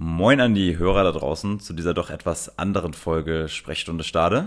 Moin 0.00 0.38
an 0.40 0.54
die 0.54 0.78
Hörer 0.78 1.02
da 1.02 1.10
draußen 1.10 1.58
zu 1.58 1.72
dieser 1.72 1.92
doch 1.92 2.08
etwas 2.08 2.56
anderen 2.56 2.94
Folge 2.94 3.48
Sprechstunde 3.48 4.04
Stade. 4.04 4.46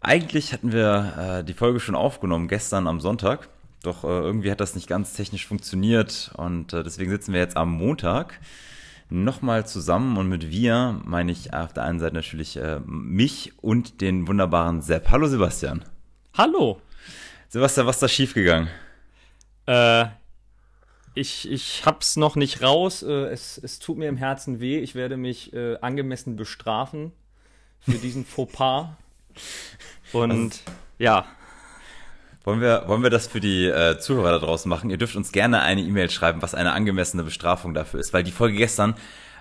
Eigentlich 0.00 0.54
hatten 0.54 0.72
wir 0.72 1.12
äh, 1.18 1.44
die 1.44 1.52
Folge 1.52 1.78
schon 1.78 1.94
aufgenommen 1.94 2.48
gestern 2.48 2.86
am 2.86 2.98
Sonntag, 2.98 3.50
doch 3.82 4.02
äh, 4.04 4.06
irgendwie 4.06 4.50
hat 4.50 4.60
das 4.60 4.74
nicht 4.74 4.88
ganz 4.88 5.12
technisch 5.12 5.46
funktioniert 5.46 6.30
und 6.38 6.72
äh, 6.72 6.82
deswegen 6.82 7.10
sitzen 7.10 7.34
wir 7.34 7.40
jetzt 7.40 7.58
am 7.58 7.70
Montag 7.70 8.40
nochmal 9.10 9.66
zusammen 9.66 10.16
und 10.16 10.26
mit 10.26 10.50
wir 10.50 11.02
meine 11.04 11.32
ich 11.32 11.52
auf 11.52 11.74
der 11.74 11.82
einen 11.82 12.00
Seite 12.00 12.14
natürlich 12.14 12.56
äh, 12.56 12.80
mich 12.86 13.52
und 13.60 14.00
den 14.00 14.26
wunderbaren 14.26 14.80
Sepp. 14.80 15.10
Hallo 15.10 15.26
Sebastian. 15.26 15.84
Hallo. 16.32 16.80
Sebastian, 17.50 17.86
was 17.86 17.96
ist 17.96 18.02
da 18.04 18.08
schiefgegangen? 18.08 18.70
Äh, 19.66 20.06
ich, 21.16 21.50
ich 21.50 21.86
hab's 21.86 22.16
noch 22.16 22.36
nicht 22.36 22.62
raus. 22.62 23.02
Äh, 23.02 23.28
es, 23.28 23.58
es 23.58 23.78
tut 23.78 23.96
mir 23.96 24.08
im 24.08 24.18
Herzen 24.18 24.60
weh. 24.60 24.78
Ich 24.78 24.94
werde 24.94 25.16
mich 25.16 25.52
äh, 25.54 25.76
angemessen 25.80 26.36
bestrafen 26.36 27.12
für 27.80 27.92
diesen 27.92 28.24
Fauxpas. 28.26 28.90
Und 30.12 30.30
also, 30.30 30.60
ja. 30.98 31.24
Wollen 32.44 32.60
wir, 32.60 32.84
wollen 32.86 33.02
wir 33.02 33.10
das 33.10 33.26
für 33.26 33.40
die 33.40 33.66
äh, 33.66 33.98
Zuhörer 33.98 34.32
da 34.32 34.38
draußen 34.38 34.68
machen? 34.68 34.90
Ihr 34.90 34.98
dürft 34.98 35.16
uns 35.16 35.32
gerne 35.32 35.62
eine 35.62 35.80
E-Mail 35.80 36.10
schreiben, 36.10 36.42
was 36.42 36.54
eine 36.54 36.72
angemessene 36.72 37.24
Bestrafung 37.24 37.74
dafür 37.74 37.98
ist, 37.98 38.12
weil 38.12 38.22
die 38.22 38.30
Folge 38.30 38.56
gestern, 38.56 38.94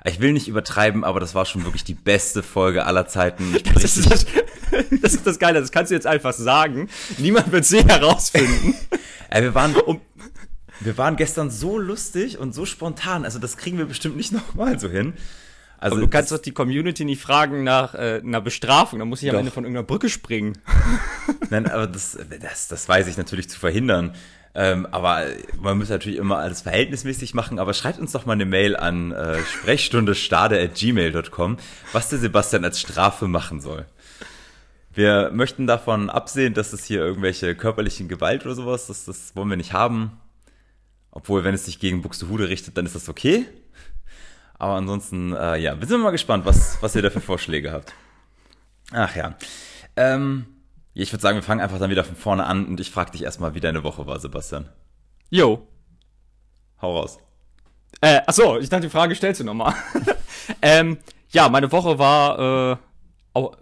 ich 0.06 0.20
will 0.22 0.34
nicht 0.34 0.48
übertreiben, 0.48 1.04
aber 1.04 1.20
das 1.20 1.36
war 1.36 1.46
schon 1.46 1.66
wirklich 1.66 1.84
die 1.84 1.94
beste 1.94 2.42
Folge 2.42 2.86
aller 2.86 3.06
Zeiten. 3.06 3.56
Das 3.76 3.84
ist 3.84 4.10
das, 4.10 4.26
das 5.02 5.14
ist 5.14 5.28
das 5.28 5.38
Geile, 5.38 5.60
das 5.60 5.72
kannst 5.72 5.92
du 5.92 5.96
jetzt 5.96 6.08
einfach 6.08 6.34
sagen. 6.34 6.90
Niemand 7.20 7.52
wird 7.52 7.66
sie 7.66 7.84
herausfinden. 7.84 8.74
Ey, 9.30 9.44
wir 9.44 9.54
waren 9.54 9.76
um, 9.76 10.02
wir 10.80 10.98
waren 10.98 11.16
gestern 11.16 11.50
so 11.50 11.78
lustig 11.78 12.38
und 12.38 12.54
so 12.54 12.66
spontan. 12.66 13.26
Also 13.26 13.40
das 13.40 13.58
kriegen 13.58 13.78
wir 13.78 13.86
bestimmt 13.86 14.18
nicht 14.18 14.32
nochmal 14.32 14.80
so 14.80 14.90
hin. 14.90 15.14
Also 15.78 15.96
aber 15.96 16.06
du 16.06 16.10
kannst 16.10 16.32
doch 16.32 16.38
die 16.38 16.52
Community 16.52 17.06
nicht 17.06 17.22
fragen 17.22 17.64
nach 17.64 17.96
äh, 17.96 18.22
einer 18.24 18.42
Bestrafung. 18.42 19.00
Da 19.00 19.06
muss 19.06 19.22
ich 19.22 19.30
am 19.30 19.38
Ende 19.38 19.52
von 19.52 19.66
irgendeiner 19.66 19.86
Brücke 19.86 20.10
springen. 20.10 20.58
Nein, 21.50 21.70
aber 21.70 21.88
das, 21.88 22.18
das, 22.42 22.70
das 22.70 22.90
weiß 22.90 23.08
ich 23.08 23.18
natürlich 23.18 23.50
zu 23.50 23.60
verhindern. 23.60 24.14
Ähm, 24.58 24.88
aber 24.90 25.26
man 25.60 25.78
muss 25.78 25.90
natürlich 25.90 26.18
immer 26.18 26.38
alles 26.38 26.62
verhältnismäßig 26.62 27.34
machen. 27.34 27.60
Aber 27.60 27.74
schreibt 27.74 28.00
uns 28.00 28.14
doch 28.14 28.26
mal 28.26 28.32
eine 28.34 28.46
Mail 28.46 28.78
an 28.78 29.12
äh, 29.12 29.44
sprechstundestade.gmail.com, 29.44 31.58
was 31.92 32.08
der 32.10 32.20
Sebastian 32.20 32.64
als 32.64 32.80
Strafe 32.80 33.28
machen 33.28 33.60
soll. 33.60 33.86
Wir 34.94 35.32
möchten 35.34 35.68
davon 35.68 36.10
absehen, 36.10 36.54
dass 36.54 36.72
es 36.72 36.86
hier 36.86 37.02
irgendwelche 37.02 37.54
körperlichen 37.54 38.08
Gewalt 38.08 38.46
oder 38.46 38.56
sowas, 38.56 38.88
das, 38.88 39.04
das 39.04 39.36
wollen 39.36 39.50
wir 39.50 39.58
nicht 39.58 39.74
haben. 39.74 40.22
Obwohl, 41.16 41.46
wenn 41.46 41.56
es 41.56 41.66
sich 41.66 41.80
gegen 41.80 42.02
Buxtehude 42.02 42.50
richtet, 42.50 42.78
dann 42.78 42.86
ist 42.86 42.94
das 42.94 43.08
okay. 43.08 43.46
Aber 44.60 44.74
ansonsten, 44.74 45.34
äh, 45.34 45.58
ja, 45.58 45.80
wir 45.80 45.88
sind 45.88 46.02
mal 46.02 46.12
gespannt, 46.12 46.46
was, 46.46 46.78
was 46.82 46.94
ihr 46.94 47.02
da 47.02 47.10
für 47.10 47.22
Vorschläge 47.22 47.72
habt. 47.72 47.94
Ach 48.92 49.16
ja. 49.16 49.36
Ähm, 49.96 50.46
ich 50.94 51.12
würde 51.14 51.22
sagen, 51.22 51.38
wir 51.38 51.44
fangen 51.44 51.62
einfach 51.62 51.80
dann 51.80 51.90
wieder 51.90 52.04
von 52.04 52.18
vorne 52.18 52.46
an 52.46 52.66
und 52.66 52.82
ich 52.82 52.92
frage 52.92 53.12
dich 53.12 53.24
erstmal, 53.24 53.56
wie 53.56 53.62
deine 53.62 53.84
Woche 53.84 54.06
war, 54.06 54.20
Sebastian. 54.20 54.68
Jo. 55.30 55.66
Hau 56.82 56.98
raus. 56.98 57.18
Äh, 58.02 58.20
achso, 58.28 58.58
ich 58.58 58.68
dachte, 58.68 58.88
die 58.88 58.92
Frage 58.92 59.16
stellst 59.16 59.40
du 59.40 59.46
nochmal. 59.46 59.74
ähm, 60.62 60.98
ja, 61.30 61.48
meine 61.48 61.72
Woche 61.72 61.98
war 61.98 62.74
äh, 62.74 62.78
auch 63.32 63.58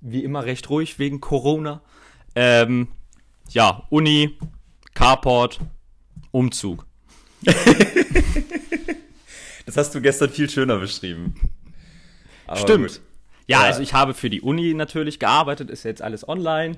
wie 0.00 0.24
immer 0.24 0.46
recht 0.46 0.70
ruhig 0.70 0.98
wegen 0.98 1.20
Corona. 1.20 1.82
Ähm, 2.34 2.88
ja, 3.50 3.82
Uni, 3.90 4.38
Carport, 4.94 5.60
Umzug. 6.36 6.86
das 9.66 9.76
hast 9.76 9.94
du 9.94 10.02
gestern 10.02 10.28
viel 10.28 10.50
schöner 10.50 10.76
beschrieben. 10.78 11.34
Aber 12.46 12.60
Stimmt. 12.60 13.00
Ja, 13.46 13.62
ja, 13.62 13.66
also 13.66 13.80
ich 13.80 13.94
habe 13.94 14.12
für 14.12 14.28
die 14.28 14.42
Uni 14.42 14.74
natürlich 14.74 15.18
gearbeitet, 15.18 15.70
ist 15.70 15.84
jetzt 15.84 16.02
alles 16.02 16.28
online. 16.28 16.76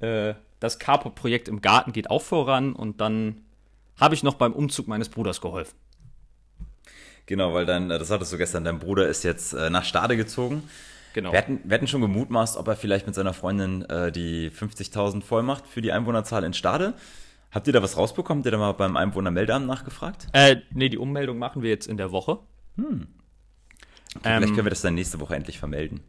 Äh, 0.00 0.34
das 0.60 0.78
Carport-Projekt 0.78 1.48
im 1.48 1.62
Garten 1.62 1.92
geht 1.92 2.10
auch 2.10 2.20
voran 2.20 2.74
und 2.74 3.00
dann 3.00 3.40
habe 3.98 4.14
ich 4.14 4.22
noch 4.22 4.34
beim 4.34 4.52
Umzug 4.52 4.88
meines 4.88 5.08
Bruders 5.08 5.40
geholfen. 5.40 5.74
Genau, 7.24 7.54
weil 7.54 7.64
dann, 7.64 7.88
das 7.88 8.10
hattest 8.10 8.30
du 8.32 8.36
gestern, 8.36 8.64
dein 8.64 8.78
Bruder 8.78 9.08
ist 9.08 9.22
jetzt 9.24 9.54
äh, 9.54 9.70
nach 9.70 9.84
Stade 9.84 10.18
gezogen. 10.18 10.68
Genau. 11.14 11.32
Wir 11.32 11.38
hatten, 11.38 11.60
wir 11.64 11.74
hatten 11.74 11.88
schon 11.88 12.02
gemutmaßt, 12.02 12.58
ob 12.58 12.68
er 12.68 12.76
vielleicht 12.76 13.06
mit 13.06 13.14
seiner 13.14 13.32
Freundin 13.32 13.88
äh, 13.88 14.12
die 14.12 14.50
50.000 14.50 15.22
voll 15.22 15.42
macht 15.42 15.66
für 15.66 15.80
die 15.80 15.92
Einwohnerzahl 15.92 16.44
in 16.44 16.52
Stade. 16.52 16.92
Habt 17.50 17.66
ihr 17.66 17.72
da 17.72 17.82
was 17.82 17.96
rausbekommen? 17.96 18.40
Habt 18.40 18.46
ihr 18.46 18.52
da 18.52 18.58
mal 18.58 18.72
beim 18.72 18.96
Einwohnermeldeamt 18.96 19.66
nachgefragt? 19.66 20.26
Äh, 20.32 20.56
nee, 20.72 20.88
die 20.88 20.98
Ummeldung 20.98 21.38
machen 21.38 21.62
wir 21.62 21.70
jetzt 21.70 21.86
in 21.86 21.96
der 21.96 22.12
Woche. 22.12 22.40
Hm. 22.76 23.08
Okay, 24.16 24.28
ähm, 24.28 24.38
vielleicht 24.38 24.54
können 24.54 24.66
wir 24.66 24.70
das 24.70 24.82
dann 24.82 24.94
nächste 24.94 25.20
Woche 25.20 25.34
endlich 25.34 25.58
vermelden. 25.58 26.00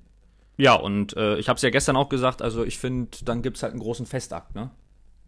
Ja, 0.58 0.74
und 0.74 1.16
äh, 1.16 1.38
ich 1.38 1.48
habe 1.48 1.56
es 1.56 1.62
ja 1.62 1.70
gestern 1.70 1.96
auch 1.96 2.10
gesagt, 2.10 2.42
also 2.42 2.66
ich 2.66 2.78
finde, 2.78 3.18
dann 3.24 3.42
gibt 3.42 3.58
es 3.58 3.64
halt 3.64 3.72
einen 3.72 3.82
großen 3.82 4.06
Festakt, 4.06 4.56
ne? 4.56 4.72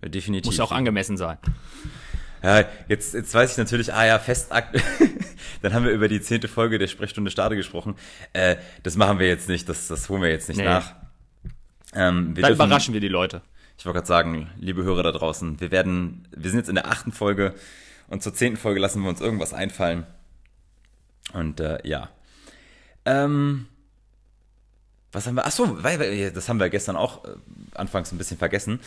Ja, 0.04 0.10
definitiv. 0.10 0.48
Muss 0.48 0.58
ja 0.58 0.64
auch 0.64 0.72
angemessen 0.72 1.16
sein. 1.16 1.38
Ja, 2.44 2.66
jetzt, 2.88 3.14
jetzt 3.14 3.34
weiß 3.34 3.52
ich 3.52 3.58
natürlich, 3.58 3.94
ah 3.94 4.06
ja, 4.06 4.20
Festakt. 4.20 4.78
dann 5.62 5.74
haben 5.74 5.86
wir 5.86 5.92
über 5.92 6.08
die 6.08 6.22
zehnte 6.22 6.48
Folge 6.48 6.80
der 6.80 6.88
Sprechstunde 6.88 7.32
Stade 7.32 7.56
gesprochen. 7.56 7.96
Äh, 8.34 8.58
das 8.84 8.96
machen 8.98 9.20
wir 9.20 9.28
jetzt 9.28 9.48
nicht, 9.48 9.70
das, 9.70 9.88
das 9.88 10.10
holen 10.10 10.22
wir 10.22 10.30
jetzt 10.30 10.50
nicht 10.50 10.58
nee. 10.58 10.66
nach. 10.66 10.96
Ähm, 11.94 12.36
wir 12.36 12.42
dann 12.42 12.50
dürfen, 12.50 12.54
überraschen 12.54 12.94
wir 12.94 13.02
die 13.02 13.08
Leute. 13.08 13.42
Ich 13.82 13.86
wollte 13.88 13.98
gerade 13.98 14.08
sagen, 14.08 14.52
liebe 14.60 14.84
Hörer 14.84 15.02
da 15.02 15.12
draußen, 15.12 15.60
wir 15.60 15.72
werden, 15.72 16.28
wir 16.30 16.52
sind 16.52 16.60
jetzt 16.60 16.70
in 16.70 16.76
der 16.76 16.86
achten 16.86 17.12
Folge 17.12 17.56
und 18.10 18.22
zur 18.22 18.32
zehnten 18.32 18.60
Folge 18.60 18.80
lassen 18.80 19.02
wir 19.02 19.10
uns 19.10 19.22
irgendwas 19.22 19.56
einfallen. 19.56 20.06
Und 21.34 21.60
äh, 21.60 21.80
ja. 21.84 22.10
Ähm, 23.06 23.66
was 25.12 25.26
haben 25.26 25.34
wir? 25.34 25.48
Ach 25.48 25.52
so, 25.52 25.84
weil, 25.84 26.30
das 26.30 26.48
haben 26.48 26.60
wir 26.60 26.70
gestern 26.70 26.96
auch 26.96 27.26
äh, 27.26 27.30
anfangs 27.74 28.12
ein 28.12 28.20
bisschen 28.20 28.38
vergessen. 28.38 28.82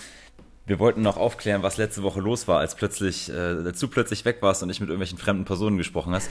Wir 0.64 0.78
wollten 0.78 1.02
noch 1.02 1.16
aufklären, 1.16 1.64
was 1.64 1.76
letzte 1.76 2.04
Woche 2.04 2.20
los 2.20 2.46
war, 2.46 2.60
als 2.60 2.76
plötzlich, 2.76 3.30
äh, 3.30 3.64
als 3.66 3.80
du 3.80 3.88
plötzlich 3.88 4.24
weg 4.24 4.42
warst 4.42 4.62
und 4.62 4.70
ich 4.70 4.78
mit 4.78 4.90
irgendwelchen 4.90 5.18
fremden 5.18 5.44
Personen 5.44 5.76
gesprochen 5.76 6.14
hast. 6.14 6.30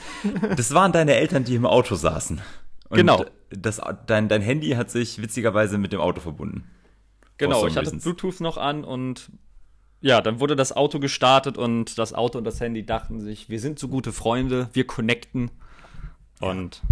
Das 0.56 0.72
waren 0.72 0.90
deine 0.90 1.16
Eltern, 1.16 1.44
die 1.44 1.54
im 1.54 1.66
Auto 1.66 1.96
saßen. 1.96 2.40
Und 2.88 2.96
genau. 2.96 3.26
Das, 3.50 3.82
dein, 4.06 4.30
dein 4.30 4.40
Handy 4.40 4.70
hat 4.70 4.90
sich 4.90 5.20
witzigerweise 5.20 5.76
mit 5.76 5.92
dem 5.92 6.00
Auto 6.00 6.22
verbunden. 6.22 6.64
Genau, 7.38 7.66
ich 7.66 7.76
hatte 7.76 7.96
Bluetooth 7.96 8.40
noch 8.40 8.56
an 8.56 8.84
und 8.84 9.30
ja, 10.00 10.20
dann 10.20 10.38
wurde 10.38 10.54
das 10.54 10.76
Auto 10.76 10.98
gestartet 10.98 11.56
und 11.56 11.98
das 11.98 12.12
Auto 12.12 12.36
und 12.38 12.44
das 12.44 12.60
Handy 12.60 12.84
dachten 12.84 13.20
sich, 13.20 13.48
wir 13.48 13.58
sind 13.58 13.78
so 13.78 13.88
gute 13.88 14.12
Freunde, 14.12 14.68
wir 14.74 14.86
connecten. 14.86 15.50
Und 16.40 16.82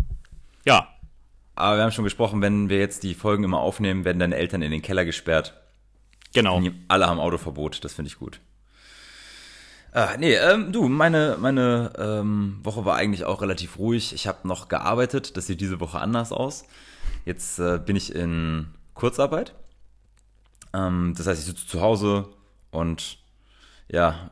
ja. 0.64 0.88
Aber 1.54 1.76
wir 1.76 1.84
haben 1.84 1.92
schon 1.92 2.04
gesprochen, 2.04 2.40
wenn 2.40 2.70
wir 2.70 2.78
jetzt 2.78 3.02
die 3.02 3.14
Folgen 3.14 3.44
immer 3.44 3.60
aufnehmen, 3.60 4.06
werden 4.06 4.18
deine 4.18 4.36
Eltern 4.36 4.62
in 4.62 4.70
den 4.70 4.80
Keller 4.80 5.04
gesperrt. 5.04 5.60
Genau. 6.32 6.62
Alle 6.88 7.06
haben 7.06 7.20
Autoverbot, 7.20 7.84
das 7.84 7.92
finde 7.92 8.08
ich 8.08 8.18
gut. 8.18 8.40
Ah, 9.92 10.16
nee, 10.18 10.34
ähm, 10.34 10.72
du, 10.72 10.88
meine, 10.88 11.36
meine 11.38 11.92
ähm, 11.98 12.60
Woche 12.62 12.86
war 12.86 12.96
eigentlich 12.96 13.26
auch 13.26 13.42
relativ 13.42 13.78
ruhig. 13.78 14.14
Ich 14.14 14.26
habe 14.26 14.48
noch 14.48 14.68
gearbeitet, 14.68 15.36
das 15.36 15.46
sieht 15.46 15.60
diese 15.60 15.80
Woche 15.80 15.98
anders 15.98 16.32
aus. 16.32 16.64
Jetzt 17.26 17.58
äh, 17.58 17.78
bin 17.78 17.94
ich 17.94 18.14
in 18.14 18.68
Kurzarbeit. 18.94 19.54
Ähm, 20.74 21.14
das 21.16 21.26
heißt, 21.26 21.40
ich 21.40 21.46
sitze 21.46 21.66
zu 21.66 21.80
Hause 21.80 22.28
und 22.70 23.18
ja, 23.88 24.30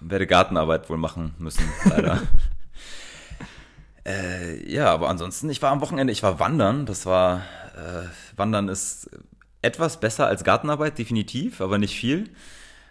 werde 0.00 0.26
Gartenarbeit 0.26 0.88
wohl 0.88 0.96
machen 0.96 1.34
müssen, 1.38 1.64
leider. 1.84 2.22
äh, 4.06 4.72
ja, 4.72 4.92
aber 4.92 5.08
ansonsten, 5.08 5.50
ich 5.50 5.60
war 5.60 5.70
am 5.72 5.80
Wochenende, 5.80 6.12
ich 6.12 6.22
war 6.22 6.40
wandern. 6.40 6.86
Das 6.86 7.04
war, 7.04 7.42
äh, 7.76 8.08
Wandern 8.36 8.68
ist 8.68 9.10
etwas 9.60 10.00
besser 10.00 10.26
als 10.26 10.44
Gartenarbeit, 10.44 10.98
definitiv, 10.98 11.60
aber 11.60 11.78
nicht 11.78 11.96
viel. 11.96 12.30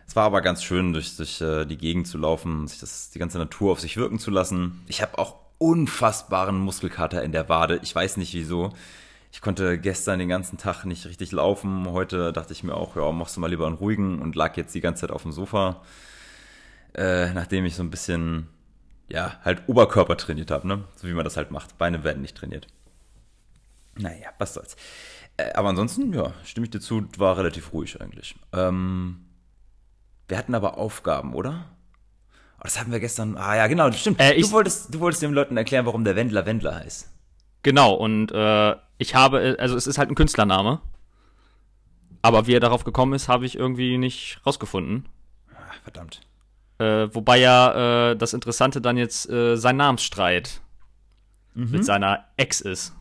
Es 0.08 0.16
war 0.16 0.26
aber 0.26 0.42
ganz 0.42 0.64
schön, 0.64 0.94
durch, 0.94 1.16
durch 1.18 1.42
äh, 1.42 1.66
die 1.66 1.78
Gegend 1.78 2.08
zu 2.08 2.18
laufen, 2.18 2.68
sich 2.68 2.80
das, 2.80 3.10
die 3.12 3.20
ganze 3.20 3.38
Natur 3.38 3.72
auf 3.72 3.80
sich 3.80 3.98
wirken 3.98 4.20
zu 4.20 4.32
lassen. 4.32 4.84
Ich 4.88 5.02
habe 5.02 5.18
auch 5.18 5.36
unfassbaren 5.58 6.60
Muskelkater 6.60 7.24
in 7.24 7.32
der 7.32 7.48
Wade. 7.50 7.80
Ich 7.84 7.96
weiß 7.96 8.18
nicht 8.18 8.34
wieso. 8.34 8.74
Ich 9.34 9.42
konnte 9.42 9.80
gestern 9.80 10.20
den 10.20 10.30
ganzen 10.30 10.60
Tag 10.60 10.86
nicht 10.86 11.08
richtig 11.08 11.32
laufen. 11.32 11.90
Heute 11.90 12.32
dachte 12.32 12.54
ich 12.54 12.64
mir 12.64 12.76
auch, 12.76 12.96
ja, 12.96 13.12
machst 13.12 13.36
du 13.36 13.42
mal 13.42 13.50
lieber 13.50 13.66
einen 13.66 13.76
ruhigen 13.76 14.22
und 14.22 14.36
lag 14.36 14.56
jetzt 14.58 14.76
die 14.76 14.80
ganze 14.80 15.02
Zeit 15.02 15.12
auf 15.12 15.24
dem 15.24 15.32
Sofa, 15.32 15.82
äh, 16.94 17.34
nachdem 17.34 17.66
ich 17.66 17.76
so 17.76 17.82
ein 17.82 17.90
bisschen, 17.90 18.48
ja, 19.10 19.40
halt 19.44 19.64
Oberkörper 19.66 20.18
trainiert 20.18 20.52
habe, 20.52 20.68
ne? 20.68 20.84
So 20.98 21.08
wie 21.08 21.14
man 21.14 21.24
das 21.24 21.36
halt 21.36 21.50
macht. 21.50 21.80
Beine 21.80 22.04
werden 22.04 22.22
nicht 22.22 22.38
trainiert. 22.38 22.68
Naja, 23.96 24.30
was 24.38 24.54
soll's. 24.54 24.76
Äh, 25.38 25.52
aber 25.54 25.70
ansonsten, 25.70 26.14
ja, 26.14 26.32
stimme 26.46 26.66
ich 26.66 26.72
dir 26.72 26.80
zu, 26.80 27.08
war 27.18 27.36
relativ 27.36 27.74
ruhig 27.74 28.00
eigentlich. 28.00 28.36
Ähm, 28.54 29.26
wir 30.28 30.38
hatten 30.38 30.54
aber 30.54 30.78
Aufgaben, 30.78 31.34
oder? 31.34 31.66
Oh, 32.60 32.66
das 32.66 32.80
haben 32.80 32.92
wir 32.92 33.00
gestern. 33.00 33.36
Ah 33.36 33.56
ja, 33.56 33.66
genau, 33.66 33.92
stimmt. 33.94 34.20
Äh, 34.20 34.40
du, 34.40 34.52
wolltest, 34.52 34.94
du 34.94 35.00
wolltest 35.00 35.24
den 35.24 35.34
Leuten 35.34 35.58
erklären, 35.58 35.88
warum 35.88 36.04
der 36.04 36.16
Wendler 36.16 36.46
Wendler 36.46 36.76
heißt. 36.76 37.10
Genau, 37.64 37.94
und 37.94 38.32
äh, 38.32 38.76
ich 38.98 39.16
habe, 39.16 39.56
also 39.60 39.76
es 39.76 39.88
ist 39.88 39.98
halt 39.98 40.10
ein 40.10 40.16
Künstlername. 40.16 40.82
Aber 42.22 42.48
wie 42.48 42.54
er 42.54 42.62
darauf 42.62 42.86
gekommen 42.86 43.14
ist, 43.14 43.28
habe 43.28 43.46
ich 43.46 43.58
irgendwie 43.58 43.98
nicht 43.98 44.40
rausgefunden. 44.46 45.10
Verdammt. 45.84 46.22
Äh, 46.78 47.14
wobei 47.14 47.38
ja 47.38 48.12
äh, 48.12 48.16
das 48.16 48.34
Interessante 48.34 48.80
dann 48.80 48.98
jetzt 48.98 49.30
äh, 49.30 49.58
sein 49.58 49.76
Namensstreit 49.76 50.62
mhm. 51.54 51.72
mit 51.72 51.86
seiner 51.86 52.26
Ex 52.38 52.62
ist. 52.62 52.94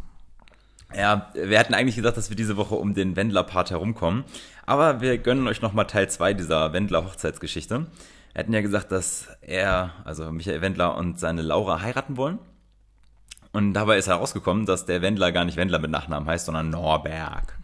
Ja, 0.95 1.31
wir 1.35 1.59
hatten 1.59 1.73
eigentlich 1.73 1.97
gesagt, 1.97 2.17
dass 2.17 2.29
wir 2.29 2.37
diese 2.37 2.57
Woche 2.57 2.75
um 2.75 2.95
den 2.95 3.17
Wendler-Part 3.17 3.71
herumkommen. 3.71 4.25
Aber 4.67 5.01
wir 5.01 5.17
gönnen 5.19 5.47
euch 5.49 5.63
nochmal 5.63 5.87
Teil 5.87 6.11
2 6.11 6.35
dieser 6.35 6.73
Wendler-Hochzeitsgeschichte. 6.73 7.87
Wir 8.33 8.39
hatten 8.39 8.53
ja 8.53 8.61
gesagt, 8.61 8.93
dass 8.93 9.29
er, 9.41 9.93
also 10.05 10.31
Michael 10.31 10.61
Wendler 10.61 10.97
und 10.97 11.19
seine 11.19 11.43
Laura 11.43 11.81
heiraten 11.81 12.17
wollen. 12.17 12.39
Und 13.53 13.75
dabei 13.75 13.99
ist 13.99 14.07
herausgekommen, 14.07 14.67
dass 14.67 14.87
der 14.87 15.03
Wendler 15.03 15.31
gar 15.31 15.45
nicht 15.45 15.57
Wendler 15.57 15.79
mit 15.79 15.91
Nachnamen 15.91 16.29
heißt, 16.29 16.47
sondern 16.47 16.71
Norberg. 16.71 17.59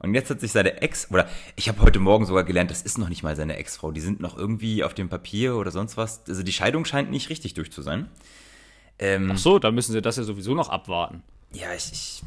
Und 0.00 0.14
jetzt 0.14 0.30
hat 0.30 0.40
sich 0.40 0.52
seine 0.52 0.80
Ex, 0.80 1.10
oder 1.10 1.28
ich 1.56 1.68
habe 1.68 1.80
heute 1.82 1.98
Morgen 1.98 2.24
sogar 2.24 2.44
gelernt, 2.44 2.70
das 2.70 2.82
ist 2.82 2.98
noch 2.98 3.08
nicht 3.08 3.22
mal 3.22 3.34
seine 3.34 3.56
Ex-Frau. 3.56 3.90
Die 3.90 4.00
sind 4.00 4.20
noch 4.20 4.36
irgendwie 4.36 4.84
auf 4.84 4.94
dem 4.94 5.08
Papier 5.08 5.56
oder 5.56 5.70
sonst 5.70 5.96
was. 5.96 6.22
Also 6.28 6.42
die 6.42 6.52
Scheidung 6.52 6.84
scheint 6.84 7.10
nicht 7.10 7.30
richtig 7.30 7.54
durch 7.54 7.72
zu 7.72 7.82
sein. 7.82 8.08
Ähm, 8.98 9.30
Ach 9.32 9.38
so, 9.38 9.58
dann 9.58 9.74
müssen 9.74 9.92
sie 9.92 10.02
das 10.02 10.16
ja 10.16 10.22
sowieso 10.22 10.54
noch 10.54 10.68
abwarten. 10.68 11.22
Ja, 11.52 11.72
ich, 11.74 11.90
ich 11.92 12.22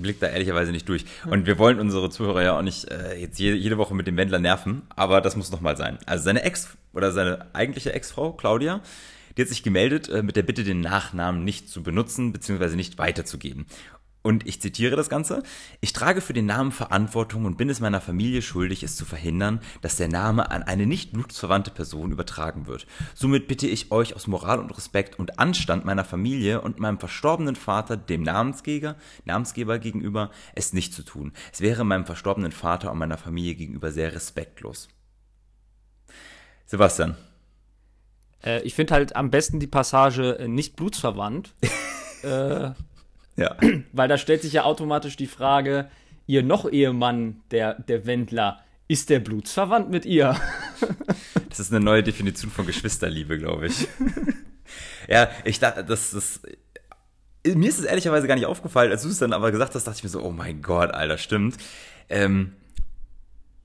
blick 0.00 0.20
da 0.20 0.28
ehrlicherweise 0.28 0.70
nicht 0.70 0.88
durch. 0.88 1.04
Und 1.26 1.46
wir 1.46 1.58
wollen 1.58 1.80
unsere 1.80 2.10
Zuhörer 2.10 2.42
ja 2.42 2.58
auch 2.58 2.62
nicht 2.62 2.90
äh, 2.90 3.16
jetzt 3.16 3.38
jede, 3.38 3.56
jede 3.56 3.78
Woche 3.78 3.94
mit 3.94 4.06
dem 4.06 4.16
Wendler 4.16 4.38
nerven, 4.38 4.82
aber 4.94 5.20
das 5.20 5.36
muss 5.36 5.50
noch 5.50 5.60
mal 5.60 5.76
sein. 5.76 5.98
Also 6.06 6.24
seine 6.24 6.42
Ex 6.42 6.76
oder 6.92 7.12
seine 7.12 7.46
eigentliche 7.54 7.92
Ex-Frau, 7.92 8.32
Claudia, 8.32 8.80
die 9.38 9.42
hat 9.42 9.48
sich 9.48 9.62
gemeldet 9.62 10.08
äh, 10.08 10.22
mit 10.24 10.34
der 10.34 10.42
Bitte, 10.42 10.64
den 10.64 10.80
Nachnamen 10.80 11.44
nicht 11.44 11.70
zu 11.70 11.84
benutzen 11.84 12.32
bzw. 12.32 12.74
nicht 12.74 12.98
weiterzugeben. 12.98 13.66
Und 14.20 14.48
ich 14.48 14.60
zitiere 14.60 14.96
das 14.96 15.08
Ganze. 15.08 15.44
Ich 15.80 15.92
trage 15.92 16.20
für 16.20 16.32
den 16.32 16.44
Namen 16.44 16.72
Verantwortung 16.72 17.44
und 17.44 17.56
bin 17.56 17.70
es 17.70 17.78
meiner 17.78 18.00
Familie 18.00 18.42
schuldig, 18.42 18.82
es 18.82 18.96
zu 18.96 19.04
verhindern, 19.04 19.60
dass 19.80 19.94
der 19.94 20.08
Name 20.08 20.50
an 20.50 20.64
eine 20.64 20.86
nicht 20.86 21.12
blutsverwandte 21.12 21.70
Person 21.70 22.10
übertragen 22.10 22.66
wird. 22.66 22.88
Somit 23.14 23.46
bitte 23.46 23.68
ich 23.68 23.92
euch 23.92 24.16
aus 24.16 24.26
Moral 24.26 24.58
und 24.58 24.76
Respekt 24.76 25.20
und 25.20 25.38
Anstand 25.38 25.84
meiner 25.84 26.04
Familie 26.04 26.60
und 26.60 26.80
meinem 26.80 26.98
verstorbenen 26.98 27.54
Vater, 27.54 27.96
dem 27.96 28.22
Namensgeber, 28.22 28.96
Namensgeber 29.24 29.78
gegenüber, 29.78 30.32
es 30.56 30.72
nicht 30.72 30.92
zu 30.92 31.04
tun. 31.04 31.32
Es 31.52 31.60
wäre 31.60 31.84
meinem 31.84 32.04
verstorbenen 32.04 32.52
Vater 32.52 32.90
und 32.90 32.98
meiner 32.98 33.18
Familie 33.18 33.54
gegenüber 33.54 33.92
sehr 33.92 34.12
respektlos. 34.12 34.88
Sebastian. 36.66 37.16
Äh, 38.48 38.62
ich 38.62 38.74
finde 38.74 38.94
halt 38.94 39.14
am 39.14 39.30
besten 39.30 39.60
die 39.60 39.66
Passage 39.66 40.38
äh, 40.38 40.48
nicht 40.48 40.74
blutsverwandt. 40.76 41.54
äh, 42.22 42.70
ja. 43.36 43.56
Weil 43.92 44.08
da 44.08 44.18
stellt 44.18 44.42
sich 44.42 44.54
ja 44.54 44.64
automatisch 44.64 45.16
die 45.16 45.26
Frage, 45.26 45.90
ihr 46.26 46.42
noch 46.42 46.70
Ehemann, 46.70 47.40
der, 47.50 47.74
der 47.74 48.06
Wendler, 48.06 48.60
ist 48.88 49.10
der 49.10 49.20
blutsverwandt 49.20 49.90
mit 49.90 50.06
ihr? 50.06 50.34
das 51.50 51.60
ist 51.60 51.72
eine 51.72 51.84
neue 51.84 52.02
Definition 52.02 52.50
von 52.50 52.66
Geschwisterliebe, 52.66 53.38
glaube 53.38 53.66
ich. 53.66 53.86
ja, 55.08 55.28
ich 55.44 55.60
dachte, 55.60 55.84
das, 55.84 56.12
das, 56.12 56.40
mir 57.44 57.68
ist 57.68 57.78
es 57.78 57.84
ehrlicherweise 57.84 58.26
gar 58.26 58.34
nicht 58.34 58.46
aufgefallen, 58.46 58.90
als 58.90 59.02
du 59.02 59.08
es 59.08 59.18
dann 59.18 59.34
aber 59.34 59.50
gesagt 59.50 59.74
hast, 59.74 59.84
dachte 59.84 59.98
ich 59.98 60.04
mir 60.04 60.08
so, 60.08 60.22
oh 60.22 60.30
mein 60.30 60.62
Gott, 60.62 60.90
Alter, 60.92 61.18
stimmt. 61.18 61.58
Ähm, 62.08 62.54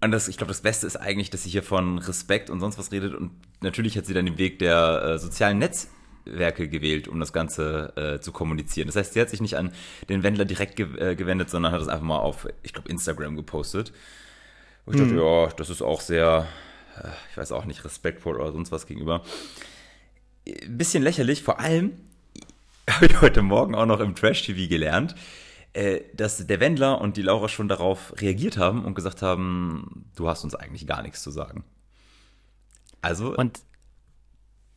und 0.04 0.12
das, 0.12 0.28
ich 0.28 0.38
glaube, 0.38 0.50
das 0.50 0.62
Beste 0.62 0.88
ist 0.88 0.98
eigentlich, 0.98 1.30
dass 1.30 1.44
sie 1.44 1.50
hier 1.50 1.64
von 1.64 1.98
Respekt 2.00 2.50
und 2.50 2.60
sonst 2.60 2.78
was 2.78 2.92
redet. 2.92 3.14
Und 3.14 3.32
natürlich 3.62 3.98
hat 3.98 4.06
sie 4.06 4.14
dann 4.14 4.26
den 4.26 4.38
Weg 4.38 4.60
der 4.60 5.04
äh, 5.04 5.20
sozialen 5.20 5.60
Netz 5.60 5.90
Werke 6.26 6.70
gewählt, 6.70 7.08
um 7.08 7.20
das 7.20 7.34
Ganze 7.34 7.94
äh, 7.96 8.20
zu 8.22 8.32
kommunizieren. 8.32 8.88
Das 8.88 8.96
heißt, 8.96 9.14
sie 9.14 9.22
hat 9.22 9.30
sich 9.30 9.42
nicht 9.42 9.58
an 9.58 9.74
den 10.10 10.24
Wendler 10.24 10.46
direkt 10.46 10.76
ge 10.76 10.88
äh, 10.98 11.16
gewendet, 11.16 11.50
sondern 11.50 11.72
hat 11.72 11.82
es 11.82 11.88
einfach 11.88 12.06
mal 12.06 12.20
auf, 12.20 12.48
ich 12.64 12.74
glaube, 12.74 12.90
Instagram 12.90 13.36
gepostet. 13.36 13.92
Und 14.86 14.96
ich 14.96 15.02
dachte, 15.02 15.14
mhm. 15.14 15.20
ja, 15.20 15.48
das 15.48 15.70
ist 15.70 15.82
auch 15.82 16.02
sehr, 16.02 16.48
äh, 17.02 17.10
ich 17.32 17.38
weiß 17.38 17.52
auch 17.52 17.66
nicht, 17.66 17.84
respektvoll 17.84 18.38
oder 18.38 18.52
sonst 18.52 18.72
was 18.72 18.88
gegenüber. 18.88 19.24
Ein 20.48 20.78
bisschen 20.78 21.04
lächerlich, 21.04 21.44
vor 21.44 21.60
allem 21.60 21.94
habe 22.90 23.06
ich 23.06 23.22
heute 23.22 23.42
Morgen 23.42 23.76
auch 23.76 23.86
noch 23.86 24.00
im 24.00 24.16
Trash-TV 24.16 24.70
gelernt, 24.70 25.16
äh, 25.74 26.02
dass 26.14 26.46
der 26.46 26.60
Wendler 26.60 27.02
und 27.02 27.18
die 27.18 27.24
Laura 27.24 27.50
schon 27.50 27.68
darauf 27.68 28.14
reagiert 28.22 28.58
haben 28.58 28.86
und 28.86 28.94
gesagt 28.94 29.22
haben, 29.22 30.06
du 30.16 30.28
hast 30.28 30.44
uns 30.44 30.56
eigentlich 30.56 30.86
gar 30.86 31.02
nichts 31.02 31.24
zu 31.24 31.31
sagen. 31.31 31.64
Also. 33.02 33.36
Und 33.36 33.62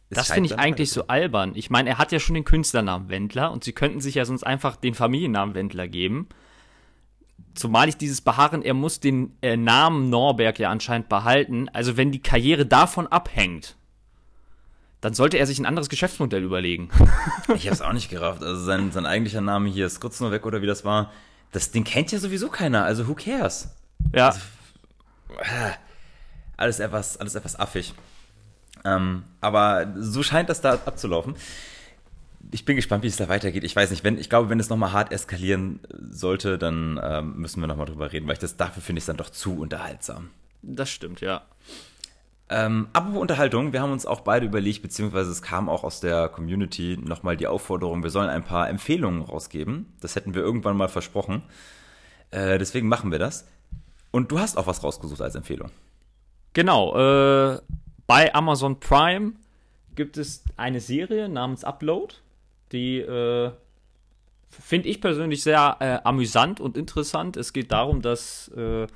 das 0.08 0.30
finde 0.30 0.46
ich 0.46 0.58
eigentlich 0.58 0.90
so 0.90 1.08
albern. 1.08 1.52
Ich 1.54 1.68
meine, 1.68 1.90
er 1.90 1.98
hat 1.98 2.12
ja 2.12 2.20
schon 2.20 2.34
den 2.34 2.44
Künstlernamen 2.44 3.08
Wendler 3.08 3.50
und 3.52 3.64
sie 3.64 3.72
könnten 3.72 4.00
sich 4.00 4.14
ja 4.14 4.24
sonst 4.24 4.44
einfach 4.44 4.76
den 4.76 4.94
Familiennamen 4.94 5.54
Wendler 5.54 5.88
geben. 5.88 6.28
Zumal 7.54 7.88
ich 7.88 7.96
dieses 7.96 8.20
Beharren, 8.20 8.62
er 8.62 8.74
muss 8.74 9.00
den 9.00 9.36
äh, 9.42 9.56
Namen 9.56 10.08
Norberg 10.10 10.58
ja 10.58 10.70
anscheinend 10.70 11.08
behalten. 11.08 11.68
Also 11.70 11.96
wenn 11.96 12.12
die 12.12 12.22
Karriere 12.22 12.66
davon 12.66 13.06
abhängt, 13.06 13.76
dann 15.06 15.14
sollte 15.14 15.38
er 15.38 15.46
sich 15.46 15.60
ein 15.60 15.66
anderes 15.66 15.88
Geschäftsmodell 15.88 16.42
überlegen. 16.42 16.90
ich 17.54 17.66
habe 17.66 17.76
es 17.76 17.80
auch 17.80 17.92
nicht 17.92 18.10
gerafft. 18.10 18.42
Also 18.42 18.64
sein, 18.64 18.90
sein 18.90 19.06
eigentlicher 19.06 19.40
Name 19.40 19.68
hier, 19.68 19.88
Skrutznowick 19.88 20.44
oder 20.44 20.62
wie 20.62 20.66
das 20.66 20.84
war, 20.84 21.12
das, 21.52 21.70
den 21.70 21.84
kennt 21.84 22.10
ja 22.10 22.18
sowieso 22.18 22.48
keiner. 22.48 22.82
Also 22.82 23.06
who 23.06 23.14
cares? 23.14 23.68
Ja. 24.12 24.26
Also, 24.26 24.40
äh, 25.38 25.70
alles 26.56 26.80
etwas, 26.80 27.18
alles 27.18 27.36
etwas 27.36 27.56
affig. 27.56 27.94
Ähm, 28.84 29.22
aber 29.40 29.94
so 29.96 30.24
scheint 30.24 30.48
das 30.48 30.60
da 30.60 30.72
abzulaufen. 30.72 31.36
Ich 32.50 32.64
bin 32.64 32.74
gespannt, 32.74 33.04
wie 33.04 33.08
es 33.08 33.14
da 33.14 33.28
weitergeht. 33.28 33.62
Ich 33.62 33.76
weiß 33.76 33.90
nicht, 33.90 34.02
wenn, 34.02 34.18
ich 34.18 34.28
glaube, 34.28 34.48
wenn 34.48 34.58
es 34.58 34.70
nochmal 34.70 34.90
hart 34.90 35.12
eskalieren 35.12 35.78
sollte, 36.10 36.58
dann 36.58 36.98
ähm, 37.00 37.36
müssen 37.36 37.60
wir 37.60 37.68
nochmal 37.68 37.86
drüber 37.86 38.10
reden, 38.10 38.26
weil 38.26 38.32
ich 38.32 38.40
das 38.40 38.56
dafür 38.56 38.82
finde 38.82 38.98
ich 38.98 39.02
es 39.02 39.06
dann 39.06 39.18
doch 39.18 39.30
zu 39.30 39.56
unterhaltsam. 39.56 40.30
Das 40.62 40.90
stimmt, 40.90 41.20
ja. 41.20 41.42
Ähm, 42.48 42.88
apropos 42.92 43.20
Unterhaltung, 43.20 43.72
wir 43.72 43.82
haben 43.82 43.90
uns 43.90 44.06
auch 44.06 44.20
beide 44.20 44.46
überlegt, 44.46 44.82
beziehungsweise 44.82 45.32
es 45.32 45.42
kam 45.42 45.68
auch 45.68 45.82
aus 45.82 46.00
der 46.00 46.28
Community 46.28 46.96
nochmal 46.96 47.36
die 47.36 47.48
Aufforderung, 47.48 48.04
wir 48.04 48.10
sollen 48.10 48.28
ein 48.28 48.44
paar 48.44 48.68
Empfehlungen 48.68 49.22
rausgeben. 49.22 49.92
Das 50.00 50.14
hätten 50.14 50.34
wir 50.34 50.42
irgendwann 50.42 50.76
mal 50.76 50.88
versprochen. 50.88 51.42
Äh, 52.30 52.58
deswegen 52.58 52.88
machen 52.88 53.10
wir 53.10 53.18
das. 53.18 53.48
Und 54.12 54.30
du 54.30 54.38
hast 54.38 54.56
auch 54.56 54.66
was 54.66 54.84
rausgesucht 54.84 55.20
als 55.20 55.34
Empfehlung. 55.34 55.70
Genau, 56.52 56.96
äh, 56.96 57.60
bei 58.06 58.34
Amazon 58.34 58.78
Prime 58.78 59.32
gibt 59.96 60.16
es 60.16 60.44
eine 60.56 60.80
Serie 60.80 61.28
namens 61.28 61.64
Upload, 61.64 62.14
die 62.70 62.98
äh, 62.98 63.50
finde 64.48 64.88
ich 64.88 65.00
persönlich 65.00 65.42
sehr 65.42 65.76
äh, 65.80 65.98
amüsant 66.04 66.60
und 66.60 66.76
interessant. 66.76 67.36
Es 67.36 67.52
geht 67.52 67.72
darum, 67.72 68.02
dass 68.02 68.48
äh, 68.48 68.86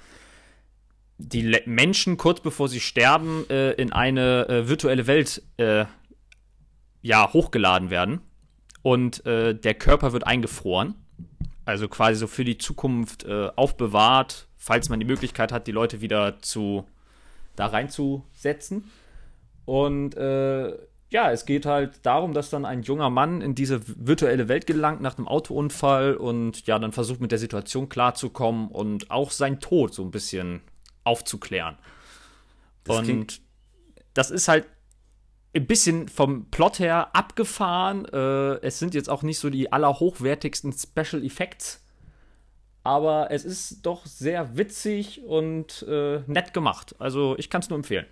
die 1.20 1.43
Le 1.43 1.62
Menschen 1.67 2.17
kurz 2.17 2.40
bevor 2.40 2.69
sie 2.69 2.81
sterben 2.81 3.49
äh, 3.50 3.72
in 3.72 3.93
eine 3.93 4.49
äh, 4.49 4.69
virtuelle 4.69 5.06
Welt 5.06 5.43
äh, 5.58 5.84
ja 7.02 7.32
hochgeladen 7.32 7.90
werden 7.90 8.20
und 8.82 9.22
der 9.26 9.75
Körper 9.75 10.14
wird 10.14 10.26
eingefroren, 10.26 10.94
also 11.66 11.87
quasi 11.87 12.18
so 12.18 12.26
für 12.26 12.45
die 12.45 12.56
Zukunft 12.56 13.28
aufbewahrt, 13.28 14.49
falls 14.56 14.88
man 14.88 15.00
die 15.00 15.06
Möglichkeit 15.06 15.52
hat, 15.52 15.66
die 15.66 15.73
Leute 15.73 16.00
wieder 16.00 16.38
zu 16.40 16.87
da 17.56 17.66
reinzusetzen. 17.66 18.90
Und 19.66 20.16
äh, 20.16 20.71
ja, 21.11 21.33
es 21.33 21.45
geht 21.45 21.66
halt 21.66 22.06
darum, 22.06 22.33
dass 22.33 22.50
dann 22.50 22.64
ein 22.64 22.83
junger 22.83 23.11
Mann 23.11 23.40
in 23.40 23.54
diese 23.54 23.80
virtuelle 23.87 24.49
Welt 24.49 24.66
gelangt 24.66 25.00
nach 25.00 25.18
einem 25.18 25.28
Autounfall 25.28 26.14
und 26.14 26.66
ja, 26.66 26.78
dann 26.78 26.92
versucht 26.92 27.21
mit 27.21 27.33
der 27.33 27.38
Situation 27.38 27.88
klarzukommen 27.88 28.68
und 28.68 29.11
auch 29.11 29.30
seinen 29.30 29.61
Tod 29.61 29.92
so 29.92 30.02
ein 30.02 30.11
bisschen 30.11 30.62
aufzuklären. 31.11 31.76
Das 32.85 32.99
und 32.99 33.40
das 34.14 34.31
ist 34.31 34.49
halt 34.49 34.67
ein 35.55 35.67
bisschen 35.67 36.09
vom 36.09 36.47
Plot 36.50 36.79
her 36.79 37.14
abgefahren. 37.14 38.05
Äh, 38.07 38.64
es 38.64 38.79
sind 38.79 38.95
jetzt 38.95 39.11
auch 39.11 39.23
nicht 39.23 39.38
so 39.38 39.50
die 39.50 39.73
allerhochwertigsten 39.73 40.73
Special 40.73 41.25
Effects, 41.25 41.85
aber 42.85 43.31
es 43.31 43.45
ist 43.45 43.85
doch 43.85 44.07
sehr 44.07 44.57
witzig 44.57 45.23
und 45.25 45.85
äh, 45.88 46.21
nett 46.26 46.55
gemacht. 46.55 46.95
Also 46.99 47.37
ich 47.38 47.50
kann 47.50 47.62
es 47.62 47.69
nur 47.69 47.79
empfehlen. 47.79 48.07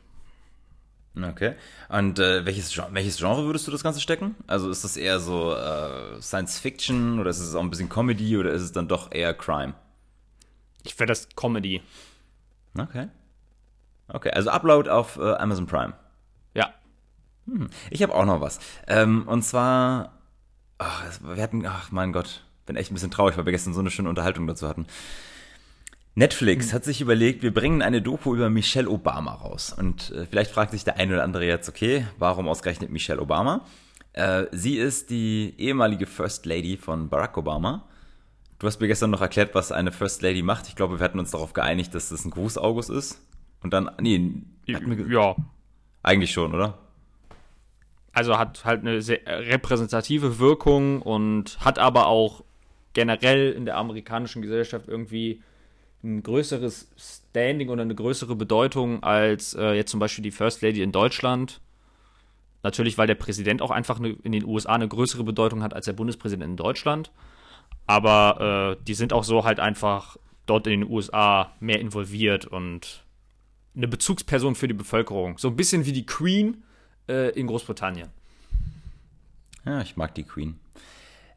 Okay. 1.17 1.55
Und 1.88 2.19
äh, 2.19 2.45
welches, 2.45 2.73
Genre, 2.73 2.90
welches 2.93 3.19
Genre 3.19 3.45
würdest 3.45 3.67
du 3.67 3.71
das 3.71 3.83
Ganze 3.83 4.00
stecken? 4.00 4.37
Also 4.47 4.71
ist 4.71 4.85
das 4.85 4.97
eher 4.97 5.19
so 5.21 5.55
äh, 5.55 6.21
Science 6.21 6.59
Fiction 6.59 7.19
oder 7.19 7.31
ist 7.31 7.40
es 7.40 7.55
auch 7.55 7.62
ein 7.62 7.71
bisschen 7.71 7.88
Comedy 7.88 8.37
oder 8.37 8.52
ist 8.52 8.62
es 8.62 8.73
dann 8.73 8.88
doch 8.88 9.11
eher 9.11 9.35
Crime? 9.35 9.75
Ich 10.85 10.99
wäre 10.99 11.09
das 11.09 11.28
Comedy. 11.35 11.83
Okay. 12.76 13.08
Okay, 14.08 14.30
also 14.30 14.50
Upload 14.50 14.88
auf 14.88 15.18
äh, 15.18 15.34
Amazon 15.34 15.66
Prime. 15.66 15.92
Ja. 16.54 16.72
Hm. 17.46 17.68
Ich 17.90 18.02
habe 18.02 18.14
auch 18.14 18.25
noch 18.25 18.40
was. 18.40 18.58
Ähm, 18.87 19.28
und 19.28 19.42
zwar, 19.42 20.12
ach, 20.78 21.04
wir 21.22 21.42
hatten, 21.42 21.66
ach 21.66 21.90
mein 21.92 22.12
Gott, 22.12 22.44
bin 22.66 22.76
echt 22.76 22.90
ein 22.90 22.94
bisschen 22.94 23.10
traurig, 23.10 23.37
weil 23.37 23.44
wir 23.44 23.52
gestern 23.52 23.75
so 23.75 23.80
eine 23.80 23.90
schöne 23.90 24.08
Unterhaltung 24.08 24.46
dazu 24.46 24.68
hatten. 24.68 24.87
Netflix 26.14 26.68
hm. 26.68 26.72
hat 26.72 26.84
sich 26.84 27.00
überlegt, 27.00 27.42
wir 27.42 27.52
bringen 27.52 27.82
eine 27.82 28.00
Doku 28.00 28.34
über 28.34 28.48
Michelle 28.48 28.88
Obama 28.88 29.34
raus. 29.34 29.75
Und 29.76 30.10
äh, 30.12 30.26
vielleicht 30.26 30.50
fragt 30.50 30.70
sich 30.72 30.84
der 30.84 30.96
eine 30.96 31.14
oder 31.14 31.25
andere 31.25 31.44
jetzt, 31.44 31.68
okay, 31.68 32.06
warum 32.18 32.48
ausgerechnet 32.48 32.90
Michelle 32.90 33.20
Obama? 33.20 33.66
Äh, 34.14 34.46
sie 34.52 34.78
ist 34.78 35.10
die 35.10 35.54
ehemalige 35.58 36.06
First 36.06 36.46
Lady 36.46 36.76
von 36.76 37.08
Barack 37.08 37.37
Obama. 37.37 37.84
Du 38.59 38.67
hast 38.67 38.81
mir 38.81 38.88
gestern 38.88 39.11
noch 39.11 39.21
erklärt, 39.21 39.55
was 39.55 39.71
eine 39.71 39.93
First 39.93 40.23
Lady 40.23 40.43
macht. 40.43 40.69
Ich 40.69 40.77
glaube, 40.77 40.99
wir 40.99 41.05
hatten 41.05 41.19
uns 41.19 41.31
darauf 41.31 41.53
geeinigt, 41.53 41.95
dass 41.95 42.09
das 42.09 42.25
ein 42.25 42.31
Gruß 42.31 42.59
August 42.59 42.91
ist. 42.91 43.21
Und 43.62 43.73
dann, 43.73 43.91
nee, 44.00 44.33
ja. 44.67 45.37
Eigentlich 46.03 46.33
schon, 46.33 46.55
oder? 46.55 46.79
also 48.19 48.37
hat 48.37 48.65
halt 48.65 48.81
eine 48.81 49.00
sehr 49.00 49.21
repräsentative 49.25 50.41
Wirkung 50.41 51.03
und 51.03 51.61
hat 51.61 51.79
aber 51.79 52.09
auch 52.09 52.43
generell 52.93 53.53
in 53.53 53.65
der 53.65 53.77
amerikanischen 53.77 54.43
Gesellschaft 54.43 54.88
irgendwie 54.88 55.41
ein 56.03 56.25
größeres 56.25 56.88
Standing 56.97 57.69
oder 57.69 57.83
eine 57.83 57.95
größere 57.95 58.35
Bedeutung 58.35 59.05
als 59.05 59.55
äh, 59.55 59.75
jetzt 59.75 59.93
zum 59.93 60.00
Beispiel 60.00 60.25
die 60.25 60.33
First 60.33 60.62
Lady 60.62 60.83
in 60.83 60.91
Deutschland. 60.91 61.61
Natürlich, 62.65 62.99
weil 62.99 63.07
der 63.07 63.15
Präsident 63.15 63.62
auch 63.62 63.71
einfach 63.71 64.00
eine, 64.00 64.17
in 64.25 64.33
den 64.33 64.45
USA 64.45 64.75
eine 64.75 64.88
größere 64.88 65.23
Bedeutung 65.23 65.62
hat 65.62 65.73
als 65.73 65.85
der 65.85 65.93
Bundespräsident 65.93 66.50
in 66.50 66.57
Deutschland. 66.57 67.12
Aber 67.88 68.76
äh, 68.78 68.85
die 68.85 68.95
sind 68.95 69.12
auch 69.12 69.25
so 69.25 69.45
halt 69.45 69.59
einfach 69.59 70.18
dort 70.47 70.66
in 70.66 70.80
den 70.80 70.90
USA 70.90 71.52
mehr 71.59 71.80
involviert 71.80 72.47
und 72.47 73.04
eine 73.75 73.88
Bezugsperson 73.88 74.54
für 74.54 74.68
die 74.68 74.75
Bevölkerung. 74.75 75.38
So 75.38 75.49
ein 75.49 75.57
bisschen 75.57 75.87
wie 75.87 75.92
die 75.92 76.07
Queen 76.07 76.62
äh, 77.09 77.30
in 77.30 77.47
Großbritannien. 77.47 78.09
Ja, 79.64 79.80
ich 79.80 79.97
mag 79.97 80.14
die 80.14 80.25
Queen. 80.25 80.61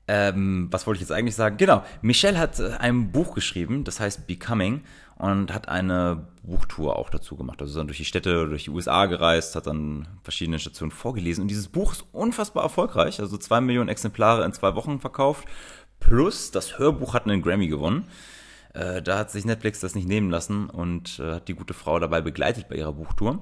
Ähm, 0.08 0.68
was 0.72 0.88
wollte 0.88 0.98
ich 0.98 1.02
jetzt 1.02 1.12
eigentlich 1.12 1.36
sagen? 1.36 1.58
Genau, 1.58 1.84
Michelle 2.02 2.38
hat 2.38 2.60
äh, 2.60 2.72
ein 2.80 3.12
Buch 3.12 3.34
geschrieben, 3.34 3.86
das 3.86 4.00
heißt 4.00 4.28
Becoming 4.28 4.82
und 5.18 5.54
hat 5.54 5.70
eine 5.70 6.28
Buchtour 6.42 6.98
auch 6.98 7.12
dazu 7.12 7.36
gemacht. 7.36 7.62
Also 7.62 7.78
dann 7.78 7.88
durch 7.88 8.00
die 8.00 8.06
Städte, 8.06 8.48
durch 8.48 8.64
die 8.64 8.72
USA 8.72 9.06
gereist, 9.06 9.56
hat 9.56 9.68
dann 9.68 10.08
verschiedene 10.24 10.58
Stationen 10.58 10.92
vorgelesen. 10.92 11.44
Und 11.44 11.48
dieses 11.48 11.68
Buch 11.68 11.94
ist 11.94 12.06
unfassbar 12.12 12.64
erfolgreich. 12.64 13.20
Also 13.20 13.38
zwei 13.38 13.62
Millionen 13.62 13.90
Exemplare 13.90 14.44
in 14.44 14.52
zwei 14.52 14.74
Wochen 14.74 15.00
verkauft. 15.00 15.48
Plus 16.02 16.52
das 16.52 16.78
Hörbuch 16.78 17.14
hat 17.14 17.26
einen 17.26 17.42
Grammy 17.42 17.68
gewonnen. 17.68 18.10
Äh, 18.74 19.02
da 19.02 19.18
hat 19.18 19.32
sich 19.32 19.46
Netflix 19.46 19.80
das 19.80 19.96
nicht 19.96 20.08
nehmen 20.08 20.30
lassen 20.30 20.70
und 20.70 21.20
äh, 21.20 21.36
hat 21.36 21.48
die 21.48 21.56
gute 21.56 21.74
Frau 21.74 21.98
dabei 22.00 22.20
begleitet 22.20 22.68
bei 22.68 22.76
ihrer 22.76 22.92
Buchtour. 22.92 23.42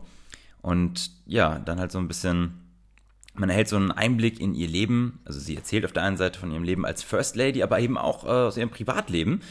Und 0.62 1.10
ja, 1.26 1.58
dann 1.58 1.80
halt 1.80 1.92
so 1.92 1.98
ein 1.98 2.08
bisschen 2.08 2.70
man 3.40 3.50
erhält 3.50 3.70
so 3.70 3.78
einen 3.78 3.92
Einblick 3.92 4.40
in 4.40 4.54
ihr 4.54 4.68
Leben. 4.68 5.20
Also 5.26 5.40
sie 5.40 5.56
erzählt 5.56 5.86
auf 5.86 5.94
der 5.94 6.04
einen 6.04 6.18
Seite 6.18 6.40
von 6.40 6.52
ihrem 6.52 6.64
Leben 6.64 6.86
als 6.86 7.04
First 7.04 7.36
Lady, 7.36 7.64
aber 7.64 7.80
eben 7.80 7.98
auch 7.98 8.26
äh, 8.26 8.28
aus 8.28 8.58
ihrem 8.58 8.70
Privatleben. 8.70 9.42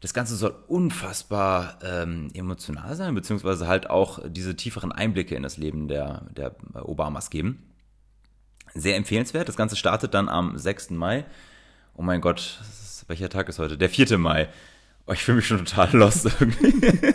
Das 0.00 0.14
Ganze 0.14 0.34
soll 0.34 0.54
unfassbar 0.66 1.78
ähm, 1.82 2.30
emotional 2.34 2.96
sein, 2.96 3.14
beziehungsweise 3.14 3.68
halt 3.68 3.88
auch 3.88 4.20
diese 4.26 4.56
tieferen 4.56 4.92
Einblicke 4.92 5.34
in 5.34 5.42
das 5.42 5.56
Leben 5.56 5.88
der, 5.88 6.26
der 6.36 6.56
Obamas 6.74 7.30
geben. 7.30 7.70
Sehr 8.74 8.96
empfehlenswert. 8.96 9.48
Das 9.48 9.56
Ganze 9.56 9.76
startet 9.76 10.14
dann 10.14 10.28
am 10.28 10.58
6. 10.58 10.90
Mai. 10.90 11.24
Oh 11.94 12.02
mein 12.02 12.20
Gott, 12.20 12.60
ist, 12.60 13.04
welcher 13.08 13.28
Tag 13.28 13.48
ist 13.48 13.58
heute? 13.58 13.76
Der 13.76 13.90
4. 13.90 14.18
Mai. 14.18 14.48
Oh, 15.06 15.12
ich 15.12 15.22
fühle 15.22 15.36
mich 15.36 15.46
schon 15.46 15.64
total 15.64 15.90
lost 15.92 16.26
irgendwie. 16.26 17.14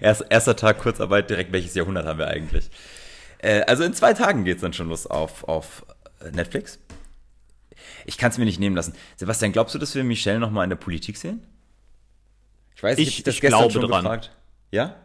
Erst, 0.00 0.24
erster 0.28 0.56
Tag 0.56 0.78
Kurzarbeit, 0.78 1.30
direkt 1.30 1.52
welches 1.52 1.74
Jahrhundert 1.74 2.04
haben 2.04 2.18
wir 2.18 2.26
eigentlich? 2.26 2.68
Äh, 3.38 3.62
also 3.62 3.84
in 3.84 3.94
zwei 3.94 4.12
Tagen 4.12 4.44
geht 4.44 4.56
es 4.56 4.62
dann 4.62 4.72
schon 4.72 4.88
los 4.88 5.06
auf, 5.06 5.44
auf 5.44 5.86
äh, 6.20 6.32
Netflix. 6.32 6.80
Ich 8.04 8.18
kann 8.18 8.30
es 8.30 8.38
mir 8.38 8.44
nicht 8.44 8.58
nehmen 8.58 8.74
lassen. 8.74 8.94
Sebastian, 9.16 9.52
glaubst 9.52 9.74
du, 9.74 9.78
dass 9.78 9.94
wir 9.94 10.02
Michelle 10.02 10.40
nochmal 10.40 10.64
in 10.64 10.70
der 10.70 10.76
Politik 10.76 11.16
sehen? 11.16 11.46
Ich 12.74 12.82
weiß, 12.82 12.98
ich, 12.98 13.18
ich, 13.18 13.22
das 13.22 13.34
ich 13.34 13.40
glaube 13.40 13.72
schon 13.72 13.82
dran. 13.82 14.02
Gefragt. 14.02 14.30
Ja? 14.70 14.96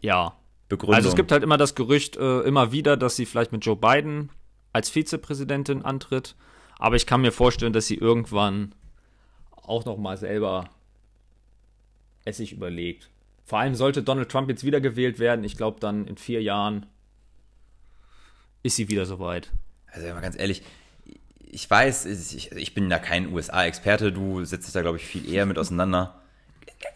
Ja. 0.00 0.36
Begründung. 0.68 0.94
Also 0.94 1.10
es 1.10 1.16
gibt 1.16 1.30
halt 1.30 1.42
immer 1.42 1.58
das 1.58 1.74
Gerücht 1.74 2.16
äh, 2.16 2.40
immer 2.40 2.72
wieder, 2.72 2.96
dass 2.96 3.16
sie 3.16 3.26
vielleicht 3.26 3.52
mit 3.52 3.64
Joe 3.64 3.76
Biden 3.76 4.30
als 4.72 4.88
Vizepräsidentin 4.88 5.84
antritt. 5.84 6.34
Aber 6.82 6.96
ich 6.96 7.06
kann 7.06 7.20
mir 7.20 7.30
vorstellen, 7.30 7.72
dass 7.72 7.86
sie 7.86 7.94
irgendwann 7.94 8.74
auch 9.52 9.84
noch 9.84 9.98
mal 9.98 10.16
selber 10.16 10.68
es 12.24 12.38
sich 12.38 12.52
überlegt. 12.52 13.08
Vor 13.44 13.60
allem 13.60 13.76
sollte 13.76 14.02
Donald 14.02 14.28
Trump 14.28 14.48
jetzt 14.48 14.64
wiedergewählt 14.64 15.20
werden. 15.20 15.44
Ich 15.44 15.56
glaube, 15.56 15.78
dann 15.78 16.08
in 16.08 16.16
vier 16.16 16.42
Jahren 16.42 16.86
ist 18.64 18.74
sie 18.74 18.88
wieder 18.88 19.06
soweit. 19.06 19.52
Also 19.92 20.08
mal 20.08 20.22
ganz 20.22 20.36
ehrlich, 20.36 20.64
ich 21.38 21.70
weiß, 21.70 22.06
ich, 22.06 22.50
ich 22.50 22.74
bin 22.74 22.90
da 22.90 22.98
kein 22.98 23.32
USA-Experte, 23.32 24.10
du 24.10 24.44
setzt 24.44 24.66
dich 24.66 24.72
da, 24.72 24.82
glaube 24.82 24.96
ich, 24.96 25.04
viel 25.04 25.32
eher 25.32 25.46
mit 25.46 25.58
auseinander. 25.58 26.20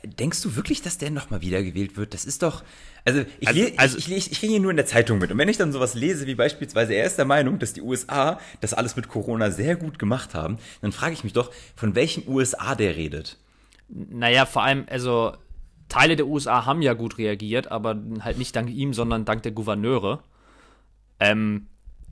Denkst 0.05 0.43
du 0.43 0.57
wirklich, 0.57 0.83
dass 0.83 0.99
der 0.99 1.11
nochmal 1.11 1.43
wiedergewählt 1.43 1.97
wird? 1.97 2.15
Das 2.15 2.25
ist 2.25 2.43
doch. 2.43 2.65
Also, 3.05 3.25
ich, 3.39 3.49
also, 3.49 3.63
also 3.77 3.99
ich, 3.99 4.11
ich, 4.11 4.33
ich, 4.33 4.41
kriege 4.41 4.55
ihn 4.55 4.63
nur 4.63 4.71
in 4.71 4.77
der 4.77 4.87
Zeitung 4.87 5.19
mit. 5.19 5.31
Und 5.31 5.39
wenn 5.39 5.49
ich 5.49 5.59
dann 5.59 5.73
sowas 5.73 5.95
lese, 5.95 6.27
wie 6.27 6.35
beispielsweise, 6.35 6.95
er 6.95 7.07
ist 7.07 7.17
der 7.17 7.25
Meinung, 7.25 7.59
dass 7.59 7.73
die 7.73 7.83
USA 7.83 8.41
das 8.61 8.75
alles 8.75 8.97
mit 8.97 9.09
Corona 9.09 9.51
sehr 9.51 9.77
gut 9.77 9.99
gemacht 9.99 10.35
haben, 10.35 10.59
dann 10.81 10.93
frage 10.93 11.13
ich 11.13 11.23
mich 11.23 11.33
doch, 11.33 11.53
von 11.77 11.95
welchen 11.95 12.29
USA 12.29 12.75
der 12.75 12.97
redet. 12.97 13.39
Naja, 13.89 14.45
vor 14.47 14.65
allem, 14.65 14.87
also, 14.89 15.37
Teile 15.89 16.17
der 16.17 16.27
USA 16.27 16.67
haben 16.67 16.83
ja 16.83 16.95
gut 16.95 17.19
reagiert, 17.19 17.71
aber 17.71 17.97
halt 18.21 18.39
nicht 18.39 18.57
dank 18.57 18.71
ihm, 18.71 18.93
sondern 18.93 19.25
dank 19.25 19.45
der 19.45 19.53
Gouverneure. 19.53 20.23
Ähm, 21.21 21.69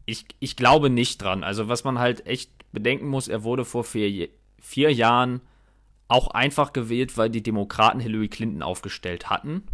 ich, 0.07 0.27
ich 0.39 0.57
glaube 0.57 0.91
nicht 0.91 1.21
dran. 1.23 1.43
Also, 1.43 1.69
was 1.69 1.83
man 1.83 1.99
halt 1.99 2.27
echt 2.27 2.51
bedenken 2.73 3.09
muss, 3.09 3.27
er 3.27 3.43
wurde 3.43 3.65
vor 3.65 3.83
vier, 3.85 4.29
vier 4.61 4.93
Jahren 4.93 5.41
auch 6.09 6.29
einfach 6.29 6.73
gewählt, 6.73 7.17
weil 7.17 7.31
die 7.31 7.43
Demokraten 7.43 8.01
Hillary 8.01 8.29
Clinton 8.29 8.63
aufgestellt 8.63 9.31
hatten. 9.31 9.65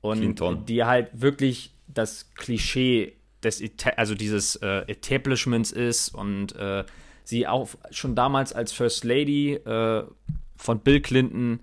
Und 0.00 0.18
Clinton. 0.18 0.66
die 0.66 0.84
halt 0.84 1.08
wirklich 1.12 1.72
das 1.88 2.34
Klischee 2.34 3.16
des, 3.42 3.62
also 3.96 4.14
dieses 4.14 4.56
äh, 4.56 4.84
Establishments 4.88 5.72
ist 5.72 6.14
und 6.14 6.54
äh, 6.56 6.84
sie 7.24 7.46
auch 7.46 7.68
schon 7.90 8.14
damals 8.14 8.52
als 8.52 8.72
First 8.72 9.04
Lady 9.04 9.54
äh, 9.54 10.04
von 10.56 10.80
Bill 10.80 11.00
Clinton 11.00 11.60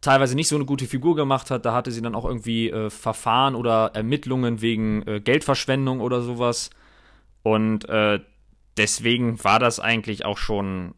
teilweise 0.00 0.36
nicht 0.36 0.48
so 0.48 0.56
eine 0.56 0.64
gute 0.64 0.86
Figur 0.86 1.16
gemacht 1.16 1.50
hat. 1.50 1.64
Da 1.64 1.72
hatte 1.72 1.90
sie 1.90 2.02
dann 2.02 2.14
auch 2.14 2.24
irgendwie 2.24 2.70
äh, 2.70 2.90
Verfahren 2.90 3.54
oder 3.54 3.92
Ermittlungen 3.94 4.60
wegen 4.60 5.06
äh, 5.06 5.20
Geldverschwendung 5.20 6.00
oder 6.00 6.22
sowas. 6.22 6.70
Und 7.42 7.88
äh, 7.88 8.20
deswegen 8.76 9.42
war 9.42 9.58
das 9.58 9.80
eigentlich 9.80 10.24
auch 10.24 10.38
schon 10.38 10.94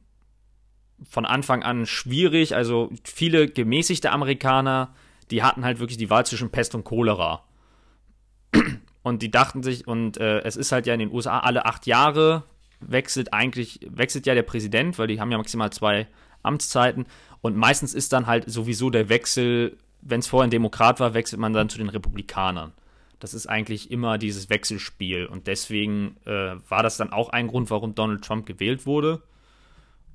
von 1.09 1.25
Anfang 1.25 1.63
an 1.63 1.87
schwierig. 1.87 2.55
Also 2.55 2.91
viele 3.05 3.49
gemäßigte 3.49 4.11
Amerikaner, 4.11 4.95
die 5.31 5.43
hatten 5.43 5.65
halt 5.65 5.79
wirklich 5.79 5.99
die 5.99 6.11
Wahl 6.11 6.27
zwischen 6.27 6.51
Pest 6.51 6.75
und 6.75 6.85
Cholera. 6.85 7.45
Und 9.03 9.23
die 9.23 9.31
dachten 9.31 9.63
sich, 9.63 9.87
und 9.87 10.19
äh, 10.19 10.41
es 10.41 10.57
ist 10.57 10.73
halt 10.73 10.87
ja 10.87 10.93
in 10.93 11.01
den 11.01 11.11
USA 11.11 11.39
alle 11.39 11.65
acht 11.65 11.87
Jahre 11.87 12.45
wechselt 12.81 13.33
eigentlich, 13.33 13.81
wechselt 13.89 14.27
ja 14.27 14.35
der 14.35 14.43
Präsident, 14.43 14.99
weil 14.99 15.07
die 15.07 15.21
haben 15.21 15.31
ja 15.31 15.39
maximal 15.39 15.73
zwei 15.73 16.07
Amtszeiten. 16.43 17.07
Und 17.41 17.57
meistens 17.57 17.95
ist 17.95 18.13
dann 18.13 18.27
halt 18.27 18.51
sowieso 18.51 18.91
der 18.91 19.09
Wechsel, 19.09 19.79
wenn 20.03 20.21
es 20.21 20.27
vorher 20.27 20.47
ein 20.47 20.51
Demokrat 20.51 21.01
war, 21.01 21.15
wechselt 21.15 21.41
man 21.41 21.53
dann 21.53 21.69
zu 21.69 21.79
den 21.79 21.89
Republikanern. 21.89 22.73
Das 23.19 23.35
ist 23.35 23.47
eigentlich 23.47 23.91
immer 23.91 24.19
dieses 24.19 24.49
Wechselspiel. 24.49 25.27
Und 25.27 25.47
deswegen 25.47 26.17
äh, 26.25 26.57
war 26.69 26.83
das 26.83 26.97
dann 26.97 27.13
auch 27.13 27.29
ein 27.29 27.49
Grund, 27.49 27.71
warum 27.71 27.95
Donald 27.95 28.25
Trump 28.25 28.47
gewählt 28.47 28.87
wurde. 28.87 29.23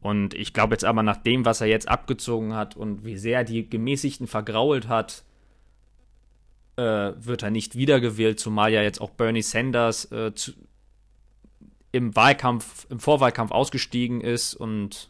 Und 0.05 0.35
ich 0.35 0.53
glaube 0.53 0.75
jetzt 0.75 0.85
aber 0.85 1.01
nach 1.01 1.17
dem, 1.17 1.45
was 1.45 1.61
er 1.61 1.67
jetzt 1.67 1.89
abgezogen 1.89 2.53
hat 2.53 2.77
und 2.77 3.05
wie 3.05 3.17
sehr 3.17 3.43
die 3.43 3.67
Gemäßigten 3.67 4.27
vergrault 4.27 4.87
hat, 4.87 5.23
äh, 6.75 7.13
wird 7.17 7.41
er 7.41 7.49
nicht 7.49 7.73
wiedergewählt, 7.73 8.39
zumal 8.39 8.71
ja 8.71 8.83
jetzt 8.83 9.01
auch 9.01 9.09
Bernie 9.09 9.41
Sanders 9.41 10.11
äh, 10.11 10.31
zu, 10.35 10.51
im 11.91 12.15
Wahlkampf, 12.15 12.85
im 12.91 12.99
Vorwahlkampf 12.99 13.49
ausgestiegen 13.49 14.21
ist 14.21 14.53
und 14.53 15.09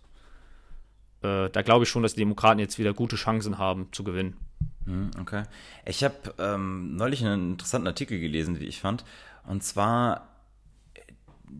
äh, 1.23 1.49
da 1.49 1.61
glaube 1.61 1.83
ich 1.83 1.89
schon, 1.89 2.01
dass 2.01 2.13
die 2.13 2.21
Demokraten 2.21 2.59
jetzt 2.59 2.79
wieder 2.79 2.93
gute 2.93 3.17
Chancen 3.17 3.57
haben 3.57 3.89
zu 3.91 4.05
gewinnen. 4.05 4.37
Hm, 4.85 5.11
okay. 5.19 5.43
Ich 5.85 6.05
habe 6.05 6.15
ähm, 6.39 6.95
neulich 6.95 7.25
einen 7.25 7.51
interessanten 7.51 7.87
Artikel 7.87 8.17
gelesen, 8.21 8.61
wie 8.61 8.65
ich 8.65 8.79
fand. 8.79 9.03
Und 9.45 9.61
zwar, 9.61 10.29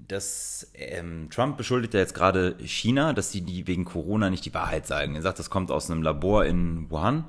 dass 0.08 0.72
ähm, 0.74 1.30
Trump 1.30 1.58
beschuldigt 1.58 1.94
ja 1.94 2.00
jetzt 2.00 2.14
gerade 2.14 2.56
China, 2.64 3.14
dass 3.14 3.32
sie 3.32 3.42
die 3.42 3.68
wegen 3.68 3.86
Corona 3.86 4.30
nicht 4.30 4.46
die 4.46 4.54
Wahrheit 4.54 4.88
sagen. 4.88 5.16
Er 5.16 5.22
sagt, 5.22 5.40
das 5.40 5.50
kommt 5.50 5.72
aus 5.72 5.90
einem 5.90 6.02
Labor 6.02 6.46
in 6.46 6.90
Wuhan. 6.90 7.26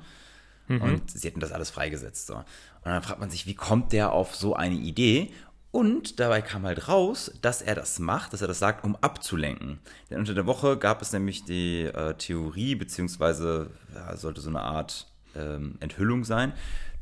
Mhm. 0.67 0.81
Und 0.81 1.11
sie 1.11 1.27
hätten 1.27 1.39
das 1.39 1.51
alles 1.51 1.69
freigesetzt. 1.69 2.27
So. 2.27 2.35
Und 2.35 2.43
dann 2.83 3.01
fragt 3.03 3.19
man 3.19 3.29
sich, 3.29 3.47
wie 3.47 3.55
kommt 3.55 3.93
der 3.93 4.11
auf 4.11 4.35
so 4.35 4.55
eine 4.55 4.75
Idee? 4.75 5.31
Und 5.71 6.19
dabei 6.19 6.41
kam 6.41 6.63
halt 6.63 6.87
raus, 6.87 7.31
dass 7.41 7.61
er 7.61 7.75
das 7.75 7.99
macht, 7.99 8.33
dass 8.33 8.41
er 8.41 8.47
das 8.47 8.59
sagt, 8.59 8.83
um 8.83 8.95
abzulenken. 8.95 9.79
Denn 10.09 10.19
unter 10.19 10.33
der 10.33 10.45
Woche 10.45 10.77
gab 10.77 11.01
es 11.01 11.11
nämlich 11.11 11.43
die 11.43 11.83
äh, 11.83 12.13
Theorie, 12.15 12.75
beziehungsweise 12.75 13.69
ja, 13.93 14.15
sollte 14.15 14.41
so 14.41 14.49
eine 14.49 14.61
Art 14.61 15.07
ähm, 15.35 15.75
Enthüllung 15.79 16.23
sein. 16.23 16.53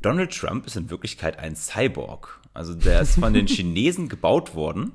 Donald 0.02 0.36
Trump 0.36 0.66
ist 0.66 0.76
in 0.76 0.90
Wirklichkeit 0.90 1.38
ein 1.38 1.56
Cyborg. 1.56 2.40
Also 2.54 2.74
der 2.74 3.00
ist 3.00 3.18
von 3.18 3.32
den 3.32 3.46
Chinesen 3.48 4.08
gebaut 4.08 4.54
worden, 4.54 4.92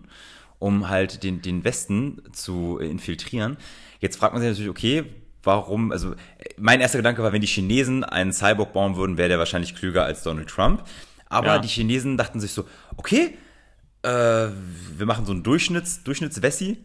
um 0.62 0.90
halt 0.90 1.24
den, 1.24 1.42
den 1.42 1.64
Westen 1.64 2.22
zu 2.34 2.78
infiltrieren. 2.78 3.58
Jetzt 4.00 4.18
fragt 4.18 4.34
man 4.34 4.42
sich 4.42 4.52
natürlich, 4.52 4.70
okay, 4.70 5.04
warum, 5.42 5.92
also 5.92 6.14
mein 6.58 6.82
erster 6.82 7.00
Gedanke 7.00 7.24
war, 7.24 7.34
wenn 7.34 7.42
die 7.42 7.48
Chinesen 7.48 8.04
einen 8.04 8.32
Cyborg 8.32 8.72
bauen 8.72 8.96
würden, 8.96 9.18
wäre 9.18 9.28
der 9.28 9.40
wahrscheinlich 9.40 9.76
klüger 9.76 10.06
als 10.06 10.22
Donald 10.22 10.50
Trump. 10.50 10.84
Aber 11.30 11.48
ja. 11.48 11.60
die 11.60 11.68
Chinesen 11.68 12.16
dachten 12.16 12.40
sich 12.40 12.52
so, 12.52 12.66
okay, 12.96 13.38
äh, 14.04 14.10
wir 14.10 15.06
machen 15.08 15.26
so 15.26 15.32
einen 15.32 15.42
Durchschnitts, 15.42 16.04
Durchschnittswessi 16.04 16.78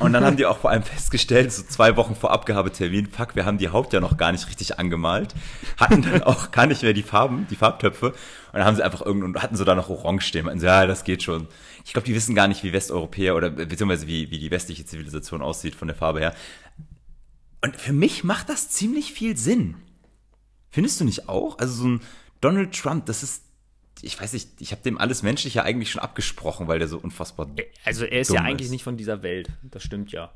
Und 0.00 0.12
dann 0.12 0.24
haben 0.24 0.36
die 0.36 0.46
auch 0.46 0.58
vor 0.58 0.70
allem 0.70 0.82
festgestellt, 0.82 1.52
so 1.52 1.62
zwei 1.62 1.96
Wochen 1.96 2.16
vor 2.16 2.32
Abgabetermin, 2.32 3.06
fuck, 3.06 3.36
wir 3.36 3.44
haben 3.44 3.58
die 3.58 3.68
Haut 3.68 3.92
ja 3.92 4.00
noch 4.00 4.16
gar 4.16 4.32
nicht 4.32 4.48
richtig 4.48 4.78
angemalt, 4.78 5.34
hatten 5.76 6.02
dann 6.02 6.22
auch 6.24 6.50
gar 6.50 6.66
nicht 6.66 6.82
mehr 6.82 6.92
die 6.92 7.04
Farben, 7.04 7.46
die 7.50 7.56
Farbtöpfe. 7.56 8.08
Und 8.08 8.14
dann 8.52 8.64
haben 8.64 8.76
sie 8.76 8.84
einfach 8.84 9.02
irgendwann, 9.02 9.40
hatten 9.40 9.56
so 9.56 9.64
da 9.64 9.74
noch 9.74 9.88
Orange 9.88 10.26
stehen. 10.26 10.48
Und 10.48 10.58
so, 10.58 10.66
ja, 10.66 10.86
das 10.86 11.04
geht 11.04 11.22
schon. 11.22 11.46
Ich 11.84 11.92
glaube, 11.92 12.06
die 12.06 12.14
wissen 12.14 12.34
gar 12.34 12.48
nicht, 12.48 12.64
wie 12.64 12.72
Westeuropäer 12.72 13.36
oder 13.36 13.50
beziehungsweise 13.50 14.06
wie, 14.08 14.30
wie 14.30 14.38
die 14.38 14.50
westliche 14.50 14.84
Zivilisation 14.84 15.40
aussieht 15.40 15.76
von 15.76 15.88
der 15.88 15.96
Farbe 15.96 16.18
her. 16.20 16.34
Und 17.62 17.76
für 17.76 17.92
mich 17.92 18.24
macht 18.24 18.48
das 18.48 18.70
ziemlich 18.70 19.12
viel 19.12 19.36
Sinn. 19.36 19.76
Findest 20.70 21.00
du 21.00 21.04
nicht 21.04 21.28
auch? 21.28 21.58
Also 21.58 21.74
so 21.74 21.88
ein 21.88 22.00
Donald 22.40 22.72
Trump, 22.72 23.06
das 23.06 23.22
ist 23.22 23.45
ich 24.06 24.20
weiß 24.20 24.32
nicht, 24.32 24.60
ich 24.60 24.70
habe 24.70 24.82
dem 24.82 24.98
alles 24.98 25.22
Menschliche 25.22 25.64
eigentlich 25.64 25.90
schon 25.90 26.00
abgesprochen, 26.00 26.68
weil 26.68 26.78
der 26.78 26.88
so 26.88 26.98
unfassbar. 26.98 27.48
Also 27.84 28.04
er 28.04 28.20
ist 28.20 28.32
ja 28.32 28.40
eigentlich 28.40 28.66
ist. 28.66 28.72
nicht 28.72 28.84
von 28.84 28.96
dieser 28.96 29.22
Welt. 29.22 29.50
Das 29.62 29.82
stimmt 29.82 30.12
ja. 30.12 30.32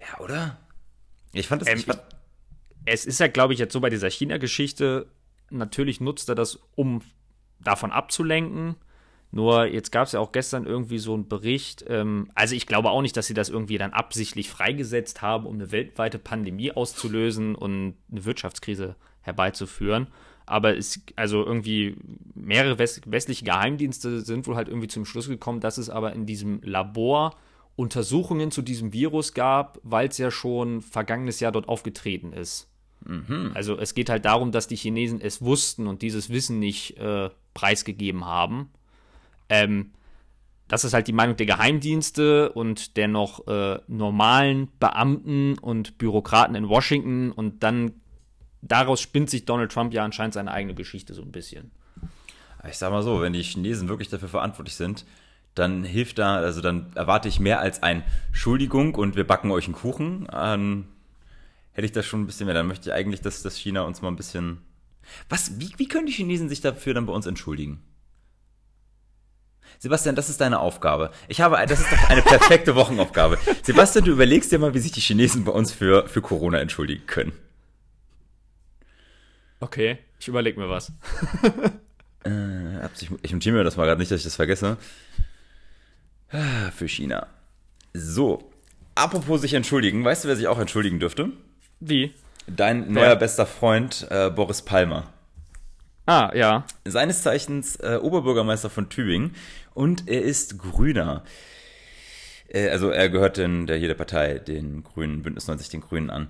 Ja, 0.00 0.20
oder? 0.20 0.58
Ich 1.32 1.48
fand 1.48 1.62
das. 1.62 1.68
Ähm, 1.68 1.78
ich 1.78 1.84
fand 1.84 2.00
es 2.86 3.04
ist 3.04 3.20
ja, 3.20 3.26
glaube 3.26 3.52
ich, 3.52 3.58
jetzt 3.58 3.72
so 3.72 3.80
bei 3.80 3.90
dieser 3.90 4.08
China-Geschichte. 4.08 5.08
Natürlich 5.50 6.00
nutzt 6.00 6.28
er 6.28 6.34
das, 6.34 6.60
um 6.76 7.02
davon 7.60 7.90
abzulenken. 7.90 8.76
Nur 9.32 9.66
jetzt 9.66 9.92
gab 9.92 10.06
es 10.06 10.12
ja 10.12 10.20
auch 10.20 10.32
gestern 10.32 10.64
irgendwie 10.64 10.98
so 10.98 11.12
einen 11.14 11.28
Bericht. 11.28 11.84
Ähm, 11.88 12.30
also 12.34 12.54
ich 12.54 12.66
glaube 12.66 12.90
auch 12.90 13.02
nicht, 13.02 13.16
dass 13.16 13.26
sie 13.26 13.34
das 13.34 13.48
irgendwie 13.48 13.76
dann 13.76 13.92
absichtlich 13.92 14.50
freigesetzt 14.50 15.20
haben, 15.20 15.46
um 15.46 15.56
eine 15.56 15.72
weltweite 15.72 16.18
Pandemie 16.18 16.72
auszulösen 16.72 17.54
und 17.54 17.96
eine 18.10 18.24
Wirtschaftskrise 18.24 18.96
herbeizuführen 19.20 20.08
aber 20.50 20.76
es, 20.76 21.00
also 21.16 21.44
irgendwie 21.44 21.96
mehrere 22.34 22.78
westliche 22.78 23.44
Geheimdienste 23.44 24.20
sind 24.20 24.46
wohl 24.46 24.56
halt 24.56 24.68
irgendwie 24.68 24.88
zum 24.88 25.04
Schluss 25.04 25.28
gekommen, 25.28 25.60
dass 25.60 25.78
es 25.78 25.88
aber 25.88 26.12
in 26.12 26.26
diesem 26.26 26.60
Labor 26.62 27.36
Untersuchungen 27.76 28.50
zu 28.50 28.60
diesem 28.60 28.92
Virus 28.92 29.32
gab, 29.32 29.78
weil 29.84 30.08
es 30.08 30.18
ja 30.18 30.30
schon 30.30 30.82
vergangenes 30.82 31.38
Jahr 31.40 31.52
dort 31.52 31.68
aufgetreten 31.68 32.32
ist. 32.32 32.68
Mhm. 33.06 33.52
Also 33.54 33.78
es 33.78 33.94
geht 33.94 34.10
halt 34.10 34.24
darum, 34.24 34.50
dass 34.50 34.66
die 34.66 34.76
Chinesen 34.76 35.20
es 35.20 35.40
wussten 35.40 35.86
und 35.86 36.02
dieses 36.02 36.30
Wissen 36.30 36.58
nicht 36.58 36.98
äh, 36.98 37.30
preisgegeben 37.54 38.26
haben. 38.26 38.70
Ähm, 39.48 39.92
das 40.66 40.84
ist 40.84 40.94
halt 40.94 41.06
die 41.06 41.12
Meinung 41.12 41.36
der 41.36 41.46
Geheimdienste 41.46 42.52
und 42.52 42.96
der 42.96 43.08
noch 43.08 43.46
äh, 43.46 43.78
normalen 43.88 44.68
Beamten 44.78 45.58
und 45.58 45.96
Bürokraten 45.96 46.54
in 46.54 46.68
Washington. 46.68 47.32
Und 47.32 47.62
dann 47.62 47.92
daraus 48.62 49.00
spinnt 49.00 49.30
sich 49.30 49.44
Donald 49.44 49.72
Trump 49.72 49.92
ja 49.92 50.04
anscheinend 50.04 50.34
seine 50.34 50.50
eigene 50.50 50.74
Geschichte 50.74 51.14
so 51.14 51.22
ein 51.22 51.32
bisschen. 51.32 51.70
Ich 52.68 52.76
sag 52.76 52.90
mal 52.90 53.02
so, 53.02 53.22
wenn 53.22 53.32
die 53.32 53.42
Chinesen 53.42 53.88
wirklich 53.88 54.08
dafür 54.08 54.28
verantwortlich 54.28 54.76
sind, 54.76 55.04
dann 55.54 55.82
hilft 55.82 56.18
da, 56.18 56.36
also 56.36 56.60
dann 56.60 56.92
erwarte 56.94 57.28
ich 57.28 57.40
mehr 57.40 57.60
als 57.60 57.82
ein 57.82 58.04
Schuldigung 58.32 58.94
und 58.94 59.16
wir 59.16 59.26
backen 59.26 59.50
euch 59.50 59.64
einen 59.64 59.74
Kuchen. 59.74 60.28
Ähm, 60.32 60.88
hätte 61.72 61.86
ich 61.86 61.92
das 61.92 62.06
schon 62.06 62.22
ein 62.22 62.26
bisschen 62.26 62.46
mehr. 62.46 62.54
Dann 62.54 62.66
möchte 62.66 62.90
ich 62.90 62.94
eigentlich, 62.94 63.20
dass, 63.20 63.42
dass 63.42 63.56
China 63.56 63.82
uns 63.82 64.02
mal 64.02 64.08
ein 64.08 64.16
bisschen. 64.16 64.58
Was, 65.28 65.58
wie, 65.58 65.72
wie 65.76 65.88
können 65.88 66.06
die 66.06 66.12
Chinesen 66.12 66.48
sich 66.48 66.60
dafür 66.60 66.94
dann 66.94 67.06
bei 67.06 67.12
uns 67.12 67.26
entschuldigen? 67.26 67.82
Sebastian, 69.78 70.14
das 70.14 70.28
ist 70.28 70.40
deine 70.40 70.60
Aufgabe. 70.60 71.10
Ich 71.28 71.40
habe, 71.40 71.56
das 71.66 71.80
ist 71.80 71.90
doch 71.90 72.10
eine 72.10 72.22
perfekte 72.22 72.74
Wochenaufgabe. 72.74 73.38
Sebastian, 73.62 74.04
du 74.04 74.12
überlegst 74.12 74.52
dir 74.52 74.58
mal, 74.58 74.74
wie 74.74 74.78
sich 74.78 74.92
die 74.92 75.00
Chinesen 75.00 75.44
bei 75.44 75.52
uns 75.52 75.72
für, 75.72 76.06
für 76.06 76.20
Corona 76.20 76.58
entschuldigen 76.58 77.06
können. 77.06 77.32
Okay, 79.60 79.98
ich 80.18 80.28
überlege 80.28 80.58
mir 80.58 80.70
was. 80.70 80.92
äh, 82.24 82.86
ich 83.22 83.32
notiere 83.32 83.56
mir 83.56 83.64
das 83.64 83.76
mal 83.76 83.84
gerade 83.84 84.00
nicht, 84.00 84.10
dass 84.10 84.20
ich 84.20 84.24
das 84.24 84.36
vergesse. 84.36 84.78
Ah, 86.30 86.70
für 86.70 86.88
China. 86.88 87.26
So, 87.92 88.50
apropos 88.94 89.40
sich 89.40 89.54
entschuldigen, 89.54 90.04
weißt 90.04 90.24
du, 90.24 90.28
wer 90.28 90.36
sich 90.36 90.48
auch 90.48 90.58
entschuldigen 90.58 91.00
dürfte? 91.00 91.30
Wie? 91.80 92.14
Dein 92.46 92.92
neuer 92.92 93.16
bester 93.16 93.46
Freund 93.46 94.06
äh, 94.10 94.30
Boris 94.30 94.62
Palmer. 94.62 95.12
Ah, 96.06 96.32
ja. 96.34 96.64
Seines 96.84 97.22
Zeichens 97.22 97.76
äh, 97.76 97.98
Oberbürgermeister 98.00 98.70
von 98.70 98.88
Tübingen 98.88 99.34
und 99.74 100.08
er 100.08 100.22
ist 100.22 100.58
Grüner. 100.58 101.22
Äh, 102.48 102.68
also 102.70 102.90
er 102.90 103.08
gehört 103.08 103.38
in 103.38 103.66
der 103.66 103.78
jeder 103.78 103.94
Partei, 103.94 104.38
den 104.38 104.82
Grünen, 104.82 105.22
Bündnis 105.22 105.46
90 105.46 105.68
den 105.68 105.80
Grünen 105.80 106.10
an. 106.10 106.28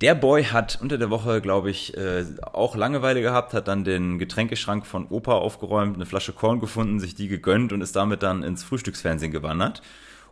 Der 0.00 0.14
Boy 0.14 0.44
hat 0.44 0.78
unter 0.80 0.96
der 0.96 1.10
Woche, 1.10 1.40
glaube 1.40 1.70
ich, 1.70 1.96
äh, 1.96 2.24
auch 2.52 2.76
Langeweile 2.76 3.20
gehabt, 3.20 3.52
hat 3.52 3.66
dann 3.66 3.82
den 3.82 4.18
Getränkeschrank 4.18 4.86
von 4.86 5.08
Opa 5.08 5.32
aufgeräumt, 5.32 5.96
eine 5.96 6.06
Flasche 6.06 6.32
Korn 6.32 6.60
gefunden, 6.60 7.00
sich 7.00 7.16
die 7.16 7.26
gegönnt 7.26 7.72
und 7.72 7.80
ist 7.80 7.96
damit 7.96 8.22
dann 8.22 8.44
ins 8.44 8.62
Frühstücksfernsehen 8.62 9.32
gewandert 9.32 9.82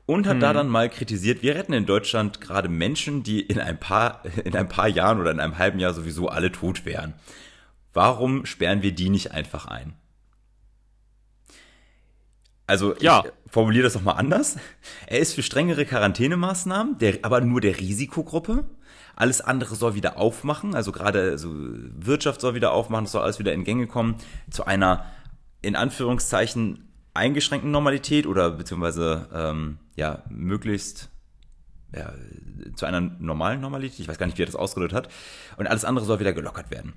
und 0.06 0.26
hat 0.26 0.34
hm. 0.34 0.40
da 0.40 0.52
dann 0.52 0.68
mal 0.68 0.88
kritisiert, 0.88 1.42
wir 1.42 1.56
retten 1.56 1.72
in 1.72 1.84
Deutschland 1.84 2.40
gerade 2.40 2.68
Menschen, 2.68 3.24
die 3.24 3.40
in 3.40 3.58
ein 3.58 3.78
paar 3.78 4.22
in 4.44 4.56
ein 4.56 4.68
paar 4.68 4.88
Jahren 4.88 5.20
oder 5.20 5.32
in 5.32 5.40
einem 5.40 5.58
halben 5.58 5.80
Jahr 5.80 5.92
sowieso 5.92 6.28
alle 6.28 6.52
tot 6.52 6.86
wären. 6.86 7.14
Warum 7.92 8.46
sperren 8.46 8.82
wir 8.82 8.92
die 8.92 9.10
nicht 9.10 9.32
einfach 9.32 9.66
ein? 9.66 9.94
Also 12.68 12.96
ja. 12.98 13.24
ich 13.24 13.52
formuliere 13.52 13.84
das 13.84 13.94
doch 13.94 14.02
mal 14.02 14.12
anders. 14.12 14.56
Er 15.06 15.20
ist 15.20 15.34
für 15.34 15.42
strengere 15.42 15.84
Quarantänemaßnahmen, 15.84 16.98
der, 16.98 17.18
aber 17.22 17.40
nur 17.40 17.60
der 17.60 17.78
Risikogruppe. 17.78 18.64
Alles 19.16 19.40
andere 19.40 19.74
soll 19.74 19.94
wieder 19.94 20.18
aufmachen, 20.18 20.74
also 20.74 20.92
gerade 20.92 21.30
also 21.30 21.50
Wirtschaft 21.52 22.40
soll 22.40 22.54
wieder 22.54 22.72
aufmachen, 22.72 23.06
es 23.06 23.12
soll 23.12 23.22
alles 23.22 23.38
wieder 23.38 23.52
in 23.52 23.64
Gänge 23.64 23.86
kommen 23.86 24.16
zu 24.50 24.64
einer 24.66 25.06
in 25.62 25.74
Anführungszeichen 25.74 26.86
eingeschränkten 27.14 27.70
Normalität 27.70 28.26
oder 28.26 28.50
beziehungsweise 28.50 29.28
ähm, 29.32 29.78
ja 29.96 30.22
möglichst 30.28 31.08
ja, 31.94 32.12
zu 32.74 32.86
einer 32.86 33.00
normalen 33.00 33.60
Normalität. 33.60 34.00
Ich 34.00 34.08
weiß 34.08 34.18
gar 34.18 34.26
nicht, 34.26 34.38
wie 34.38 34.42
er 34.42 34.46
das 34.46 34.56
ausgedrückt 34.56 34.92
hat. 34.92 35.08
Und 35.56 35.66
alles 35.66 35.84
andere 35.84 36.04
soll 36.04 36.20
wieder 36.20 36.32
gelockert 36.32 36.70
werden. 36.70 36.92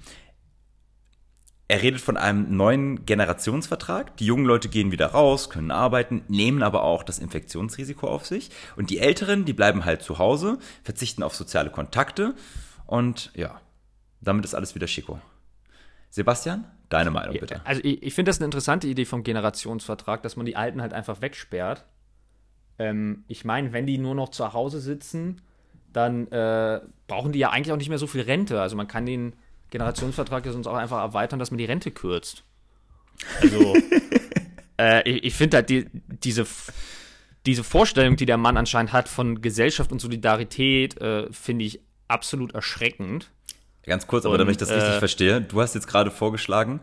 Er 1.69 1.83
redet 1.83 2.01
von 2.01 2.17
einem 2.17 2.57
neuen 2.57 3.05
Generationsvertrag. 3.05 4.17
Die 4.17 4.25
jungen 4.25 4.43
Leute 4.43 4.69
gehen 4.69 4.91
wieder 4.91 5.05
raus, 5.05 5.51
können 5.51 5.69
arbeiten, 5.69 6.23
nehmen 6.27 6.63
aber 6.63 6.81
auch 6.81 7.03
das 7.03 7.19
Infektionsrisiko 7.19 8.07
auf 8.07 8.25
sich. 8.25 8.49
Und 8.75 8.89
die 8.89 8.97
Älteren, 8.97 9.45
die 9.45 9.53
bleiben 9.53 9.85
halt 9.85 10.01
zu 10.01 10.17
Hause, 10.17 10.57
verzichten 10.83 11.21
auf 11.21 11.35
soziale 11.35 11.69
Kontakte. 11.69 12.33
Und 12.87 13.31
ja, 13.35 13.61
damit 14.19 14.45
ist 14.45 14.55
alles 14.55 14.73
wieder 14.73 14.87
schicko. 14.87 15.21
Sebastian, 16.09 16.65
deine 16.89 17.11
Meinung 17.11 17.37
bitte. 17.39 17.61
Also 17.65 17.83
ich, 17.83 18.01
ich 18.01 18.15
finde 18.15 18.29
das 18.29 18.39
eine 18.39 18.45
interessante 18.45 18.87
Idee 18.87 19.05
vom 19.05 19.21
Generationsvertrag, 19.21 20.23
dass 20.23 20.35
man 20.35 20.47
die 20.47 20.55
Alten 20.55 20.81
halt 20.81 20.93
einfach 20.93 21.21
wegsperrt. 21.21 21.85
Ähm, 22.79 23.25
ich 23.27 23.45
meine, 23.45 23.73
wenn 23.73 23.85
die 23.85 23.99
nur 23.99 24.15
noch 24.15 24.29
zu 24.29 24.53
Hause 24.53 24.79
sitzen, 24.79 25.43
dann 25.93 26.31
äh, 26.31 26.81
brauchen 27.05 27.31
die 27.31 27.37
ja 27.39 27.51
eigentlich 27.51 27.73
auch 27.73 27.77
nicht 27.77 27.89
mehr 27.89 27.99
so 27.99 28.07
viel 28.07 28.21
Rente. 28.21 28.59
Also 28.59 28.75
man 28.75 28.87
kann 28.87 29.05
den 29.05 29.35
Generationsvertrag 29.69 30.45
ist 30.45 30.55
uns 30.55 30.67
auch 30.67 30.75
einfach 30.75 30.99
erweitern, 30.99 31.39
dass 31.39 31.51
man 31.51 31.57
die 31.57 31.65
Rente 31.65 31.91
kürzt. 31.91 32.43
Also, 33.41 33.75
äh, 34.79 35.09
ich, 35.09 35.23
ich 35.25 35.33
finde 35.33 35.57
halt 35.57 35.69
die, 35.69 35.87
diese, 35.93 36.45
diese 37.45 37.63
Vorstellung, 37.63 38.15
die 38.15 38.25
der 38.25 38.37
Mann 38.37 38.57
anscheinend 38.57 38.93
hat 38.93 39.09
von 39.09 39.41
Gesellschaft 39.41 39.91
und 39.91 39.99
Solidarität, 39.99 40.99
äh, 41.01 41.31
finde 41.31 41.65
ich 41.65 41.81
absolut 42.07 42.53
erschreckend. 42.53 43.29
Ganz 43.85 44.07
kurz, 44.07 44.25
aber 44.25 44.33
und, 44.33 44.39
damit 44.39 44.53
ich 44.53 44.57
das 44.57 44.69
richtig 44.69 44.95
äh, 44.95 44.99
verstehe, 44.99 45.41
du 45.41 45.61
hast 45.61 45.75
jetzt 45.75 45.87
gerade 45.87 46.11
vorgeschlagen, 46.11 46.81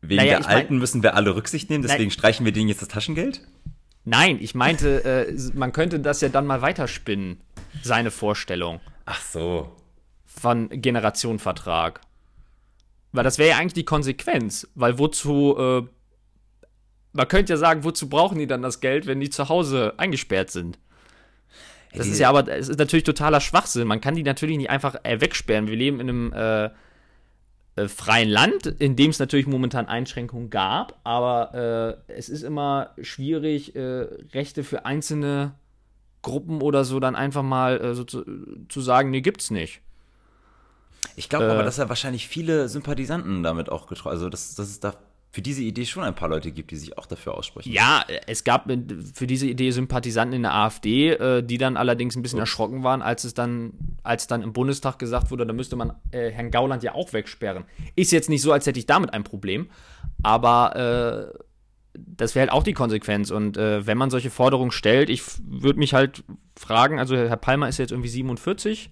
wegen 0.00 0.22
naja, 0.22 0.38
der 0.38 0.48
Alten 0.48 0.74
mein, 0.74 0.80
müssen 0.80 1.02
wir 1.02 1.14
alle 1.14 1.34
Rücksicht 1.34 1.70
nehmen, 1.70 1.82
deswegen 1.82 2.04
nein, 2.04 2.10
streichen 2.10 2.44
wir 2.44 2.52
denen 2.52 2.68
jetzt 2.68 2.82
das 2.82 2.88
Taschengeld? 2.88 3.40
Nein, 4.04 4.38
ich 4.40 4.54
meinte, 4.54 5.04
äh, 5.04 5.36
man 5.54 5.72
könnte 5.72 6.00
das 6.00 6.20
ja 6.20 6.28
dann 6.28 6.46
mal 6.46 6.62
weiterspinnen, 6.62 7.40
seine 7.82 8.10
Vorstellung. 8.10 8.80
Ach 9.04 9.20
so. 9.20 9.76
Von 10.24 10.68
Generationenvertrag. 10.70 12.00
Weil 13.12 13.24
das 13.24 13.38
wäre 13.38 13.50
ja 13.50 13.56
eigentlich 13.58 13.74
die 13.74 13.84
Konsequenz. 13.84 14.68
Weil 14.74 14.98
wozu, 14.98 15.56
äh, 15.58 15.82
man 17.12 17.28
könnte 17.28 17.54
ja 17.54 17.56
sagen, 17.56 17.84
wozu 17.84 18.08
brauchen 18.08 18.38
die 18.38 18.46
dann 18.46 18.62
das 18.62 18.80
Geld, 18.80 19.06
wenn 19.06 19.20
die 19.20 19.30
zu 19.30 19.48
Hause 19.48 19.94
eingesperrt 19.96 20.50
sind? 20.50 20.78
Das 21.94 22.06
ist 22.06 22.18
ja 22.18 22.28
aber, 22.28 22.46
es 22.48 22.68
ist 22.68 22.78
natürlich 22.78 23.04
totaler 23.04 23.40
Schwachsinn. 23.40 23.88
Man 23.88 24.00
kann 24.00 24.14
die 24.14 24.22
natürlich 24.22 24.58
nicht 24.58 24.70
einfach 24.70 24.96
äh, 25.04 25.20
wegsperren. 25.20 25.68
Wir 25.68 25.76
leben 25.76 26.00
in 26.00 26.08
einem 26.08 26.32
äh, 26.32 26.70
äh, 27.78 27.88
freien 27.88 28.28
Land, 28.28 28.66
in 28.66 28.96
dem 28.96 29.10
es 29.10 29.18
natürlich 29.18 29.46
momentan 29.46 29.86
Einschränkungen 29.86 30.50
gab, 30.50 30.98
aber 31.04 32.00
äh, 32.08 32.12
es 32.12 32.28
ist 32.28 32.42
immer 32.42 32.90
schwierig, 33.00 33.76
äh, 33.76 34.06
Rechte 34.34 34.64
für 34.64 34.84
einzelne 34.84 35.54
Gruppen 36.22 36.60
oder 36.60 36.84
so 36.84 36.98
dann 36.98 37.14
einfach 37.14 37.44
mal 37.44 37.94
so 37.94 38.02
zu, 38.02 38.24
zu 38.68 38.80
sagen, 38.80 39.10
nee, 39.10 39.20
gibt's 39.20 39.52
nicht. 39.52 39.80
Ich 41.18 41.28
glaube 41.28 41.46
äh, 41.46 41.50
aber, 41.50 41.62
dass 41.62 41.78
er 41.78 41.88
wahrscheinlich 41.88 42.28
viele 42.28 42.68
Sympathisanten 42.68 43.42
damit 43.42 43.70
auch 43.70 43.86
getroffen 43.86 44.12
Also, 44.12 44.28
dass, 44.28 44.54
dass 44.54 44.68
es 44.68 44.80
da 44.80 44.94
für 45.30 45.42
diese 45.42 45.62
Idee 45.62 45.84
schon 45.84 46.04
ein 46.04 46.14
paar 46.14 46.28
Leute 46.28 46.52
gibt, 46.52 46.70
die 46.70 46.76
sich 46.76 46.96
auch 46.96 47.04
dafür 47.04 47.34
aussprechen. 47.34 47.70
Ja, 47.70 48.02
es 48.26 48.44
gab 48.44 48.70
für 49.12 49.26
diese 49.26 49.46
Idee 49.46 49.70
Sympathisanten 49.72 50.34
in 50.34 50.42
der 50.42 50.54
AfD, 50.54 51.10
äh, 51.10 51.42
die 51.42 51.58
dann 51.58 51.76
allerdings 51.76 52.16
ein 52.16 52.22
bisschen 52.22 52.38
Ups. 52.38 52.48
erschrocken 52.48 52.82
waren, 52.82 53.02
als 53.02 53.24
es 53.24 53.34
dann, 53.34 53.72
als 54.02 54.26
dann 54.26 54.42
im 54.42 54.52
Bundestag 54.52 54.98
gesagt 54.98 55.30
wurde, 55.30 55.44
da 55.44 55.52
müsste 55.52 55.76
man 55.76 55.92
äh, 56.12 56.30
Herrn 56.30 56.50
Gauland 56.50 56.82
ja 56.82 56.94
auch 56.94 57.12
wegsperren. 57.12 57.64
Ist 57.94 58.10
jetzt 58.10 58.30
nicht 58.30 58.40
so, 58.40 58.52
als 58.52 58.66
hätte 58.66 58.78
ich 58.78 58.86
damit 58.86 59.12
ein 59.12 59.22
Problem, 59.22 59.68
aber 60.22 61.34
äh, 61.34 61.38
das 61.94 62.34
wäre 62.34 62.48
halt 62.48 62.52
auch 62.52 62.62
die 62.62 62.72
Konsequenz. 62.74 63.30
Und 63.30 63.56
äh, 63.56 63.86
wenn 63.86 63.98
man 63.98 64.10
solche 64.10 64.30
Forderungen 64.30 64.70
stellt, 64.70 65.10
ich 65.10 65.22
würde 65.44 65.78
mich 65.78 65.92
halt 65.92 66.24
fragen, 66.56 66.98
also 66.98 67.16
Herr 67.16 67.36
Palmer 67.36 67.68
ist 67.68 67.78
jetzt 67.78 67.90
irgendwie 67.90 68.08
47, 68.08 68.90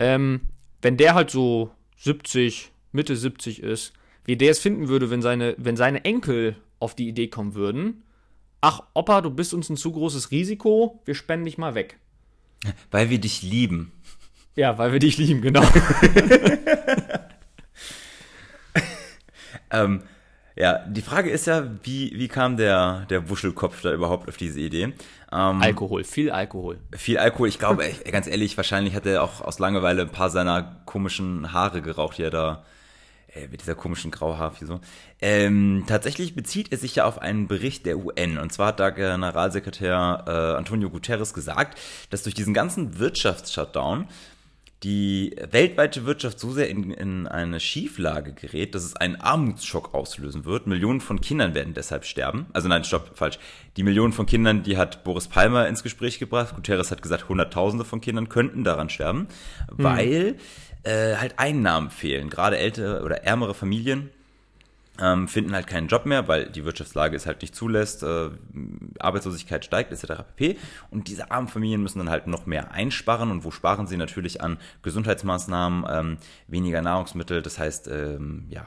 ähm, 0.00 0.40
wenn 0.82 0.96
der 0.96 1.14
halt 1.14 1.30
so 1.30 1.70
70, 1.98 2.72
Mitte 2.90 3.16
70 3.16 3.62
ist, 3.62 3.92
wie 4.24 4.36
der 4.36 4.50
es 4.50 4.58
finden 4.58 4.88
würde, 4.88 5.10
wenn 5.10 5.22
seine, 5.22 5.54
wenn 5.58 5.76
seine 5.76 6.04
Enkel 6.04 6.56
auf 6.78 6.94
die 6.94 7.08
Idee 7.08 7.28
kommen 7.28 7.54
würden, 7.54 8.02
ach, 8.60 8.82
Opa, 8.94 9.20
du 9.20 9.30
bist 9.30 9.54
uns 9.54 9.70
ein 9.70 9.76
zu 9.76 9.92
großes 9.92 10.30
Risiko, 10.30 11.00
wir 11.04 11.14
spenden 11.14 11.46
dich 11.46 11.58
mal 11.58 11.74
weg. 11.74 11.98
Weil 12.90 13.10
wir 13.10 13.18
dich 13.18 13.42
lieben. 13.42 13.92
Ja, 14.54 14.78
weil 14.78 14.92
wir 14.92 14.98
dich 14.98 15.16
lieben, 15.18 15.40
genau. 15.40 15.62
ähm, 19.70 20.02
ja, 20.56 20.78
die 20.86 21.02
Frage 21.02 21.30
ist 21.30 21.46
ja, 21.46 21.64
wie, 21.82 22.12
wie 22.14 22.28
kam 22.28 22.56
der, 22.56 23.06
der 23.08 23.28
Wuschelkopf 23.28 23.80
da 23.82 23.92
überhaupt 23.92 24.28
auf 24.28 24.36
diese 24.36 24.60
Idee? 24.60 24.92
Ähm, 25.32 25.62
Alkohol, 25.62 26.04
viel 26.04 26.30
Alkohol. 26.30 26.78
Viel 26.94 27.18
Alkohol. 27.18 27.48
Ich 27.48 27.58
glaube, 27.58 27.88
ganz 28.10 28.26
ehrlich, 28.26 28.56
wahrscheinlich 28.56 28.94
hat 28.94 29.06
er 29.06 29.22
auch 29.22 29.40
aus 29.40 29.58
Langeweile 29.58 30.02
ein 30.02 30.10
paar 30.10 30.30
seiner 30.30 30.76
komischen 30.84 31.52
Haare 31.52 31.80
geraucht, 31.80 32.18
die 32.18 32.22
er 32.22 32.30
da 32.30 32.64
äh, 33.34 33.48
mit 33.48 33.62
dieser 33.62 33.74
komischen 33.74 34.10
Grauhaarfrisur. 34.10 34.80
Ähm, 35.22 35.84
tatsächlich 35.86 36.34
bezieht 36.34 36.70
er 36.70 36.76
sich 36.76 36.96
ja 36.96 37.06
auf 37.06 37.18
einen 37.18 37.48
Bericht 37.48 37.86
der 37.86 37.96
UN. 37.96 38.36
Und 38.36 38.52
zwar 38.52 38.68
hat 38.68 38.80
da 38.80 38.90
Generalsekretär 38.90 40.24
äh, 40.26 40.30
Antonio 40.58 40.90
Guterres 40.90 41.32
gesagt, 41.32 41.80
dass 42.10 42.24
durch 42.24 42.34
diesen 42.34 42.52
ganzen 42.52 42.98
Wirtschaftsshutdown 42.98 44.06
die 44.82 45.36
weltweite 45.50 46.06
Wirtschaft 46.06 46.40
so 46.40 46.50
sehr 46.50 46.68
in, 46.68 46.90
in 46.90 47.28
eine 47.28 47.60
Schieflage 47.60 48.32
gerät, 48.32 48.74
dass 48.74 48.82
es 48.82 48.96
einen 48.96 49.16
Armutsschock 49.16 49.94
auslösen 49.94 50.44
wird. 50.44 50.66
Millionen 50.66 51.00
von 51.00 51.20
Kindern 51.20 51.54
werden 51.54 51.72
deshalb 51.74 52.04
sterben. 52.04 52.46
Also 52.52 52.68
nein, 52.68 52.82
stopp, 52.82 53.12
falsch. 53.14 53.38
Die 53.76 53.84
Millionen 53.84 54.12
von 54.12 54.26
Kindern, 54.26 54.64
die 54.64 54.76
hat 54.76 55.04
Boris 55.04 55.28
Palmer 55.28 55.68
ins 55.68 55.84
Gespräch 55.84 56.18
gebracht. 56.18 56.56
Guterres 56.56 56.90
hat 56.90 57.00
gesagt, 57.00 57.28
Hunderttausende 57.28 57.84
von 57.84 58.00
Kindern 58.00 58.28
könnten 58.28 58.64
daran 58.64 58.88
sterben, 58.88 59.28
mhm. 59.70 59.84
weil 59.84 60.36
äh, 60.82 61.14
halt 61.16 61.38
Einnahmen 61.38 61.90
fehlen. 61.90 62.28
Gerade 62.28 62.58
ältere 62.58 63.02
oder 63.02 63.22
ärmere 63.22 63.54
Familien 63.54 64.10
ähm, 65.02 65.26
finden 65.26 65.52
halt 65.52 65.66
keinen 65.66 65.88
Job 65.88 66.06
mehr, 66.06 66.28
weil 66.28 66.48
die 66.48 66.64
Wirtschaftslage 66.64 67.16
es 67.16 67.26
halt 67.26 67.42
nicht 67.42 67.56
zulässt, 67.56 68.04
äh, 68.04 68.30
Arbeitslosigkeit 69.00 69.64
steigt 69.64 69.92
etc. 69.92 70.22
pp. 70.36 70.56
Und 70.90 71.08
diese 71.08 71.32
armen 71.32 71.48
Familien 71.48 71.82
müssen 71.82 71.98
dann 71.98 72.08
halt 72.08 72.28
noch 72.28 72.46
mehr 72.46 72.70
einsparen 72.70 73.32
und 73.32 73.42
wo 73.42 73.50
sparen 73.50 73.88
sie 73.88 73.96
natürlich 73.96 74.40
an 74.40 74.58
Gesundheitsmaßnahmen, 74.82 75.84
ähm, 75.90 76.18
weniger 76.46 76.80
Nahrungsmittel, 76.82 77.42
das 77.42 77.58
heißt, 77.58 77.88
ähm, 77.88 78.46
ja, 78.48 78.64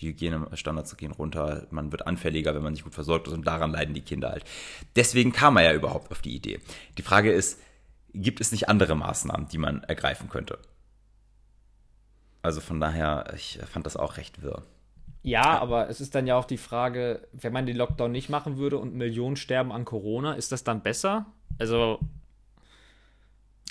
die 0.00 0.08
Hygienestandards 0.08 0.96
gehen 0.98 1.12
runter, 1.12 1.66
man 1.70 1.92
wird 1.92 2.06
anfälliger, 2.06 2.54
wenn 2.54 2.62
man 2.62 2.72
nicht 2.72 2.84
gut 2.84 2.94
versorgt 2.94 3.28
ist 3.28 3.32
und 3.32 3.46
daran 3.46 3.70
leiden 3.70 3.94
die 3.94 4.02
Kinder 4.02 4.30
halt. 4.30 4.44
Deswegen 4.96 5.32
kam 5.32 5.56
er 5.56 5.62
ja 5.62 5.72
überhaupt 5.72 6.10
auf 6.10 6.20
die 6.20 6.34
Idee. 6.34 6.60
Die 6.98 7.02
Frage 7.02 7.32
ist, 7.32 7.58
gibt 8.12 8.40
es 8.40 8.52
nicht 8.52 8.68
andere 8.68 8.96
Maßnahmen, 8.96 9.48
die 9.48 9.58
man 9.58 9.82
ergreifen 9.84 10.28
könnte? 10.28 10.58
Also 12.42 12.60
von 12.60 12.80
daher, 12.80 13.32
ich 13.34 13.58
fand 13.72 13.86
das 13.86 13.96
auch 13.96 14.18
recht 14.18 14.42
wirr. 14.42 14.62
Ja, 15.24 15.58
aber 15.58 15.88
es 15.88 16.02
ist 16.02 16.14
dann 16.14 16.26
ja 16.26 16.36
auch 16.36 16.44
die 16.44 16.58
Frage, 16.58 17.26
wenn 17.32 17.52
man 17.52 17.64
den 17.64 17.78
Lockdown 17.78 18.12
nicht 18.12 18.28
machen 18.28 18.58
würde 18.58 18.76
und 18.76 18.94
Millionen 18.94 19.36
sterben 19.36 19.72
an 19.72 19.86
Corona, 19.86 20.34
ist 20.34 20.52
das 20.52 20.64
dann 20.64 20.82
besser? 20.82 21.24
Also, 21.58 21.98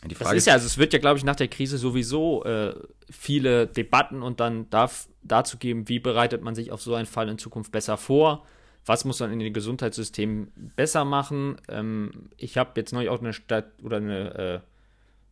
die 0.04 0.16
Frage 0.16 0.32
das 0.32 0.38
ist 0.39 0.48
ja, 0.48 0.54
also 0.54 0.66
es 0.66 0.80
wird 0.80 0.94
ja, 0.94 1.00
glaube 1.00 1.20
ich, 1.20 1.24
nach 1.24 1.36
der 1.36 1.48
Krise 1.48 1.78
sowieso 1.78 2.44
äh, 2.44 2.74
viele 3.08 3.68
Debatten 3.68 4.24
und 4.24 4.39
dann 4.39 4.68
darf 4.72 5.08
dazu 5.22 5.60
geben, 5.60 5.88
wie 5.88 6.00
bereitet 6.00 6.42
man 6.42 6.56
sich 6.56 6.72
auf 6.72 6.82
so 6.82 6.96
einen 6.96 7.06
Fall 7.06 7.30
in 7.30 7.38
Zukunft 7.38 7.72
besser 7.72 7.98
vor? 7.98 8.48
Was 8.84 9.06
muss 9.06 9.20
man 9.20 9.32
in 9.32 9.38
den 9.38 9.54
Gesundheitssystemen 9.54 10.52
besser 10.76 11.06
machen? 11.06 11.58
Ähm, 11.70 12.32
ich 12.36 12.58
habe 12.58 12.72
jetzt 12.78 12.94
neulich 12.94 13.12
auch 13.12 13.20
eine 13.20 13.32
Stadt 13.32 13.68
oder 13.84 13.98
eine, 13.98 14.34
äh, 14.34 14.60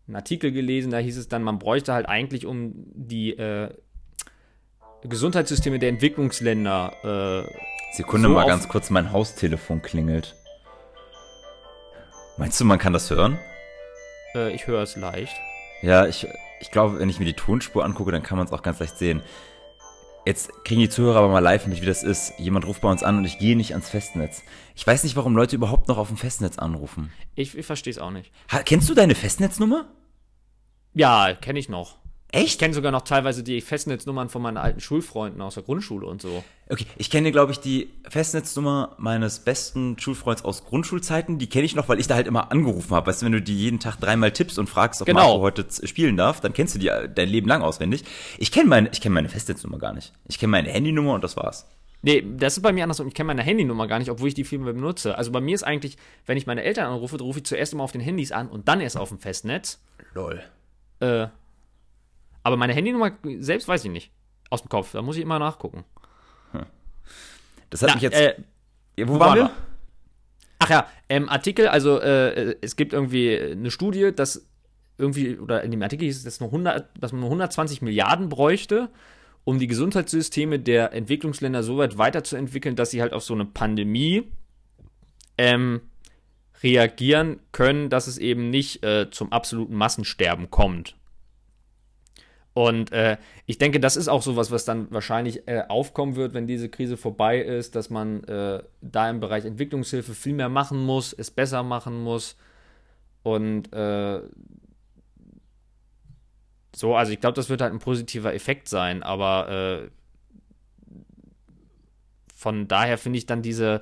einen 0.08 0.16
Artikel 0.18 0.52
gelesen, 0.52 0.92
da 0.92 1.00
hieß 1.00 1.18
es 1.18 1.30
dann, 1.30 1.42
man 1.42 1.58
bräuchte 1.58 1.94
halt 1.94 2.08
eigentlich, 2.08 2.46
um 2.46 2.74
die 2.94 3.32
äh, 3.32 3.72
Gesundheitssysteme 5.04 5.80
der 5.80 5.90
Entwicklungsländer. 5.90 7.46
Äh, 7.48 7.96
Sekunde 7.96 8.28
so 8.28 8.34
mal 8.34 8.46
ganz 8.46 8.68
kurz, 8.68 8.90
mein 8.90 9.12
Haustelefon 9.12 9.82
klingelt. 9.82 10.36
Meinst 12.38 12.60
du, 12.60 12.66
man 12.66 12.80
kann 12.80 12.94
das 12.94 13.10
hören? 13.10 13.38
Äh, 14.36 14.54
ich 14.54 14.68
höre 14.68 14.82
es 14.82 14.96
leicht. 14.96 15.36
Ja, 15.82 16.06
ich, 16.08 16.28
ich 16.60 16.72
glaube, 16.72 17.00
wenn 17.00 17.10
ich 17.10 17.20
mir 17.20 17.26
die 17.26 17.34
Tonspur 17.34 17.84
angucke, 17.84 18.12
dann 18.12 18.24
kann 18.24 18.38
man 18.38 18.48
es 18.48 18.54
auch 18.54 18.62
ganz 18.62 18.80
leicht 18.80 18.98
sehen. 18.98 19.22
Jetzt 20.26 20.52
kriegen 20.64 20.80
die 20.80 20.90
Zuhörer 20.90 21.18
aber 21.18 21.30
mal 21.30 21.40
live 21.40 21.66
mit, 21.66 21.82
wie 21.82 21.86
das 21.88 22.04
ist. 22.04 22.34
Jemand 22.38 22.68
ruft 22.68 22.82
bei 22.82 22.92
uns 22.92 23.02
an 23.02 23.18
und 23.18 23.26
ich 23.26 23.40
gehe 23.40 23.58
nicht 23.58 23.72
ans 23.72 23.90
Festnetz. 23.90 24.44
Ich 24.76 24.86
weiß 24.86 25.04
nicht, 25.04 25.16
warum 25.16 25.36
Leute 25.36 25.56
überhaupt 25.56 25.88
noch 25.88 25.98
auf 25.98 26.10
dem 26.10 26.18
Festnetz 26.18 26.60
anrufen. 26.60 27.12
Ich, 27.34 27.58
ich 27.58 27.66
verstehe 27.66 27.92
es 27.92 27.98
auch 27.98 28.12
nicht. 28.12 28.32
Ha, 28.52 28.60
kennst 28.60 28.88
du 28.88 28.94
deine 28.94 29.16
Festnetznummer? 29.16 29.88
Ja, 30.94 31.34
kenne 31.34 31.58
ich 31.58 31.70
noch. 31.70 31.98
Echt? 32.32 32.46
Ich 32.46 32.58
kenne 32.60 32.74
sogar 32.74 32.91
noch 32.91 33.02
teilweise 33.02 33.44
die 33.44 33.60
Festnetznummern 33.60 34.30
von 34.30 34.41
meinen 34.41 34.58
alten 34.58 34.80
Schulfreunden 34.80 35.41
aus 35.41 35.56
der 35.56 35.63
Grundschule 35.63 36.06
und 36.08 36.22
so. 36.22 36.44
Okay, 36.70 36.86
ich 36.98 37.10
kenne, 37.10 37.34
glaube 37.34 37.52
ich, 37.52 37.60
die 37.60 37.91
Festnetznummer 38.08 38.96
meines 38.98 39.39
besten 39.39 40.00
Schulfreunds 40.00 40.46
aus 40.46 40.63
Grundschulzeiten. 40.63 41.39
Die 41.39 41.48
kenne 41.48 41.65
ich 41.65 41.76
noch, 41.76 41.89
weil 41.89 42.00
ich 42.00 42.08
da 42.08 42.15
halt 42.15 42.28
immer 42.28 42.50
angerufen 42.50 42.96
habe. 42.96 43.08
Weißt 43.08 43.22
du, 43.22 43.26
wenn 43.26 43.34
du 43.34 43.41
die 43.41 43.58
jeden 43.58 43.80
Tag 43.82 43.98
dreimal 43.98 44.32
tippst 44.32 44.58
und 44.60 44.70
fragst, 44.70 45.02
ob 45.02 45.08
genau. 45.08 45.20
Marco 45.20 45.41
heute 45.41 45.65
spielen 45.86 46.15
darf, 46.15 46.39
dann 46.39 46.54
kennst 46.54 46.74
du 46.76 46.80
die 46.80 46.89
dein 47.13 47.28
Leben 47.28 47.50
lang 47.50 47.62
auswendig. 47.62 48.06
Ich 48.38 48.54
kenne 48.54 48.70
meine, 48.70 48.89
ich 48.94 49.02
kenne 49.02 49.13
meine 49.13 49.28
Festnetznummer 49.28 49.80
gar 49.80 49.94
nicht. 49.94 50.13
Ich 50.30 50.39
kenne 50.39 50.52
meine 50.52 50.70
Handynummer 50.70 51.13
und 51.13 51.24
das 51.26 51.36
war's. 51.36 51.67
Nee, 52.04 52.26
das 52.38 52.58
ist 52.58 52.63
bei 52.63 52.72
mir 52.72 52.84
andersrum. 52.84 53.10
Ich 53.10 53.13
kenne 53.13 53.28
meine 53.28 53.44
Handynummer 53.44 53.88
gar 53.88 54.00
nicht, 54.00 54.10
obwohl 54.10 54.30
ich 54.30 54.34
die 54.34 54.46
viel 54.46 54.60
mehr 54.60 54.74
benutze. 54.74 55.17
Also 55.17 55.32
bei 55.32 55.41
mir 55.41 55.54
ist 55.54 55.63
eigentlich, 55.63 55.98
wenn 56.26 56.38
ich 56.38 56.48
meine 56.48 56.63
Eltern 56.63 56.86
anrufe, 56.86 57.20
rufe 57.20 57.39
ich 57.39 57.46
zuerst 57.46 57.74
immer 57.74 57.84
auf 57.84 57.91
den 57.91 58.02
Handys 58.02 58.32
an 58.32 58.48
und 58.48 58.70
dann 58.70 58.80
erst 58.80 58.98
auf 58.98 59.10
dem 59.10 59.20
Festnetz. 59.20 59.80
Lol. 60.13 60.41
Äh, 61.02 61.28
aber 62.43 62.58
meine 62.58 62.73
Handynummer 62.73 63.12
selbst 63.39 63.67
weiß 63.67 63.86
ich 63.86 63.91
nicht. 63.91 64.12
Aus 64.49 64.62
dem 64.62 64.69
Kopf. 64.69 64.91
Da 64.91 65.01
muss 65.01 65.15
ich 65.15 65.21
immer 65.21 65.39
nachgucken. 65.39 65.86
Hm. 66.51 66.65
Das 67.69 67.82
hat 67.82 67.89
Na, 67.89 67.95
mich 67.95 68.04
jetzt. 68.04 68.17
Äh, 68.17 68.36
wo, 68.97 69.15
wo 69.15 69.19
waren 69.19 69.36
wir? 69.36 69.43
wir? 69.45 69.51
Ach 70.60 70.69
ja, 70.69 70.88
ähm, 71.10 71.27
Artikel, 71.27 71.67
also 71.67 71.99
äh, 71.99 72.56
es 72.62 72.75
gibt 72.75 72.93
irgendwie 72.93 73.36
eine 73.36 73.71
Studie, 73.71 74.12
dass 74.15 74.47
irgendwie, 74.97 75.39
oder 75.39 75.63
in 75.63 75.71
dem 75.71 75.82
Artikel 75.82 76.06
hieß 76.06 76.17
es, 76.17 76.23
dass, 76.23 76.39
nur 76.39 76.49
100, 76.49 76.89
dass 76.99 77.12
man 77.12 77.21
nur 77.21 77.30
120 77.30 77.82
Milliarden 77.82 78.30
bräuchte, 78.30 78.89
um 79.43 79.58
die 79.58 79.65
Gesundheitssysteme 79.65 80.60
der 80.60 80.93
Entwicklungsländer 80.93 81.63
so 81.63 81.77
weit 81.77 81.97
weiterzuentwickeln, 81.97 82.75
dass 82.75 82.91
sie 82.91 83.01
halt 83.01 83.13
auf 83.13 83.23
so 83.23 83.34
eine 83.34 83.45
Pandemie 83.45 84.32
ähm, 85.39 85.82
reagieren 86.62 87.39
können, 87.51 87.89
dass 87.89 88.06
es 88.06 88.19
eben 88.19 88.51
nicht 88.51 88.84
äh, 88.84 89.10
zum 89.10 89.32
absoluten 89.32 89.73
Massensterben 89.75 90.51
kommt. 90.51 90.95
Und 92.54 92.92
äh, 92.92 93.18
ich 93.46 93.58
denke, 93.58 93.80
das 93.80 93.96
ist 93.96 94.10
auch 94.10 94.22
sowas, 94.22 94.52
was 94.52 94.66
dann 94.66 94.92
wahrscheinlich 94.92 95.48
äh, 95.48 95.64
aufkommen 95.70 96.18
wird, 96.18 96.34
wenn 96.34 96.48
diese 96.48 96.68
Krise 96.68 96.98
vorbei 96.98 97.40
ist, 97.40 97.76
dass 97.76 97.90
man 97.90 98.24
äh, 98.26 98.62
da 98.82 99.10
im 99.10 99.22
Bereich 99.22 99.46
Entwicklungshilfe 99.46 100.14
viel 100.14 100.34
mehr 100.34 100.50
machen 100.50 100.84
muss, 100.86 101.14
es 101.14 101.32
besser 101.32 101.64
machen 101.64 102.04
muss. 102.04 102.36
Und 103.24 103.72
äh, 103.72 104.22
so, 106.76 106.96
also 106.96 107.14
ich 107.14 107.22
glaube, 107.22 107.36
das 107.36 107.50
wird 107.50 107.62
halt 107.62 107.72
ein 107.72 107.80
positiver 107.80 108.34
Effekt 108.34 108.68
sein, 108.68 109.02
aber 109.02 109.50
äh, 109.50 109.90
von 112.36 112.68
daher 112.68 112.98
finde 112.98 113.18
ich 113.18 113.28
dann 113.28 113.42
diese, 113.42 113.80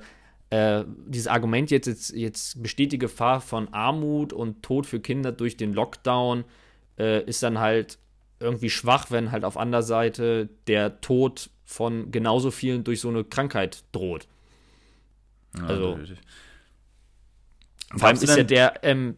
äh, 0.50 0.84
dieses 1.06 1.26
Argument 1.26 1.72
jetzt, 1.72 1.86
jetzt, 1.86 2.10
jetzt 2.10 2.62
besteht 2.62 2.92
die 2.92 2.98
Gefahr 2.98 3.40
von 3.40 3.72
Armut 3.72 4.32
und 4.32 4.62
Tod 4.62 4.86
für 4.86 5.00
Kinder 5.00 5.32
durch 5.32 5.56
den 5.56 5.72
Lockdown, 5.72 6.44
ist 6.96 7.42
dann 7.42 7.58
halt 7.60 7.98
irgendwie 8.40 8.70
schwach, 8.70 9.10
wenn 9.10 9.30
halt 9.30 9.44
auf 9.44 9.56
anderer 9.56 9.82
Seite 9.82 10.48
der 10.66 11.00
Tod 11.00 11.50
von 11.64 12.10
genauso 12.10 12.50
vielen 12.50 12.82
durch 12.84 13.00
so 13.00 13.08
eine 13.08 13.22
Krankheit 13.22 13.84
droht. 13.92 14.26
Ja, 15.56 15.66
also. 15.66 15.98
Vor 17.96 18.08
allem 18.08 18.16
ist 18.16 18.36
ja 18.36 18.42
der, 18.42 18.84
ähm, 18.84 19.16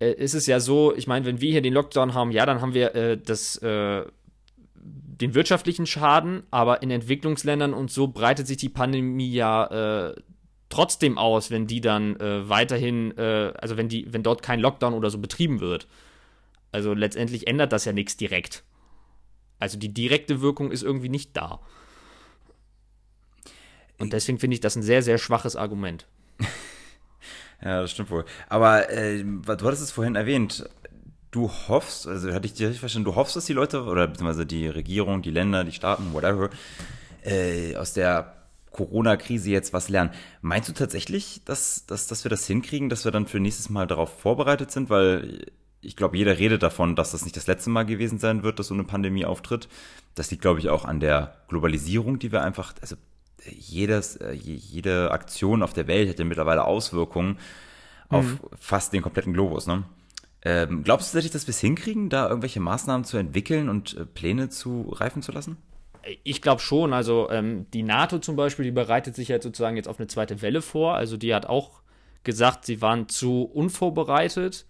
äh, 0.00 0.12
ist 0.12 0.34
es 0.34 0.46
ja 0.46 0.60
so, 0.60 0.94
ich 0.94 1.06
meine, 1.06 1.24
wenn 1.26 1.40
wir 1.40 1.50
hier 1.50 1.62
den 1.62 1.72
Lockdown 1.72 2.14
haben, 2.14 2.30
ja, 2.30 2.46
dann 2.46 2.60
haben 2.60 2.74
wir 2.74 2.94
äh, 2.94 3.18
das, 3.18 3.56
äh, 3.58 4.04
den 4.74 5.34
wirtschaftlichen 5.34 5.86
Schaden, 5.86 6.42
aber 6.50 6.82
in 6.82 6.90
Entwicklungsländern 6.90 7.72
und 7.72 7.90
so 7.90 8.08
breitet 8.08 8.46
sich 8.46 8.58
die 8.58 8.68
Pandemie 8.68 9.32
ja 9.32 10.10
äh, 10.10 10.14
trotzdem 10.68 11.16
aus, 11.16 11.50
wenn 11.50 11.66
die 11.66 11.80
dann 11.80 12.16
äh, 12.20 12.48
weiterhin, 12.48 13.16
äh, 13.16 13.52
also 13.58 13.76
wenn 13.76 13.88
die, 13.88 14.12
wenn 14.12 14.22
dort 14.22 14.42
kein 14.42 14.60
Lockdown 14.60 14.92
oder 14.92 15.10
so 15.10 15.18
betrieben 15.18 15.60
wird. 15.60 15.86
Also 16.76 16.92
letztendlich 16.92 17.46
ändert 17.46 17.72
das 17.72 17.86
ja 17.86 17.94
nichts 17.94 18.18
direkt. 18.18 18.62
Also 19.58 19.78
die 19.78 19.94
direkte 19.94 20.42
Wirkung 20.42 20.70
ist 20.70 20.82
irgendwie 20.82 21.08
nicht 21.08 21.34
da. 21.34 21.60
Und 23.96 24.12
deswegen 24.12 24.38
finde 24.38 24.56
ich 24.56 24.60
das 24.60 24.76
ein 24.76 24.82
sehr, 24.82 25.02
sehr 25.02 25.16
schwaches 25.16 25.56
Argument. 25.56 26.06
ja, 27.62 27.80
das 27.80 27.92
stimmt 27.92 28.10
wohl. 28.10 28.26
Aber 28.50 28.90
äh, 28.90 29.24
du 29.24 29.48
hattest 29.48 29.84
es 29.84 29.90
vorhin 29.90 30.16
erwähnt. 30.16 30.68
Du 31.30 31.50
hoffst, 31.50 32.06
also 32.06 32.30
hatte 32.34 32.44
ich 32.44 32.52
dir 32.52 32.66
richtig 32.66 32.80
verstanden, 32.80 33.06
du 33.06 33.14
hoffst, 33.14 33.36
dass 33.36 33.46
die 33.46 33.54
Leute 33.54 33.84
oder 33.84 34.06
beziehungsweise 34.06 34.44
die 34.44 34.68
Regierung, 34.68 35.22
die 35.22 35.30
Länder, 35.30 35.64
die 35.64 35.72
Staaten, 35.72 36.12
whatever, 36.12 36.50
äh, 37.24 37.74
aus 37.76 37.94
der 37.94 38.34
Corona-Krise 38.72 39.48
jetzt 39.48 39.72
was 39.72 39.88
lernen. 39.88 40.10
Meinst 40.42 40.68
du 40.68 40.74
tatsächlich, 40.74 41.40
dass, 41.46 41.86
dass, 41.86 42.06
dass 42.06 42.22
wir 42.22 42.28
das 42.28 42.46
hinkriegen, 42.46 42.90
dass 42.90 43.06
wir 43.06 43.12
dann 43.12 43.26
für 43.26 43.40
nächstes 43.40 43.70
Mal 43.70 43.86
darauf 43.86 44.20
vorbereitet 44.20 44.70
sind? 44.70 44.90
Weil 44.90 45.46
ich 45.80 45.96
glaube, 45.96 46.16
jeder 46.16 46.38
redet 46.38 46.62
davon, 46.62 46.96
dass 46.96 47.12
das 47.12 47.24
nicht 47.24 47.36
das 47.36 47.46
letzte 47.46 47.70
Mal 47.70 47.84
gewesen 47.84 48.18
sein 48.18 48.42
wird, 48.42 48.58
dass 48.58 48.68
so 48.68 48.74
eine 48.74 48.84
Pandemie 48.84 49.24
auftritt. 49.24 49.68
Das 50.14 50.30
liegt, 50.30 50.42
glaube 50.42 50.58
ich, 50.60 50.68
auch 50.68 50.84
an 50.84 51.00
der 51.00 51.36
Globalisierung, 51.48 52.18
die 52.18 52.32
wir 52.32 52.42
einfach, 52.42 52.74
also 52.80 52.96
jedes, 53.44 54.16
äh, 54.16 54.32
jede 54.32 55.10
Aktion 55.10 55.62
auf 55.62 55.72
der 55.72 55.86
Welt 55.86 56.08
hat 56.08 56.18
ja 56.18 56.24
mittlerweile 56.24 56.64
Auswirkungen 56.64 57.38
auf 58.08 58.24
mhm. 58.24 58.38
fast 58.58 58.92
den 58.92 59.02
kompletten 59.02 59.32
Globus. 59.32 59.66
Ne? 59.66 59.84
Ähm, 60.42 60.82
glaubst 60.84 61.08
du 61.08 61.08
tatsächlich, 61.08 61.32
dass 61.32 61.46
wir 61.46 61.52
es 61.52 61.60
hinkriegen, 61.60 62.08
da 62.08 62.28
irgendwelche 62.28 62.60
Maßnahmen 62.60 63.04
zu 63.04 63.16
entwickeln 63.16 63.68
und 63.68 63.96
äh, 63.96 64.06
Pläne 64.06 64.48
zu 64.48 64.88
reifen 64.90 65.22
zu 65.22 65.32
lassen? 65.32 65.56
Ich 66.22 66.40
glaube 66.40 66.60
schon. 66.60 66.92
Also 66.92 67.28
ähm, 67.30 67.66
die 67.72 67.82
NATO 67.82 68.18
zum 68.18 68.36
Beispiel, 68.36 68.64
die 68.64 68.70
bereitet 68.70 69.16
sich 69.16 69.30
halt 69.30 69.42
sozusagen 69.42 69.76
jetzt 69.76 69.88
auf 69.88 69.98
eine 69.98 70.06
zweite 70.06 70.40
Welle 70.42 70.62
vor. 70.62 70.94
Also 70.94 71.16
die 71.16 71.34
hat 71.34 71.46
auch 71.46 71.82
gesagt, 72.22 72.64
sie 72.64 72.80
waren 72.80 73.08
zu 73.08 73.42
unvorbereitet 73.42 74.66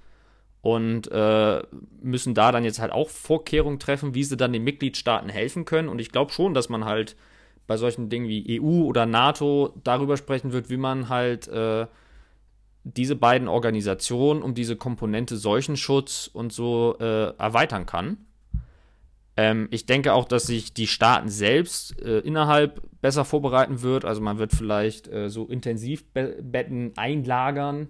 und 0.62 1.10
äh, 1.12 1.62
müssen 2.02 2.34
da 2.34 2.50
dann 2.52 2.64
jetzt 2.64 2.80
halt 2.80 2.92
auch 2.92 3.08
Vorkehrungen 3.08 3.78
treffen, 3.78 4.14
wie 4.14 4.24
sie 4.24 4.36
dann 4.36 4.52
den 4.52 4.64
Mitgliedstaaten 4.64 5.28
helfen 5.28 5.64
können. 5.64 5.88
Und 5.88 6.00
ich 6.00 6.10
glaube 6.10 6.32
schon, 6.32 6.54
dass 6.54 6.68
man 6.68 6.84
halt 6.84 7.16
bei 7.66 7.76
solchen 7.76 8.08
Dingen 8.08 8.28
wie 8.28 8.60
EU 8.60 8.84
oder 8.84 9.06
NATO 9.06 9.74
darüber 9.84 10.16
sprechen 10.16 10.52
wird, 10.52 10.70
wie 10.70 10.76
man 10.76 11.08
halt 11.08 11.48
äh, 11.48 11.86
diese 12.84 13.16
beiden 13.16 13.48
Organisationen 13.48 14.42
um 14.42 14.54
diese 14.54 14.76
Komponente 14.76 15.36
Seuchenschutz 15.36 16.30
und 16.32 16.52
so 16.52 16.96
äh, 17.00 17.36
erweitern 17.36 17.86
kann. 17.86 18.18
Ähm, 19.36 19.68
ich 19.70 19.86
denke 19.86 20.14
auch, 20.14 20.24
dass 20.24 20.46
sich 20.46 20.72
die 20.72 20.86
Staaten 20.86 21.28
selbst 21.28 22.00
äh, 22.00 22.20
innerhalb 22.20 22.80
besser 23.00 23.24
vorbereiten 23.24 23.82
wird. 23.82 24.04
Also 24.04 24.20
man 24.20 24.38
wird 24.38 24.52
vielleicht 24.52 25.08
äh, 25.08 25.28
so 25.28 25.46
Intensivbetten 25.46 26.92
einlagern 26.96 27.88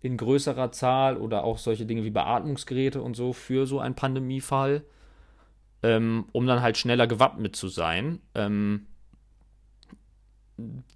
in 0.00 0.16
größerer 0.16 0.70
Zahl 0.72 1.16
oder 1.16 1.44
auch 1.44 1.58
solche 1.58 1.86
Dinge 1.86 2.04
wie 2.04 2.10
Beatmungsgeräte 2.10 3.02
und 3.02 3.14
so 3.14 3.32
für 3.32 3.66
so 3.66 3.80
einen 3.80 3.94
Pandemiefall, 3.94 4.82
ähm, 5.82 6.26
um 6.32 6.46
dann 6.46 6.62
halt 6.62 6.78
schneller 6.78 7.06
gewappnet 7.06 7.56
zu 7.56 7.68
sein. 7.68 8.20
Ähm, 8.34 8.86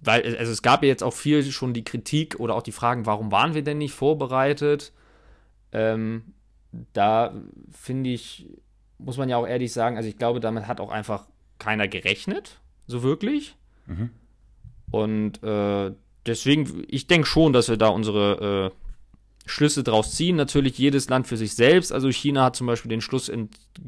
weil, 0.01 0.37
also 0.37 0.51
es 0.51 0.61
gab 0.61 0.83
ja 0.83 0.89
jetzt 0.89 1.03
auch 1.03 1.13
viel 1.13 1.43
schon 1.43 1.73
die 1.73 1.83
Kritik 1.83 2.39
oder 2.39 2.55
auch 2.55 2.63
die 2.63 2.71
Fragen, 2.71 3.05
warum 3.05 3.31
waren 3.31 3.53
wir 3.53 3.63
denn 3.63 3.77
nicht 3.77 3.93
vorbereitet? 3.93 4.91
Ähm, 5.71 6.33
da 6.93 7.33
finde 7.71 8.09
ich, 8.09 8.47
muss 8.97 9.17
man 9.17 9.29
ja 9.29 9.37
auch 9.37 9.47
ehrlich 9.47 9.71
sagen, 9.71 9.97
also 9.97 10.09
ich 10.09 10.17
glaube, 10.17 10.39
damit 10.39 10.67
hat 10.67 10.79
auch 10.79 10.91
einfach 10.91 11.27
keiner 11.59 11.87
gerechnet, 11.87 12.59
so 12.87 13.03
wirklich. 13.03 13.55
Mhm. 13.85 14.09
Und 14.91 15.43
äh, 15.43 15.91
deswegen, 16.25 16.83
ich 16.87 17.07
denke 17.07 17.27
schon, 17.27 17.53
dass 17.53 17.69
wir 17.69 17.77
da 17.77 17.87
unsere 17.87 18.71
äh, 18.73 18.82
Schlüsse 19.45 19.83
draus 19.83 20.15
ziehen. 20.15 20.35
Natürlich 20.35 20.77
jedes 20.77 21.09
Land 21.09 21.27
für 21.27 21.37
sich 21.37 21.55
selbst. 21.55 21.91
Also 21.91 22.09
China 22.09 22.45
hat 22.45 22.55
zum 22.55 22.67
Beispiel 22.67 22.89
den 22.89 23.01
Schluss 23.01 23.31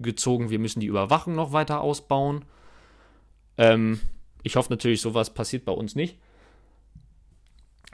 gezogen, 0.02 0.50
wir 0.50 0.60
müssen 0.60 0.80
die 0.80 0.88
Überwachung 0.88 1.36
noch 1.36 1.54
weiter 1.54 1.82
ausbauen. 1.82 2.46
Ähm, 3.58 4.00
ich 4.44 4.56
hoffe 4.56 4.72
natürlich, 4.72 5.02
sowas 5.02 5.34
passiert 5.34 5.66
bei 5.66 5.72
uns 5.72 5.96
nicht. 5.96 6.18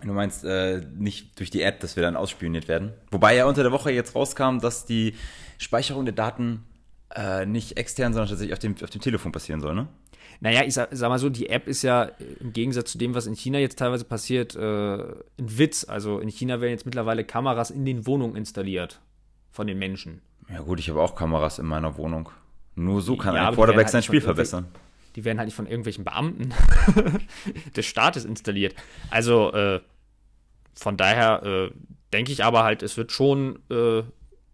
Du 0.03 0.13
meinst 0.13 0.43
äh, 0.43 0.81
nicht 0.95 1.39
durch 1.39 1.51
die 1.51 1.61
App, 1.61 1.79
dass 1.79 1.95
wir 1.95 2.01
dann 2.01 2.15
ausspioniert 2.15 2.67
werden? 2.67 2.93
Wobei 3.11 3.35
ja 3.35 3.45
unter 3.45 3.61
der 3.61 3.71
Woche 3.71 3.91
jetzt 3.91 4.15
rauskam, 4.15 4.59
dass 4.59 4.85
die 4.85 5.15
Speicherung 5.59 6.05
der 6.05 6.15
Daten 6.15 6.65
äh, 7.15 7.45
nicht 7.45 7.77
extern, 7.77 8.13
sondern 8.13 8.29
tatsächlich 8.29 8.53
auf 8.53 8.59
dem, 8.59 8.75
auf 8.81 8.89
dem 8.89 9.01
Telefon 9.01 9.31
passieren 9.31 9.61
soll, 9.61 9.75
ne? 9.75 9.87
Naja, 10.41 10.63
ich 10.65 10.73
sag, 10.73 10.89
sag 10.91 11.09
mal 11.09 11.19
so, 11.19 11.29
die 11.29 11.49
App 11.49 11.67
ist 11.67 11.83
ja 11.83 12.09
im 12.39 12.51
Gegensatz 12.51 12.91
zu 12.91 12.97
dem, 12.97 13.15
was 13.15 13.27
in 13.27 13.35
China 13.35 13.59
jetzt 13.59 13.79
teilweise 13.79 14.03
passiert, 14.03 14.55
äh, 14.55 14.59
ein 14.59 15.23
Witz. 15.37 15.85
Also 15.87 16.19
in 16.19 16.29
China 16.29 16.59
werden 16.59 16.71
jetzt 16.71 16.85
mittlerweile 16.85 17.23
Kameras 17.23 17.71
in 17.71 17.85
den 17.85 18.05
Wohnungen 18.07 18.35
installiert 18.35 18.99
von 19.51 19.67
den 19.67 19.77
Menschen. 19.79 20.21
Ja 20.51 20.61
gut, 20.61 20.79
ich 20.79 20.89
habe 20.89 21.01
auch 21.01 21.15
Kameras 21.15 21.59
in 21.59 21.65
meiner 21.65 21.95
Wohnung. 21.95 22.29
Nur 22.75 23.01
so 23.01 23.15
kann 23.15 23.35
ja, 23.35 23.49
ein 23.49 23.55
Quarterback 23.55 23.85
halt 23.85 23.91
sein 23.91 24.03
Spiel 24.03 24.21
verbessern 24.21 24.67
die 25.15 25.25
werden 25.25 25.37
halt 25.37 25.47
nicht 25.47 25.55
von 25.55 25.67
irgendwelchen 25.67 26.03
Beamten 26.03 26.53
des 27.75 27.85
Staates 27.85 28.25
installiert. 28.25 28.75
Also 29.09 29.51
äh, 29.53 29.81
von 30.73 30.97
daher 30.97 31.43
äh, 31.43 31.71
denke 32.13 32.31
ich 32.31 32.43
aber 32.43 32.63
halt, 32.63 32.83
es 32.83 32.97
wird 32.97 33.11
schon, 33.11 33.59
äh, 33.69 34.03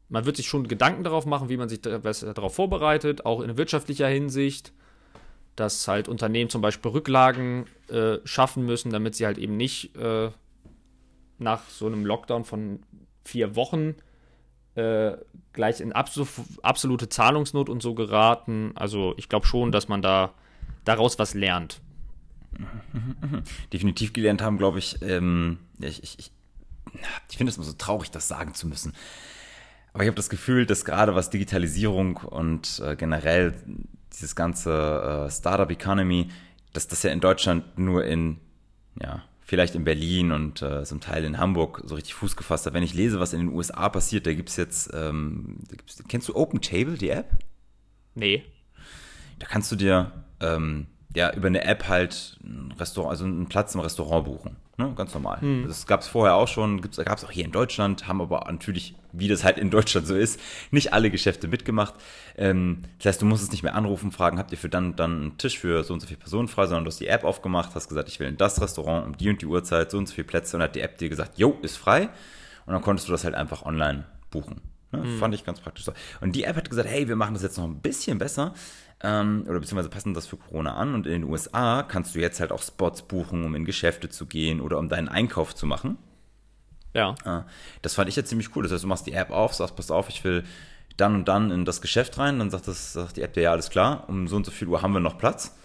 man 0.09 0.25
wird 0.25 0.37
sich 0.37 0.47
schon 0.47 0.67
Gedanken 0.67 1.03
darauf 1.03 1.25
machen, 1.25 1.49
wie 1.49 1.57
man 1.57 1.69
sich 1.69 1.81
darauf 1.81 2.55
vorbereitet, 2.55 3.25
auch 3.25 3.41
in 3.41 3.57
wirtschaftlicher 3.57 4.07
Hinsicht, 4.07 4.73
dass 5.57 5.87
halt 5.87 6.07
Unternehmen 6.07 6.49
zum 6.49 6.61
Beispiel 6.61 6.91
Rücklagen 6.91 7.65
äh, 7.89 8.17
schaffen 8.23 8.65
müssen, 8.65 8.91
damit 8.91 9.15
sie 9.15 9.25
halt 9.25 9.37
eben 9.37 9.57
nicht 9.57 9.95
äh, 9.97 10.29
nach 11.39 11.67
so 11.69 11.87
einem 11.87 12.05
Lockdown 12.05 12.45
von 12.45 12.79
vier 13.25 13.55
Wochen 13.55 13.95
äh, 14.75 15.17
gleich 15.53 15.81
in 15.81 15.91
absolute 15.91 17.09
Zahlungsnot 17.09 17.69
und 17.69 17.81
so 17.81 17.95
geraten. 17.95 18.71
Also 18.75 19.15
ich 19.17 19.27
glaube 19.27 19.47
schon, 19.47 19.71
dass 19.71 19.87
man 19.87 20.01
da 20.01 20.33
daraus 20.85 21.17
was 21.19 21.33
lernt. 21.33 21.81
Definitiv 23.73 24.13
gelernt 24.13 24.41
haben, 24.41 24.57
glaube 24.57 24.79
ich, 24.79 25.01
ähm, 25.01 25.57
ich, 25.79 26.03
ich, 26.03 26.19
ich, 26.19 26.31
ich 27.29 27.37
finde 27.37 27.49
es 27.49 27.57
immer 27.57 27.65
so 27.65 27.73
traurig, 27.73 28.11
das 28.11 28.27
sagen 28.27 28.53
zu 28.53 28.67
müssen. 28.67 28.93
Aber 29.93 30.03
ich 30.03 30.07
habe 30.07 30.15
das 30.15 30.29
Gefühl, 30.29 30.67
dass 30.67 30.85
gerade 30.85 31.15
was 31.15 31.31
Digitalisierung 31.31 32.17
und 32.17 32.79
äh, 32.85 32.95
generell 32.95 33.55
dieses 34.17 34.35
ganze 34.35 35.27
äh, 35.27 35.31
Startup 35.31 35.69
Economy, 35.69 36.29
dass 36.73 36.87
das 36.87 37.03
ja 37.03 37.11
in 37.11 37.19
Deutschland 37.19 37.77
nur 37.77 38.03
in, 38.03 38.37
ja, 39.01 39.23
vielleicht 39.41 39.75
in 39.75 39.85
Berlin 39.85 40.31
und 40.31 40.61
äh, 40.61 40.83
zum 40.83 40.99
Teil 40.99 41.23
in 41.23 41.37
Hamburg 41.37 41.81
so 41.85 41.95
richtig 41.95 42.15
Fuß 42.15 42.35
gefasst 42.35 42.65
hat. 42.65 42.73
Wenn 42.73 42.83
ich 42.83 42.93
lese, 42.93 43.19
was 43.19 43.33
in 43.33 43.39
den 43.39 43.55
USA 43.55 43.87
passiert, 43.89 44.27
da 44.27 44.33
gibt 44.33 44.49
es 44.49 44.57
jetzt, 44.57 44.91
ähm, 44.93 45.59
gibt's, 45.69 46.03
kennst 46.07 46.27
du 46.27 46.35
Open 46.35 46.61
Table, 46.61 46.97
die 46.97 47.09
App? 47.09 47.29
Nee. 48.15 48.43
Da 49.39 49.47
kannst 49.47 49.71
du 49.71 49.75
dir 49.75 50.11
ähm, 50.41 50.87
ja, 51.15 51.33
über 51.33 51.47
eine 51.47 51.63
App 51.63 51.87
halt 51.87 52.37
ein 52.43 52.73
Restaurant, 52.77 53.11
also 53.11 53.25
einen 53.25 53.47
Platz 53.47 53.75
im 53.75 53.81
Restaurant 53.81 54.25
buchen. 54.25 54.57
Ne? 54.79 54.93
Ganz 54.95 55.11
normal. 55.15 55.41
Hm. 55.41 55.65
Das 55.67 55.87
gab 55.87 56.01
es 56.01 56.07
vorher 56.07 56.35
auch 56.35 56.47
schon, 56.47 56.81
gab 56.81 57.17
es 57.17 57.25
auch 57.25 57.31
hier 57.31 57.45
in 57.45 57.51
Deutschland, 57.51 58.07
haben 58.07 58.21
aber 58.21 58.45
natürlich, 58.47 58.93
wie 59.11 59.27
das 59.27 59.43
halt 59.43 59.57
in 59.57 59.71
Deutschland 59.71 60.05
so 60.05 60.15
ist, 60.15 60.39
nicht 60.69 60.93
alle 60.93 61.09
Geschäfte 61.09 61.47
mitgemacht. 61.47 61.95
Ähm, 62.37 62.83
das 62.99 63.07
heißt, 63.07 63.21
du 63.23 63.25
musst 63.25 63.43
es 63.43 63.51
nicht 63.51 63.63
mehr 63.63 63.73
anrufen, 63.73 64.11
fragen, 64.11 64.37
habt 64.37 64.51
ihr 64.51 64.57
für 64.59 64.69
dann, 64.69 64.95
dann 64.95 65.21
einen 65.21 65.37
Tisch 65.39 65.57
für 65.57 65.83
so 65.83 65.95
und 65.95 65.99
so 65.99 66.05
viele 66.05 66.19
Personen 66.19 66.47
frei, 66.47 66.67
sondern 66.67 66.83
du 66.83 66.89
hast 66.89 66.99
die 66.99 67.07
App 67.07 67.23
aufgemacht, 67.23 67.73
hast 67.73 67.89
gesagt, 67.89 68.07
ich 68.07 68.19
will 68.19 68.27
in 68.27 68.37
das 68.37 68.61
Restaurant 68.61 69.07
um 69.07 69.17
die 69.17 69.29
und 69.29 69.41
die 69.41 69.47
Uhrzeit, 69.47 69.89
so 69.89 69.97
und 69.97 70.07
so 70.07 70.13
viele 70.13 70.27
Plätze 70.27 70.57
und 70.57 70.61
hat 70.61 70.75
die 70.75 70.81
App 70.81 70.99
dir 70.99 71.09
gesagt, 71.09 71.39
jo, 71.39 71.57
ist 71.63 71.77
frei. 71.77 72.09
Und 72.67 72.73
dann 72.73 72.83
konntest 72.83 73.07
du 73.07 73.11
das 73.11 73.23
halt 73.23 73.33
einfach 73.33 73.65
online 73.65 74.05
buchen. 74.29 74.61
Ne? 74.91 75.01
Hm. 75.01 75.17
Fand 75.17 75.33
ich 75.33 75.43
ganz 75.43 75.59
praktisch. 75.59 75.85
Und 76.21 76.35
die 76.35 76.43
App 76.43 76.55
hat 76.55 76.69
gesagt, 76.69 76.87
hey, 76.87 77.07
wir 77.07 77.15
machen 77.15 77.33
das 77.33 77.41
jetzt 77.41 77.57
noch 77.57 77.65
ein 77.65 77.79
bisschen 77.79 78.19
besser 78.19 78.53
ähm, 79.03 79.45
oder 79.47 79.59
beziehungsweise 79.59 79.89
passen 79.89 80.13
das 80.13 80.27
für 80.27 80.37
Corona 80.37 80.75
an. 80.75 80.93
Und 80.93 81.05
in 81.05 81.13
den 81.13 81.23
USA 81.23 81.83
kannst 81.83 82.15
du 82.15 82.19
jetzt 82.19 82.39
halt 82.39 82.51
auch 82.51 82.61
Spots 82.61 83.03
buchen, 83.03 83.43
um 83.43 83.55
in 83.55 83.65
Geschäfte 83.65 84.09
zu 84.09 84.25
gehen 84.25 84.61
oder 84.61 84.79
um 84.79 84.89
deinen 84.89 85.09
Einkauf 85.09 85.55
zu 85.55 85.65
machen. 85.65 85.97
Ja. 86.93 87.15
Äh, 87.25 87.43
das 87.81 87.93
fand 87.93 88.09
ich 88.09 88.15
ja 88.15 88.25
ziemlich 88.25 88.55
cool. 88.55 88.63
Das 88.63 88.71
heißt, 88.71 88.83
du 88.83 88.87
machst 88.87 89.05
die 89.05 89.13
App 89.13 89.29
auf, 89.29 89.53
sagst, 89.53 89.75
pass 89.75 89.91
auf, 89.91 90.09
ich 90.09 90.23
will 90.23 90.43
dann 90.97 91.13
und 91.13 91.27
dann 91.27 91.51
in 91.51 91.63
das 91.63 91.81
Geschäft 91.81 92.17
rein, 92.17 92.39
dann 92.39 92.49
sagt, 92.49 92.67
das, 92.67 92.93
sagt 92.93 93.17
die 93.17 93.21
App 93.21 93.33
dir, 93.33 93.41
ja, 93.41 93.51
alles 93.51 93.69
klar, 93.69 94.05
um 94.07 94.27
so 94.27 94.35
und 94.35 94.45
so 94.45 94.51
viel 94.51 94.67
Uhr 94.67 94.81
haben 94.81 94.93
wir 94.93 94.99
noch 94.99 95.19
Platz. 95.19 95.55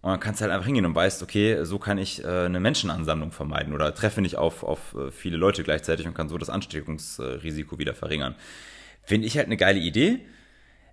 Und 0.00 0.12
dann 0.12 0.20
kannst 0.20 0.40
du 0.40 0.44
halt 0.44 0.52
einfach 0.52 0.66
hingehen 0.66 0.86
und 0.86 0.94
weißt, 0.94 1.24
okay, 1.24 1.64
so 1.64 1.80
kann 1.80 1.98
ich 1.98 2.22
äh, 2.22 2.44
eine 2.44 2.60
Menschenansammlung 2.60 3.32
vermeiden 3.32 3.74
oder 3.74 3.92
treffe 3.92 4.20
nicht 4.20 4.36
auf, 4.36 4.62
auf 4.62 4.94
äh, 4.94 5.10
viele 5.10 5.36
Leute 5.36 5.64
gleichzeitig 5.64 6.06
und 6.06 6.14
kann 6.14 6.28
so 6.28 6.38
das 6.38 6.50
Ansteckungsrisiko 6.50 7.80
wieder 7.80 7.94
verringern. 7.94 8.36
Finde 9.02 9.26
ich 9.26 9.36
halt 9.36 9.46
eine 9.46 9.56
geile 9.56 9.80
Idee. 9.80 10.20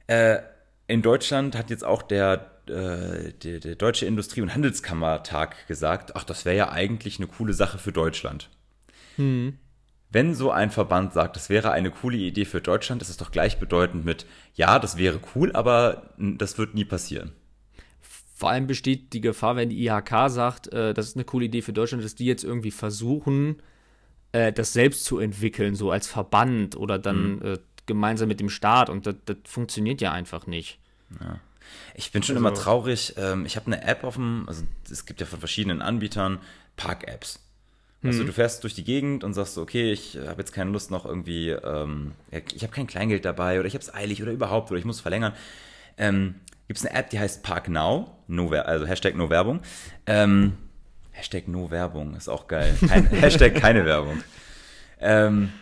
Äh, 0.08 0.39
in 0.88 1.02
Deutschland 1.02 1.56
hat 1.56 1.69
jetzt 1.69 1.84
auch 1.84 2.02
der, 2.02 2.52
äh, 2.67 3.34
der, 3.34 3.60
der 3.60 3.76
Deutsche 3.76 4.06
Industrie- 4.06 4.41
und 4.41 4.54
Handelskammertag 4.54 5.67
gesagt, 5.67 6.15
ach, 6.15 6.24
das 6.24 6.45
wäre 6.45 6.56
ja 6.56 6.71
eigentlich 6.71 7.17
eine 7.17 7.28
coole 7.28 7.54
Sache 7.54 7.78
für 7.78 7.91
Deutschland. 7.91 8.50
Hm. 9.15 9.58
Wenn 10.12 10.36
so 10.36 10.52
ein 10.52 10.71
Verband 10.71 11.13
sagt, 11.13 11.36
das 11.36 11.50
wäre 11.50 11.71
eine 11.71 11.91
coole 11.91 12.17
Idee 12.17 12.45
für 12.45 12.62
Deutschland, 12.62 13.02
ist 13.02 13.10
es 13.10 13.17
doch 13.17 13.32
gleichbedeutend 13.32 14.06
mit, 14.06 14.26
ja, 14.54 14.80
das 14.80 14.98
wäre 14.98 15.19
cool, 15.36 15.52
aber 15.54 16.13
das 16.17 16.58
wird 16.58 16.76
nie 16.76 16.86
passieren. 16.86 17.34
Vor 18.36 18.50
allem 18.50 18.67
besteht 18.67 19.13
die 19.13 19.21
Gefahr, 19.21 19.56
wenn 19.56 19.69
die 19.69 19.86
IHK 19.86 20.30
sagt, 20.30 20.71
äh, 20.71 20.93
das 20.93 21.08
ist 21.08 21.15
eine 21.15 21.26
coole 21.26 21.45
Idee 21.45 21.62
für 21.62 21.74
Deutschland, 21.74 22.04
dass 22.04 22.15
die 22.15 22.26
jetzt 22.26 22.43
irgendwie 22.43 22.71
versuchen, 22.71 23.62
äh, 24.34 24.54
das 24.54 24.74
selbst 24.74 25.06
zu 25.06 25.19
entwickeln, 25.19 25.76
so 25.76 25.91
als 25.91 26.08
Verband 26.08 26.76
oder 26.76 27.00
dann 27.00 27.36
mhm. 27.38 27.41
äh, 27.41 27.58
gemeinsam 27.86 28.28
mit 28.28 28.39
dem 28.39 28.50
Staat 28.50 28.89
und 28.89 29.06
das, 29.06 29.15
das 29.26 29.38
funktioniert 29.45 30.02
ja 30.02 30.12
einfach 30.12 30.48
nicht. 30.48 30.80
Ja. 31.19 31.39
Ich 31.95 32.12
bin 32.12 32.24
schon 32.24 32.38
also, 32.38 32.48
immer 32.48 32.56
traurig. 32.56 33.15
Ähm, 33.17 33.45
ich 33.45 33.56
habe 33.56 33.67
eine 33.67 33.84
App 33.84 34.04
auf 34.04 34.15
dem, 34.15 34.45
also 34.48 34.63
es 34.89 35.06
gibt 35.06 35.19
ja 35.21 35.26
von 35.26 35.39
verschiedenen 35.39 35.82
Anbietern 35.82 36.39
Park-Apps. 36.78 37.39
Also 38.04 38.21
mhm. 38.21 38.28
du 38.28 38.34
fährst 38.34 38.63
durch 38.63 38.76
die 38.76 38.84
Gegend 38.84 39.24
und 39.24 39.34
sagst 39.34 39.56
so, 39.56 39.62
okay, 39.62 39.91
ich 39.91 40.17
habe 40.28 40.39
jetzt 40.39 40.52
keine 40.52 40.69
Lust 40.69 40.91
noch 40.91 41.06
irgendwie, 41.06 41.50
ähm, 41.50 42.12
ich 42.30 42.62
habe 42.62 42.71
kein 42.71 42.86
Kleingeld 42.86 43.26
dabei 43.26 43.60
oder 43.60 43.67
ich 43.67 43.74
habe 43.74 43.84
es 43.84 43.93
eilig 43.93 44.21
oder 44.21 44.32
überhaupt 44.32 44.69
oder 44.69 44.80
ich 44.80 44.86
muss 44.86 45.00
verlängern. 45.00 45.34
Ähm, 45.98 46.36
Gibt 46.67 46.80
es 46.80 46.86
eine 46.86 46.95
App, 46.98 47.10
die 47.10 47.19
heißt 47.19 47.43
Park 47.43 47.67
Now, 47.67 48.12
no, 48.28 48.50
also 48.50 48.86
Hashtag 48.86 49.15
No 49.15 49.30
Werbung. 49.30 49.62
Ähm, 50.06 50.58
Hashtag 51.12 51.48
no 51.48 51.71
Werbung, 51.71 52.15
ist 52.15 52.28
auch 52.28 52.48
geil. 52.48 52.76
Kein, 52.88 53.06
Hashtag 53.10 53.56
keine 53.56 53.86
Werbung. 53.86 54.21
Ähm, 55.00 55.54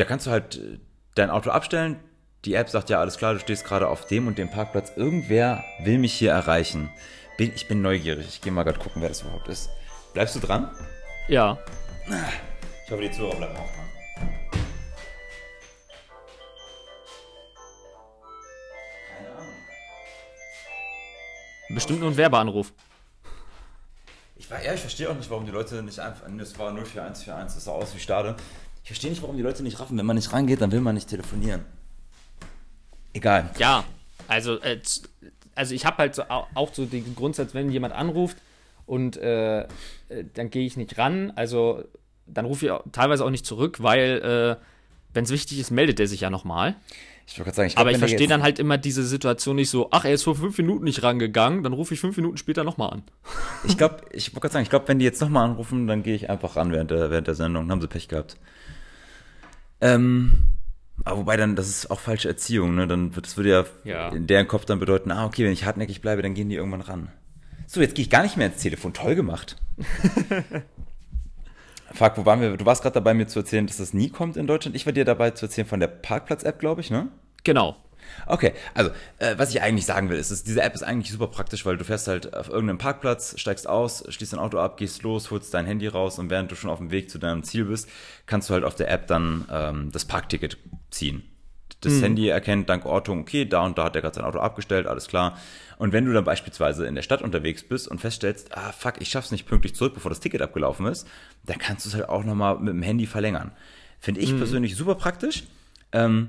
da 0.00 0.06
kannst 0.06 0.26
du 0.26 0.30
halt 0.30 0.56
äh, 0.56 0.78
dein 1.14 1.30
Auto 1.30 1.50
abstellen. 1.50 2.00
Die 2.46 2.54
App 2.54 2.70
sagt 2.70 2.88
ja, 2.88 2.98
alles 3.00 3.18
klar, 3.18 3.34
du 3.34 3.38
stehst 3.38 3.66
gerade 3.66 3.86
auf 3.86 4.06
dem 4.06 4.26
und 4.26 4.38
dem 4.38 4.50
Parkplatz. 4.50 4.92
Irgendwer 4.96 5.62
will 5.80 5.98
mich 5.98 6.14
hier 6.14 6.30
erreichen. 6.32 6.90
Bin, 7.36 7.52
ich 7.54 7.68
bin 7.68 7.82
neugierig. 7.82 8.26
Ich 8.26 8.40
gehe 8.40 8.50
mal 8.50 8.62
gerade 8.62 8.78
gucken, 8.78 9.02
wer 9.02 9.10
das 9.10 9.20
überhaupt 9.20 9.48
ist. 9.48 9.68
Bleibst 10.14 10.34
du 10.36 10.40
dran? 10.40 10.70
Ja. 11.28 11.58
Ich 12.86 12.90
hoffe, 12.90 13.02
die 13.02 13.10
Zuhörer 13.10 13.36
bleiben 13.36 13.56
auch 13.56 13.70
dran. 13.70 13.88
Keine 19.14 19.28
Ahnung. 19.28 19.54
Bestimmt 21.68 22.00
nur 22.00 22.10
ein 22.10 22.16
Werbeanruf. 22.16 22.72
Ich 24.36 24.50
war, 24.50 24.64
ja, 24.64 24.72
ich 24.72 24.80
verstehe 24.80 25.10
auch 25.10 25.14
nicht, 25.14 25.28
warum 25.28 25.44
die 25.44 25.52
Leute 25.52 25.82
nicht 25.82 26.00
einfach. 26.00 26.26
Das 26.26 26.58
war 26.58 26.72
04141, 26.72 27.26
das 27.54 27.64
sah 27.64 27.72
aus 27.72 27.94
wie 27.94 28.00
Stade. 28.00 28.34
Ich 28.90 28.94
verstehe 28.96 29.10
nicht, 29.10 29.22
warum 29.22 29.36
die 29.36 29.42
Leute 29.44 29.62
nicht 29.62 29.78
raffen. 29.78 29.96
Wenn 29.96 30.04
man 30.04 30.16
nicht 30.16 30.32
rangeht, 30.32 30.60
dann 30.60 30.72
will 30.72 30.80
man 30.80 30.96
nicht 30.96 31.08
telefonieren. 31.08 31.60
Egal. 33.12 33.48
Ja, 33.56 33.84
also, 34.26 34.58
äh, 34.60 34.80
also 35.54 35.74
ich 35.76 35.86
habe 35.86 35.98
halt 35.98 36.16
so, 36.16 36.22
au- 36.24 36.48
auch 36.54 36.74
so 36.74 36.86
den 36.86 37.14
Grundsatz, 37.14 37.54
wenn 37.54 37.70
jemand 37.70 37.94
anruft 37.94 38.36
und 38.86 39.16
äh, 39.16 39.60
äh, 39.60 39.66
dann 40.34 40.50
gehe 40.50 40.66
ich 40.66 40.76
nicht 40.76 40.98
ran, 40.98 41.32
also 41.36 41.84
dann 42.26 42.46
rufe 42.46 42.66
ich 42.66 42.72
auch, 42.72 42.82
teilweise 42.90 43.24
auch 43.24 43.30
nicht 43.30 43.46
zurück, 43.46 43.80
weil 43.80 44.58
äh, 44.58 44.64
wenn 45.14 45.22
es 45.24 45.30
wichtig 45.30 45.60
ist, 45.60 45.70
meldet 45.70 46.00
er 46.00 46.08
sich 46.08 46.22
ja 46.22 46.30
nochmal. 46.30 46.74
Ich 47.28 47.34
wollte 47.38 47.44
gerade 47.44 47.56
sagen, 47.58 47.66
ich 47.68 47.74
glaub, 47.74 47.82
Aber 47.82 47.92
ich 47.92 47.98
verstehe 47.98 48.26
dann 48.26 48.42
halt 48.42 48.58
immer 48.58 48.76
diese 48.76 49.04
Situation 49.04 49.54
nicht 49.54 49.70
so, 49.70 49.88
ach, 49.92 50.04
er 50.04 50.14
ist 50.14 50.24
vor 50.24 50.34
fünf 50.34 50.58
Minuten 50.58 50.82
nicht 50.82 51.04
rangegangen, 51.04 51.62
dann 51.62 51.72
rufe 51.74 51.94
ich 51.94 52.00
fünf 52.00 52.16
Minuten 52.16 52.38
später 52.38 52.64
nochmal 52.64 52.90
an. 52.90 53.02
Ich 53.62 53.76
glaube, 53.78 53.98
ich 54.12 54.30
wollte 54.32 54.40
gerade 54.40 54.52
sagen, 54.54 54.62
ich 54.64 54.70
glaube, 54.70 54.88
wenn 54.88 54.98
die 54.98 55.04
jetzt 55.04 55.20
nochmal 55.20 55.48
anrufen, 55.48 55.86
dann 55.86 56.02
gehe 56.02 56.16
ich 56.16 56.28
einfach 56.28 56.56
ran 56.56 56.72
während 56.72 56.90
der, 56.90 57.10
während 57.12 57.28
der 57.28 57.34
Sendung. 57.36 57.64
Dann 57.64 57.72
haben 57.72 57.80
sie 57.80 57.86
Pech 57.88 58.08
gehabt. 58.08 58.36
Ähm, 59.80 60.32
aber 61.04 61.18
wobei 61.20 61.36
dann, 61.36 61.56
das 61.56 61.68
ist 61.68 61.90
auch 61.90 62.00
falsche 62.00 62.28
Erziehung, 62.28 62.74
ne? 62.74 62.86
Dann 62.86 63.14
wird, 63.16 63.26
das 63.26 63.36
würde 63.36 63.50
ja, 63.50 63.64
Ja. 63.84 64.08
in 64.10 64.26
deren 64.26 64.46
Kopf 64.48 64.64
dann 64.66 64.78
bedeuten, 64.80 65.10
ah, 65.10 65.24
okay, 65.26 65.44
wenn 65.44 65.52
ich 65.52 65.64
hartnäckig 65.64 66.00
bleibe, 66.02 66.22
dann 66.22 66.34
gehen 66.34 66.48
die 66.48 66.56
irgendwann 66.56 66.82
ran. 66.82 67.08
So, 67.66 67.80
jetzt 67.80 67.94
gehe 67.94 68.04
ich 68.04 68.10
gar 68.10 68.22
nicht 68.22 68.36
mehr 68.36 68.48
ins 68.48 68.60
Telefon. 68.62 68.92
Toll 68.92 69.14
gemacht. 69.14 69.56
Fuck, 71.92 72.18
wo 72.18 72.24
waren 72.26 72.40
wir? 72.40 72.56
Du 72.56 72.66
warst 72.66 72.82
gerade 72.82 72.94
dabei, 72.94 73.14
mir 73.14 73.26
zu 73.26 73.40
erzählen, 73.40 73.66
dass 73.66 73.78
das 73.78 73.94
nie 73.94 74.10
kommt 74.10 74.36
in 74.36 74.46
Deutschland. 74.46 74.76
Ich 74.76 74.86
war 74.86 74.92
dir 74.92 75.04
dabei 75.04 75.30
zu 75.32 75.46
erzählen 75.46 75.66
von 75.66 75.80
der 75.80 75.88
Parkplatz-App, 75.88 76.58
glaube 76.58 76.80
ich, 76.80 76.90
ne? 76.90 77.08
Genau. 77.44 77.76
Okay, 78.26 78.52
also 78.74 78.90
äh, 79.18 79.34
was 79.36 79.50
ich 79.50 79.62
eigentlich 79.62 79.86
sagen 79.86 80.08
will, 80.08 80.18
ist, 80.18 80.30
dass 80.30 80.44
diese 80.44 80.62
App 80.62 80.74
ist 80.74 80.82
eigentlich 80.82 81.10
super 81.10 81.28
praktisch, 81.28 81.66
weil 81.66 81.76
du 81.76 81.84
fährst 81.84 82.08
halt 82.08 82.34
auf 82.34 82.48
irgendeinem 82.48 82.78
Parkplatz, 82.78 83.34
steigst 83.38 83.68
aus, 83.68 84.04
schließt 84.08 84.32
dein 84.32 84.40
Auto 84.40 84.58
ab, 84.58 84.76
gehst 84.76 85.02
los, 85.02 85.30
holst 85.30 85.52
dein 85.54 85.66
Handy 85.66 85.88
raus 85.88 86.18
und 86.18 86.30
während 86.30 86.50
du 86.50 86.56
schon 86.56 86.70
auf 86.70 86.78
dem 86.78 86.90
Weg 86.90 87.10
zu 87.10 87.18
deinem 87.18 87.42
Ziel 87.42 87.64
bist, 87.64 87.88
kannst 88.26 88.50
du 88.50 88.54
halt 88.54 88.64
auf 88.64 88.74
der 88.74 88.90
App 88.90 89.06
dann 89.06 89.46
ähm, 89.50 89.90
das 89.92 90.04
Parkticket 90.04 90.58
ziehen. 90.90 91.24
Das 91.82 92.02
Handy 92.02 92.28
erkennt 92.28 92.68
dank 92.68 92.84
Ortung, 92.84 93.20
okay, 93.20 93.46
da 93.46 93.64
und 93.64 93.78
da 93.78 93.84
hat 93.84 93.96
er 93.96 94.02
gerade 94.02 94.14
sein 94.14 94.24
Auto 94.24 94.38
abgestellt, 94.38 94.86
alles 94.86 95.08
klar. 95.08 95.38
Und 95.78 95.94
wenn 95.94 96.04
du 96.04 96.12
dann 96.12 96.24
beispielsweise 96.24 96.86
in 96.86 96.94
der 96.94 97.00
Stadt 97.00 97.22
unterwegs 97.22 97.62
bist 97.62 97.88
und 97.88 98.02
feststellst, 98.02 98.54
ah 98.54 98.72
fuck, 98.72 99.00
ich 99.00 99.08
schaff's 99.08 99.30
nicht 99.30 99.46
pünktlich 99.46 99.74
zurück, 99.74 99.94
bevor 99.94 100.10
das 100.10 100.20
Ticket 100.20 100.42
abgelaufen 100.42 100.84
ist, 100.86 101.08
dann 101.46 101.58
kannst 101.58 101.86
du 101.86 101.88
es 101.88 101.94
halt 101.94 102.10
auch 102.10 102.22
nochmal 102.22 102.58
mit 102.58 102.74
dem 102.74 102.82
Handy 102.82 103.06
verlängern. 103.06 103.52
Finde 103.98 104.20
ich 104.20 104.36
persönlich 104.36 104.76
super 104.76 104.94
praktisch. 104.94 105.44
Ähm, 105.92 106.28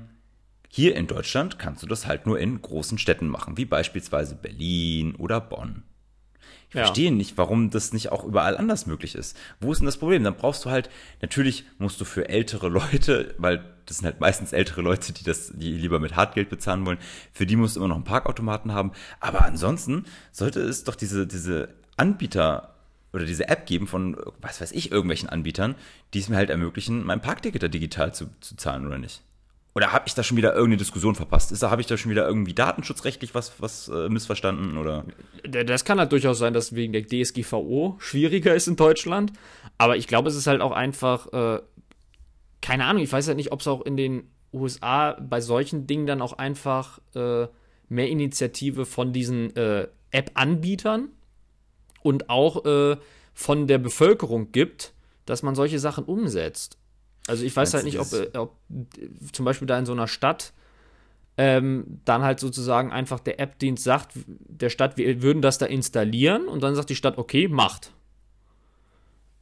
hier 0.74 0.96
in 0.96 1.06
Deutschland 1.06 1.58
kannst 1.58 1.82
du 1.82 1.86
das 1.86 2.06
halt 2.06 2.24
nur 2.24 2.40
in 2.40 2.62
großen 2.62 2.96
Städten 2.96 3.28
machen, 3.28 3.58
wie 3.58 3.66
beispielsweise 3.66 4.34
Berlin 4.34 5.14
oder 5.16 5.38
Bonn. 5.38 5.82
Ich 6.70 6.74
Ja. 6.76 6.84
verstehe 6.86 7.12
nicht, 7.12 7.36
warum 7.36 7.68
das 7.68 7.92
nicht 7.92 8.10
auch 8.10 8.24
überall 8.24 8.56
anders 8.56 8.86
möglich 8.86 9.14
ist. 9.14 9.36
Wo 9.60 9.70
ist 9.70 9.80
denn 9.80 9.84
das 9.86 9.98
Problem? 9.98 10.24
Dann 10.24 10.34
brauchst 10.34 10.64
du 10.64 10.70
halt, 10.70 10.88
natürlich 11.20 11.64
musst 11.76 12.00
du 12.00 12.06
für 12.06 12.30
ältere 12.30 12.70
Leute, 12.70 13.34
weil 13.36 13.62
das 13.84 13.98
sind 13.98 14.06
halt 14.06 14.20
meistens 14.20 14.54
ältere 14.54 14.80
Leute, 14.80 15.12
die 15.12 15.24
das, 15.24 15.52
die 15.54 15.72
lieber 15.72 16.00
mit 16.00 16.16
Hartgeld 16.16 16.48
bezahlen 16.48 16.86
wollen, 16.86 16.96
für 17.34 17.44
die 17.44 17.56
musst 17.56 17.76
du 17.76 17.80
immer 17.80 17.88
noch 17.88 17.96
einen 17.96 18.04
Parkautomaten 18.04 18.72
haben. 18.72 18.92
Aber 19.20 19.44
ansonsten 19.44 20.06
sollte 20.30 20.60
es 20.62 20.84
doch 20.84 20.94
diese, 20.94 21.26
diese 21.26 21.68
Anbieter 21.98 22.74
oder 23.12 23.26
diese 23.26 23.46
App 23.48 23.66
geben 23.66 23.86
von, 23.86 24.16
was 24.40 24.62
weiß 24.62 24.72
ich, 24.72 24.90
irgendwelchen 24.90 25.28
Anbietern, 25.28 25.74
die 26.14 26.20
es 26.20 26.30
mir 26.30 26.36
halt 26.36 26.48
ermöglichen, 26.48 27.04
mein 27.04 27.20
Parkticket 27.20 27.62
da 27.62 27.68
digital 27.68 28.14
zu, 28.14 28.30
zu 28.40 28.56
zahlen 28.56 28.86
oder 28.86 28.96
nicht. 28.96 29.20
Oder 29.74 29.92
habe 29.92 30.04
ich 30.06 30.14
da 30.14 30.22
schon 30.22 30.36
wieder 30.36 30.52
irgendeine 30.52 30.76
Diskussion 30.76 31.14
verpasst? 31.14 31.50
Ist 31.50 31.62
da, 31.62 31.70
habe 31.70 31.80
ich 31.80 31.86
da 31.86 31.96
schon 31.96 32.10
wieder 32.10 32.26
irgendwie 32.26 32.52
datenschutzrechtlich 32.52 33.34
was, 33.34 33.54
was 33.58 33.88
äh, 33.88 34.08
missverstanden 34.10 34.76
oder? 34.76 35.04
Das 35.48 35.84
kann 35.84 35.98
halt 35.98 36.12
durchaus 36.12 36.38
sein, 36.38 36.52
dass 36.52 36.74
wegen 36.74 36.92
der 36.92 37.06
DSGVO 37.06 37.96
schwieriger 37.98 38.54
ist 38.54 38.68
in 38.68 38.76
Deutschland. 38.76 39.32
Aber 39.78 39.96
ich 39.96 40.08
glaube, 40.08 40.28
es 40.28 40.36
ist 40.36 40.46
halt 40.46 40.60
auch 40.60 40.72
einfach, 40.72 41.32
äh, 41.32 41.62
keine 42.60 42.84
Ahnung, 42.84 43.02
ich 43.02 43.12
weiß 43.12 43.26
halt 43.28 43.38
nicht, 43.38 43.52
ob 43.52 43.60
es 43.60 43.68
auch 43.68 43.80
in 43.80 43.96
den 43.96 44.24
USA 44.52 45.12
bei 45.12 45.40
solchen 45.40 45.86
Dingen 45.86 46.06
dann 46.06 46.20
auch 46.20 46.34
einfach 46.34 47.00
äh, 47.14 47.46
mehr 47.88 48.08
Initiative 48.08 48.84
von 48.84 49.14
diesen 49.14 49.56
äh, 49.56 49.88
App-Anbietern 50.10 51.08
und 52.02 52.28
auch 52.28 52.64
äh, 52.66 52.96
von 53.32 53.66
der 53.66 53.78
Bevölkerung 53.78 54.52
gibt, 54.52 54.92
dass 55.24 55.42
man 55.42 55.54
solche 55.54 55.78
Sachen 55.78 56.04
umsetzt. 56.04 56.76
Also 57.26 57.44
ich 57.44 57.54
weiß 57.54 57.74
halt 57.74 57.84
nicht, 57.84 57.98
ob, 57.98 58.12
äh, 58.12 58.36
ob 58.36 58.56
zum 59.32 59.44
Beispiel 59.44 59.66
da 59.66 59.78
in 59.78 59.86
so 59.86 59.92
einer 59.92 60.08
Stadt 60.08 60.52
ähm, 61.36 62.00
dann 62.04 62.22
halt 62.22 62.40
sozusagen 62.40 62.92
einfach 62.92 63.20
der 63.20 63.40
App-Dienst 63.40 63.84
sagt 63.84 64.12
der 64.26 64.70
Stadt, 64.70 64.96
wir 64.96 65.22
würden 65.22 65.40
das 65.40 65.58
da 65.58 65.66
installieren 65.66 66.46
und 66.46 66.62
dann 66.62 66.74
sagt 66.74 66.90
die 66.90 66.96
Stadt, 66.96 67.16
okay, 67.18 67.48
macht. 67.48 67.92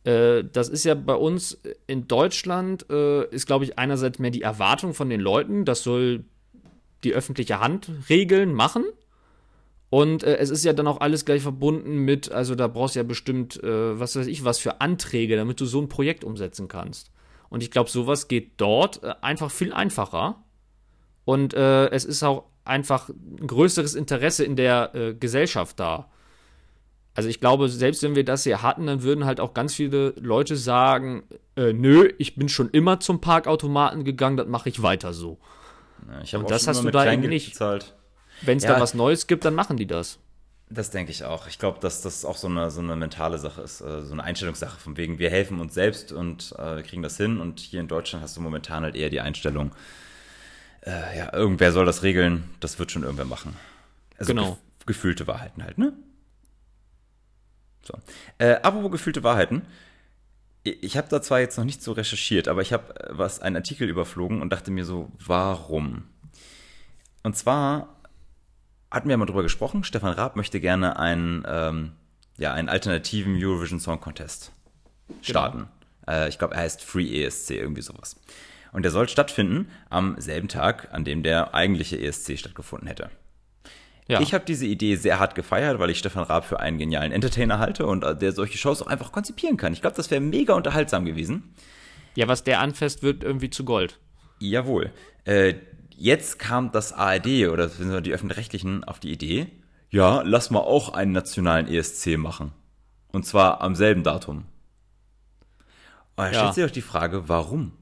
Äh, 0.04 0.44
das 0.44 0.68
ist 0.68 0.84
ja 0.84 0.94
bei 0.94 1.14
uns 1.14 1.60
in 1.86 2.06
Deutschland, 2.06 2.86
äh, 2.90 3.24
ist 3.30 3.46
glaube 3.46 3.64
ich 3.64 3.78
einerseits 3.78 4.18
mehr 4.18 4.30
die 4.30 4.42
Erwartung 4.42 4.94
von 4.94 5.10
den 5.10 5.20
Leuten, 5.20 5.64
das 5.64 5.82
soll 5.82 6.24
die 7.02 7.14
öffentliche 7.14 7.60
Hand 7.60 7.90
regeln, 8.08 8.52
machen. 8.52 8.84
Und 9.88 10.22
äh, 10.22 10.36
es 10.36 10.50
ist 10.50 10.64
ja 10.64 10.72
dann 10.72 10.86
auch 10.86 11.00
alles 11.00 11.24
gleich 11.24 11.42
verbunden 11.42 11.96
mit, 11.96 12.30
also 12.30 12.54
da 12.54 12.68
brauchst 12.68 12.94
du 12.94 13.00
ja 13.00 13.02
bestimmt, 13.02 13.60
äh, 13.64 13.98
was 13.98 14.14
weiß 14.14 14.28
ich, 14.28 14.44
was 14.44 14.58
für 14.58 14.80
Anträge, 14.80 15.34
damit 15.34 15.60
du 15.60 15.64
so 15.64 15.80
ein 15.80 15.88
Projekt 15.88 16.22
umsetzen 16.22 16.68
kannst. 16.68 17.10
Und 17.50 17.62
ich 17.62 17.70
glaube, 17.70 17.90
sowas 17.90 18.26
geht 18.28 18.52
dort 18.56 19.02
äh, 19.02 19.12
einfach 19.20 19.50
viel 19.50 19.72
einfacher. 19.74 20.42
Und 21.24 21.52
äh, 21.54 21.88
es 21.90 22.04
ist 22.06 22.22
auch 22.22 22.44
einfach 22.64 23.08
ein 23.10 23.46
größeres 23.46 23.94
Interesse 23.94 24.44
in 24.44 24.56
der 24.56 24.94
äh, 24.94 25.14
Gesellschaft 25.14 25.78
da. 25.78 26.08
Also 27.14 27.28
ich 27.28 27.40
glaube, 27.40 27.68
selbst 27.68 28.02
wenn 28.04 28.14
wir 28.14 28.24
das 28.24 28.44
hier 28.44 28.62
hatten, 28.62 28.86
dann 28.86 29.02
würden 29.02 29.24
halt 29.26 29.40
auch 29.40 29.52
ganz 29.52 29.74
viele 29.74 30.10
Leute 30.20 30.56
sagen, 30.56 31.24
äh, 31.56 31.72
nö, 31.72 32.08
ich 32.18 32.36
bin 32.36 32.48
schon 32.48 32.70
immer 32.70 33.00
zum 33.00 33.20
Parkautomaten 33.20 34.04
gegangen, 34.04 34.36
das 34.36 34.46
mache 34.46 34.68
ich 34.68 34.80
weiter 34.82 35.12
so. 35.12 35.38
Ja, 36.08 36.22
ich 36.22 36.34
Und 36.36 36.50
das 36.50 36.62
schon 36.62 36.74
hast 36.74 36.84
du 36.84 36.90
da 36.90 37.12
eben 37.12 37.28
nicht. 37.28 37.50
bezahlt. 37.50 37.94
Wenn 38.42 38.58
es 38.58 38.64
Ja. 38.64 38.74
da 38.74 38.80
was 38.80 38.94
Neues 38.94 39.26
gibt, 39.26 39.44
dann 39.44 39.54
machen 39.54 39.76
die 39.76 39.86
das. 39.86 40.18
Das 40.72 40.90
denke 40.90 41.10
ich 41.10 41.24
auch. 41.24 41.48
Ich 41.48 41.58
glaube, 41.58 41.80
dass 41.80 42.00
das 42.00 42.24
auch 42.24 42.36
so 42.36 42.46
eine, 42.46 42.70
so 42.70 42.80
eine 42.80 42.94
mentale 42.94 43.38
Sache 43.38 43.60
ist, 43.60 43.80
äh, 43.80 44.02
so 44.02 44.12
eine 44.12 44.22
Einstellungssache, 44.22 44.78
von 44.78 44.96
wegen, 44.96 45.18
wir 45.18 45.28
helfen 45.28 45.60
uns 45.60 45.74
selbst 45.74 46.12
und 46.12 46.54
äh, 46.58 46.82
kriegen 46.82 47.02
das 47.02 47.16
hin. 47.16 47.40
Und 47.40 47.58
hier 47.58 47.80
in 47.80 47.88
Deutschland 47.88 48.22
hast 48.22 48.36
du 48.36 48.40
momentan 48.40 48.84
halt 48.84 48.94
eher 48.94 49.10
die 49.10 49.20
Einstellung, 49.20 49.72
äh, 50.82 51.18
ja, 51.18 51.32
irgendwer 51.32 51.72
soll 51.72 51.86
das 51.86 52.04
regeln, 52.04 52.48
das 52.60 52.78
wird 52.78 52.92
schon 52.92 53.02
irgendwer 53.02 53.24
machen. 53.24 53.56
Also 54.16 54.32
Genau. 54.32 54.52
gef 54.52 54.86
gefühlte 54.86 55.26
Wahrheiten 55.26 55.62
halt, 55.62 55.76
ne? 55.76 55.92
So. 57.82 57.94
Äh, 58.38 58.54
apropos 58.62 58.92
gefühlte 58.92 59.22
Wahrheiten. 59.24 59.62
Ich 60.62 60.82
ich 60.82 60.96
habe 60.96 61.08
da 61.08 61.20
zwar 61.22 61.40
jetzt 61.40 61.56
noch 61.58 61.64
nicht 61.64 61.82
so 61.82 61.92
recherchiert, 61.92 62.46
aber 62.48 62.62
ich 62.62 62.72
habe 62.72 62.94
äh, 63.00 63.08
was 63.10 63.40
einen 63.40 63.56
Artikel 63.56 63.88
überflogen 63.88 64.40
und 64.40 64.50
dachte 64.50 64.70
mir 64.70 64.84
so, 64.84 65.10
warum? 65.18 66.04
Und 67.22 67.36
zwar 67.36 67.99
hatten 68.90 69.08
wir 69.08 69.16
mal 69.16 69.26
drüber 69.26 69.42
gesprochen. 69.42 69.84
Stefan 69.84 70.12
Raab 70.12 70.36
möchte 70.36 70.60
gerne 70.60 70.98
einen, 70.98 71.44
ähm, 71.46 71.92
ja, 72.38 72.52
einen 72.52 72.68
alternativen 72.68 73.36
Eurovision 73.36 73.80
Song 73.80 74.00
Contest 74.00 74.52
starten. 75.22 75.68
Äh, 76.06 76.28
ich 76.28 76.38
glaube, 76.38 76.54
er 76.54 76.62
heißt 76.62 76.82
Free 76.82 77.22
ESC, 77.24 77.52
irgendwie 77.52 77.82
sowas. 77.82 78.16
Und 78.72 78.82
der 78.82 78.92
soll 78.92 79.08
stattfinden 79.08 79.68
am 79.88 80.14
selben 80.18 80.48
Tag, 80.48 80.88
an 80.92 81.04
dem 81.04 81.22
der 81.22 81.54
eigentliche 81.54 82.00
ESC 82.00 82.38
stattgefunden 82.38 82.88
hätte. 82.88 83.10
Ja. 84.06 84.20
Ich 84.20 84.34
habe 84.34 84.44
diese 84.44 84.66
Idee 84.66 84.96
sehr 84.96 85.20
hart 85.20 85.36
gefeiert, 85.36 85.78
weil 85.78 85.90
ich 85.90 85.98
Stefan 85.98 86.24
Raab 86.24 86.44
für 86.44 86.58
einen 86.58 86.78
genialen 86.78 87.12
Entertainer 87.12 87.60
halte 87.60 87.86
und 87.86 88.02
äh, 88.02 88.16
der 88.16 88.32
solche 88.32 88.58
Shows 88.58 88.82
auch 88.82 88.88
einfach 88.88 89.12
konzipieren 89.12 89.56
kann. 89.56 89.72
Ich 89.72 89.82
glaube, 89.82 89.96
das 89.96 90.10
wäre 90.10 90.20
mega 90.20 90.54
unterhaltsam 90.54 91.04
gewesen. 91.04 91.54
ja, 92.16 92.26
was 92.26 92.42
der 92.42 92.60
anfasst, 92.60 93.04
wird 93.04 93.22
irgendwie 93.22 93.50
zu 93.50 93.64
Gold. 93.64 94.00
Jawohl. 94.40 94.90
Äh, 95.24 95.54
jetzt 96.00 96.38
kam 96.38 96.72
das 96.72 96.92
ARD 96.92 97.48
oder 97.48 97.68
die 98.00 98.12
Öffentlich-Rechtlichen 98.12 98.84
auf 98.84 99.00
die 99.00 99.12
Idee, 99.12 99.46
ja, 99.90 100.22
lass 100.22 100.50
mal 100.50 100.60
auch 100.60 100.94
einen 100.94 101.12
nationalen 101.12 101.68
ESC 101.68 102.16
machen. 102.16 102.52
Und 103.12 103.26
zwar 103.26 103.60
am 103.60 103.74
selben 103.74 104.02
Datum. 104.02 104.44
Und 106.16 106.24
da 106.26 106.30
Ja. 106.30 106.38
stellt 106.38 106.54
sich 106.54 106.64
doch 106.64 106.70
die 106.70 106.80
Frage, 106.82 107.28
warum? 107.28 107.72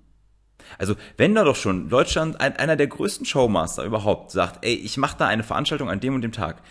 Also, 0.79 0.97
wenn 1.17 1.35
da 1.35 1.45
doch 1.45 1.57
schon 1.57 1.89
Deutschland, 1.89 2.41
ein, 2.41 2.57
einer 2.57 2.77
der 2.77 2.89
größten 2.89 3.25
Showmaster 3.25 3.85
überhaupt, 3.85 4.31
sagt, 4.33 4.65
ey, 4.65 4.75
ich 4.75 4.97
mache 4.97 5.17
da 5.19 5.27
eine 5.27 5.43
Veranstaltung 5.43 5.89
an 5.89 6.01
dem 6.01 6.15
und 6.15 6.23
dem 6.23 6.33
Tag, 6.33 6.63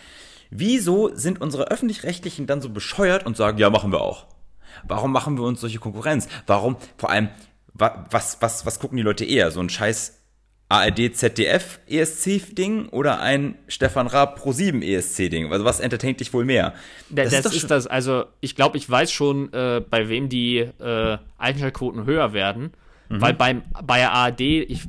Wieso 0.50 1.14
sind 1.14 1.42
unsere 1.42 1.68
öffentlich-rechtlichen 1.70 2.46
dann 2.46 2.62
so 2.62 2.70
bescheuert 2.70 3.26
und 3.26 3.36
sagen, 3.36 3.58
ja, 3.58 3.68
machen 3.68 3.92
wir 3.92 4.00
auch? 4.00 4.26
Warum 4.84 5.12
machen 5.12 5.36
wir 5.36 5.44
uns 5.44 5.60
solche 5.60 5.78
Konkurrenz? 5.78 6.26
Warum, 6.46 6.76
vor 6.96 7.10
allem, 7.10 7.28
was, 7.74 8.38
was, 8.40 8.64
was 8.64 8.80
gucken 8.80 8.96
die 8.96 9.02
Leute 9.02 9.26
eher? 9.26 9.50
So 9.50 9.60
ein 9.60 9.68
scheiß 9.68 10.17
ARD 10.68 11.14
ZDF 11.14 11.80
ESC 11.88 12.54
Ding 12.54 12.88
oder 12.90 13.20
ein 13.20 13.56
Stefan 13.68 14.06
Raab 14.06 14.36
Pro 14.36 14.52
7 14.52 14.82
ESC 14.82 15.30
Ding? 15.30 15.50
Also 15.50 15.64
was 15.64 15.80
entertaint 15.80 16.20
dich 16.20 16.32
wohl 16.34 16.44
mehr? 16.44 16.74
Das, 17.08 17.30
das 17.30 17.46
ist, 17.46 17.54
ist 17.54 17.70
das, 17.70 17.86
also 17.86 18.26
ich 18.40 18.54
glaube, 18.54 18.76
ich 18.76 18.88
weiß 18.88 19.10
schon, 19.10 19.52
äh, 19.52 19.80
bei 19.88 20.08
wem 20.08 20.28
die 20.28 20.58
äh, 20.58 21.18
Einschaltquoten 21.38 22.04
höher 22.04 22.34
werden, 22.34 22.72
mhm. 23.08 23.20
weil 23.20 23.34
beim, 23.34 23.62
bei 23.82 23.98
der 23.98 24.12
ARD, 24.12 24.40
ich, 24.40 24.82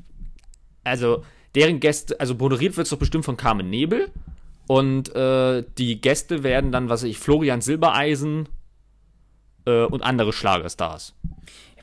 also 0.83 1.23
deren 1.55 1.79
Gäste, 1.79 2.19
also 2.19 2.35
moderiert 2.35 2.75
wird 2.75 2.85
es 2.85 2.91
doch 2.91 2.99
bestimmt 2.99 3.23
von 3.23 3.37
Carmen 3.37 3.69
Nebel 3.69 4.09
und 4.67 5.15
äh, 5.15 5.63
die 5.77 6.01
Gäste 6.01 6.43
werden 6.43 6.73
dann, 6.73 6.89
was 6.89 7.03
weiß 7.03 7.09
ich, 7.09 7.17
Florian 7.19 7.61
Silbereisen 7.61 8.49
äh, 9.65 9.85
und 9.85 10.03
andere 10.03 10.33
Schlagerstars 10.33 11.15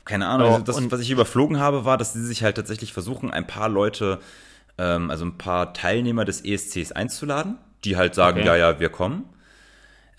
keine 0.07 0.27
Ahnung. 0.27 0.47
Also 0.47 0.63
das, 0.63 0.91
was 0.91 1.01
ich 1.01 1.11
überflogen 1.11 1.59
habe, 1.59 1.85
war, 1.85 1.97
dass 1.97 2.13
sie 2.13 2.25
sich 2.25 2.43
halt 2.43 2.55
tatsächlich 2.55 2.93
versuchen, 2.93 3.31
ein 3.31 3.45
paar 3.45 3.69
Leute, 3.69 4.19
ähm, 4.77 5.11
also 5.11 5.25
ein 5.25 5.37
paar 5.37 5.73
Teilnehmer 5.73 6.25
des 6.25 6.43
ESCs 6.43 6.91
einzuladen, 6.93 7.57
die 7.83 7.97
halt 7.97 8.15
sagen, 8.15 8.39
okay. 8.39 8.47
ja, 8.47 8.55
ja, 8.55 8.79
wir 8.79 8.89
kommen. 8.89 9.25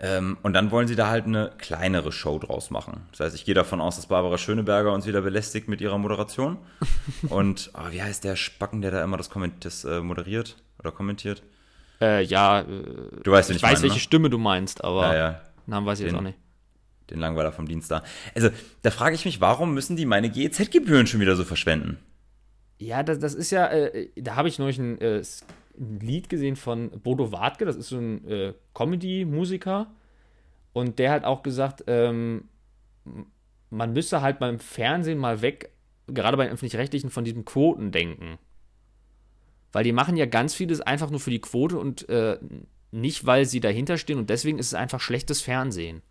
Ähm, 0.00 0.38
und 0.42 0.52
dann 0.52 0.70
wollen 0.70 0.86
sie 0.86 0.94
da 0.94 1.08
halt 1.08 1.24
eine 1.24 1.50
kleinere 1.58 2.12
Show 2.12 2.38
draus 2.38 2.70
machen. 2.70 3.08
Das 3.10 3.20
heißt, 3.20 3.34
ich 3.34 3.44
gehe 3.44 3.54
davon 3.54 3.80
aus, 3.80 3.96
dass 3.96 4.06
Barbara 4.06 4.38
Schöneberger 4.38 4.92
uns 4.92 5.06
wieder 5.06 5.22
belästigt 5.22 5.66
mit 5.66 5.80
ihrer 5.80 5.98
Moderation. 5.98 6.58
und 7.28 7.72
oh, 7.74 7.90
wie 7.90 8.00
heißt 8.00 8.22
der 8.22 8.36
Spacken, 8.36 8.80
der 8.80 8.92
da 8.92 9.02
immer 9.02 9.16
das, 9.16 9.28
Komment 9.28 9.64
das 9.64 9.84
äh, 9.84 10.00
moderiert 10.00 10.56
oder 10.78 10.92
kommentiert? 10.92 11.42
Äh, 12.00 12.22
ja, 12.22 12.60
äh, 12.60 12.64
du 13.24 13.32
weißt, 13.32 13.50
ich, 13.50 13.56
ich 13.56 13.62
weiß, 13.62 13.72
meine, 13.72 13.82
welche 13.82 13.96
ne? 13.96 14.00
Stimme 14.00 14.30
du 14.30 14.38
meinst, 14.38 14.84
aber 14.84 15.08
ja, 15.08 15.14
ja. 15.16 15.40
Namen 15.66 15.86
weiß 15.86 15.98
ich 15.98 16.04
Den, 16.04 16.14
jetzt 16.14 16.18
auch 16.20 16.24
nicht 16.24 16.38
den 17.10 17.18
Langweiler 17.18 17.52
vom 17.52 17.66
Dienst 17.66 17.90
da. 17.90 18.02
Also, 18.34 18.50
da 18.82 18.90
frage 18.90 19.14
ich 19.14 19.24
mich, 19.24 19.40
warum 19.40 19.74
müssen 19.74 19.96
die 19.96 20.06
meine 20.06 20.30
GEZ-Gebühren 20.30 21.06
schon 21.06 21.20
wieder 21.20 21.36
so 21.36 21.44
verschwenden? 21.44 21.98
Ja, 22.78 23.02
das, 23.02 23.18
das 23.18 23.34
ist 23.34 23.50
ja, 23.50 23.66
äh, 23.66 24.08
da 24.16 24.36
habe 24.36 24.48
ich 24.48 24.58
neulich 24.58 24.78
ein, 24.78 25.00
äh, 25.00 25.22
ein, 25.78 26.00
Lied 26.00 26.28
gesehen 26.28 26.56
von 26.56 26.90
Bodo 26.90 27.32
Wartke, 27.32 27.64
das 27.64 27.76
ist 27.76 27.88
so 27.88 27.98
ein 27.98 28.26
äh, 28.28 28.54
Comedy-Musiker. 28.74 29.90
Und 30.72 30.98
der 30.98 31.10
hat 31.10 31.24
auch 31.24 31.42
gesagt, 31.42 31.84
ähm, 31.86 32.44
man 33.70 33.92
müsste 33.92 34.22
halt 34.22 34.38
beim 34.38 34.58
Fernsehen 34.58 35.18
mal 35.18 35.42
weg, 35.42 35.70
gerade 36.06 36.36
bei 36.36 36.44
den 36.44 36.52
öffentlich-rechtlichen, 36.52 37.10
von 37.10 37.24
diesem 37.24 37.44
Quoten 37.44 37.90
denken. 37.90 38.38
Weil 39.72 39.84
die 39.84 39.92
machen 39.92 40.16
ja 40.16 40.26
ganz 40.26 40.54
vieles 40.54 40.80
einfach 40.80 41.10
nur 41.10 41.20
für 41.20 41.30
die 41.30 41.40
Quote 41.40 41.78
und 41.78 42.08
äh, 42.08 42.38
nicht, 42.90 43.26
weil 43.26 43.44
sie 43.44 43.60
dahinter 43.60 43.98
stehen 43.98 44.18
und 44.18 44.30
deswegen 44.30 44.58
ist 44.58 44.68
es 44.68 44.74
einfach 44.74 45.00
schlechtes 45.00 45.42
Fernsehen. 45.42 46.02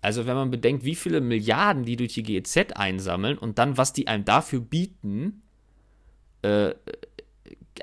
Also 0.00 0.26
wenn 0.26 0.36
man 0.36 0.50
bedenkt, 0.50 0.84
wie 0.84 0.94
viele 0.94 1.20
Milliarden 1.20 1.84
die 1.84 1.96
durch 1.96 2.14
die 2.14 2.22
GEZ 2.22 2.72
einsammeln 2.74 3.38
und 3.38 3.58
dann, 3.58 3.76
was 3.76 3.92
die 3.92 4.08
einem 4.08 4.24
dafür 4.24 4.60
bieten, 4.60 5.42
äh, 6.42 6.74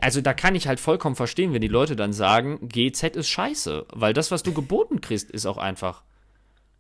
also 0.02 0.22
da 0.22 0.34
kann 0.34 0.56
ich 0.56 0.68
halt 0.68 0.80
vollkommen 0.80 1.16
verstehen, 1.16 1.54
wenn 1.54 1.62
die 1.62 1.68
Leute 1.68 1.96
dann 1.96 2.14
sagen, 2.14 2.68
GEZ 2.68 3.16
ist 3.16 3.30
scheiße, 3.30 3.86
weil 3.94 4.14
das, 4.14 4.32
was 4.32 4.44
du 4.44 4.54
geboten 4.54 5.02
kriegst, 5.02 5.32
ist 5.32 5.46
auch 5.46 5.58
einfach 5.58 6.04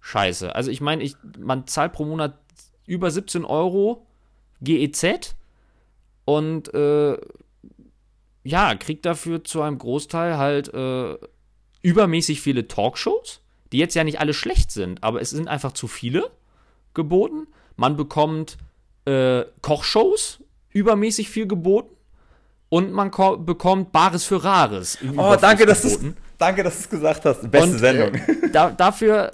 scheiße. 0.01 0.55
Also 0.55 0.71
ich 0.71 0.81
meine, 0.81 1.03
ich, 1.03 1.15
man 1.39 1.67
zahlt 1.67 1.93
pro 1.93 2.05
Monat 2.05 2.37
über 2.85 3.11
17 3.11 3.45
Euro 3.45 4.05
GEZ 4.61 5.35
und 6.25 6.73
äh, 6.73 7.17
ja, 8.43 8.75
kriegt 8.75 9.05
dafür 9.05 9.43
zu 9.43 9.61
einem 9.61 9.77
Großteil 9.77 10.37
halt 10.37 10.73
äh, 10.73 11.17
übermäßig 11.81 12.41
viele 12.41 12.67
Talkshows 12.67 13.42
die 13.73 13.79
jetzt 13.79 13.95
ja 13.95 14.03
nicht 14.03 14.19
alle 14.19 14.33
schlecht 14.33 14.71
sind, 14.71 15.03
aber 15.03 15.19
es 15.19 15.31
sind 15.31 15.47
einfach 15.47 15.71
zu 15.73 15.87
viele 15.87 16.29
geboten. 16.93 17.47
Man 17.75 17.97
bekommt 17.97 18.57
äh, 19.05 19.43
Kochshows 19.61 20.39
übermäßig 20.69 21.29
viel 21.29 21.47
geboten 21.47 21.93
und 22.69 22.91
man 22.91 23.09
bekommt 23.45 23.91
Bares 23.91 24.23
für 24.25 24.43
Rares. 24.43 24.99
Oh, 25.17 25.35
danke, 25.41 25.65
dass 25.65 25.81
du 25.81 26.13
danke, 26.37 26.63
dass 26.63 26.75
du 26.75 26.79
es 26.81 26.89
gesagt 26.89 27.25
hast. 27.25 27.49
Beste 27.49 27.69
und, 27.69 27.79
Sendung. 27.79 28.13
Äh, 28.13 28.49
da, 28.51 28.69
dafür 28.69 29.31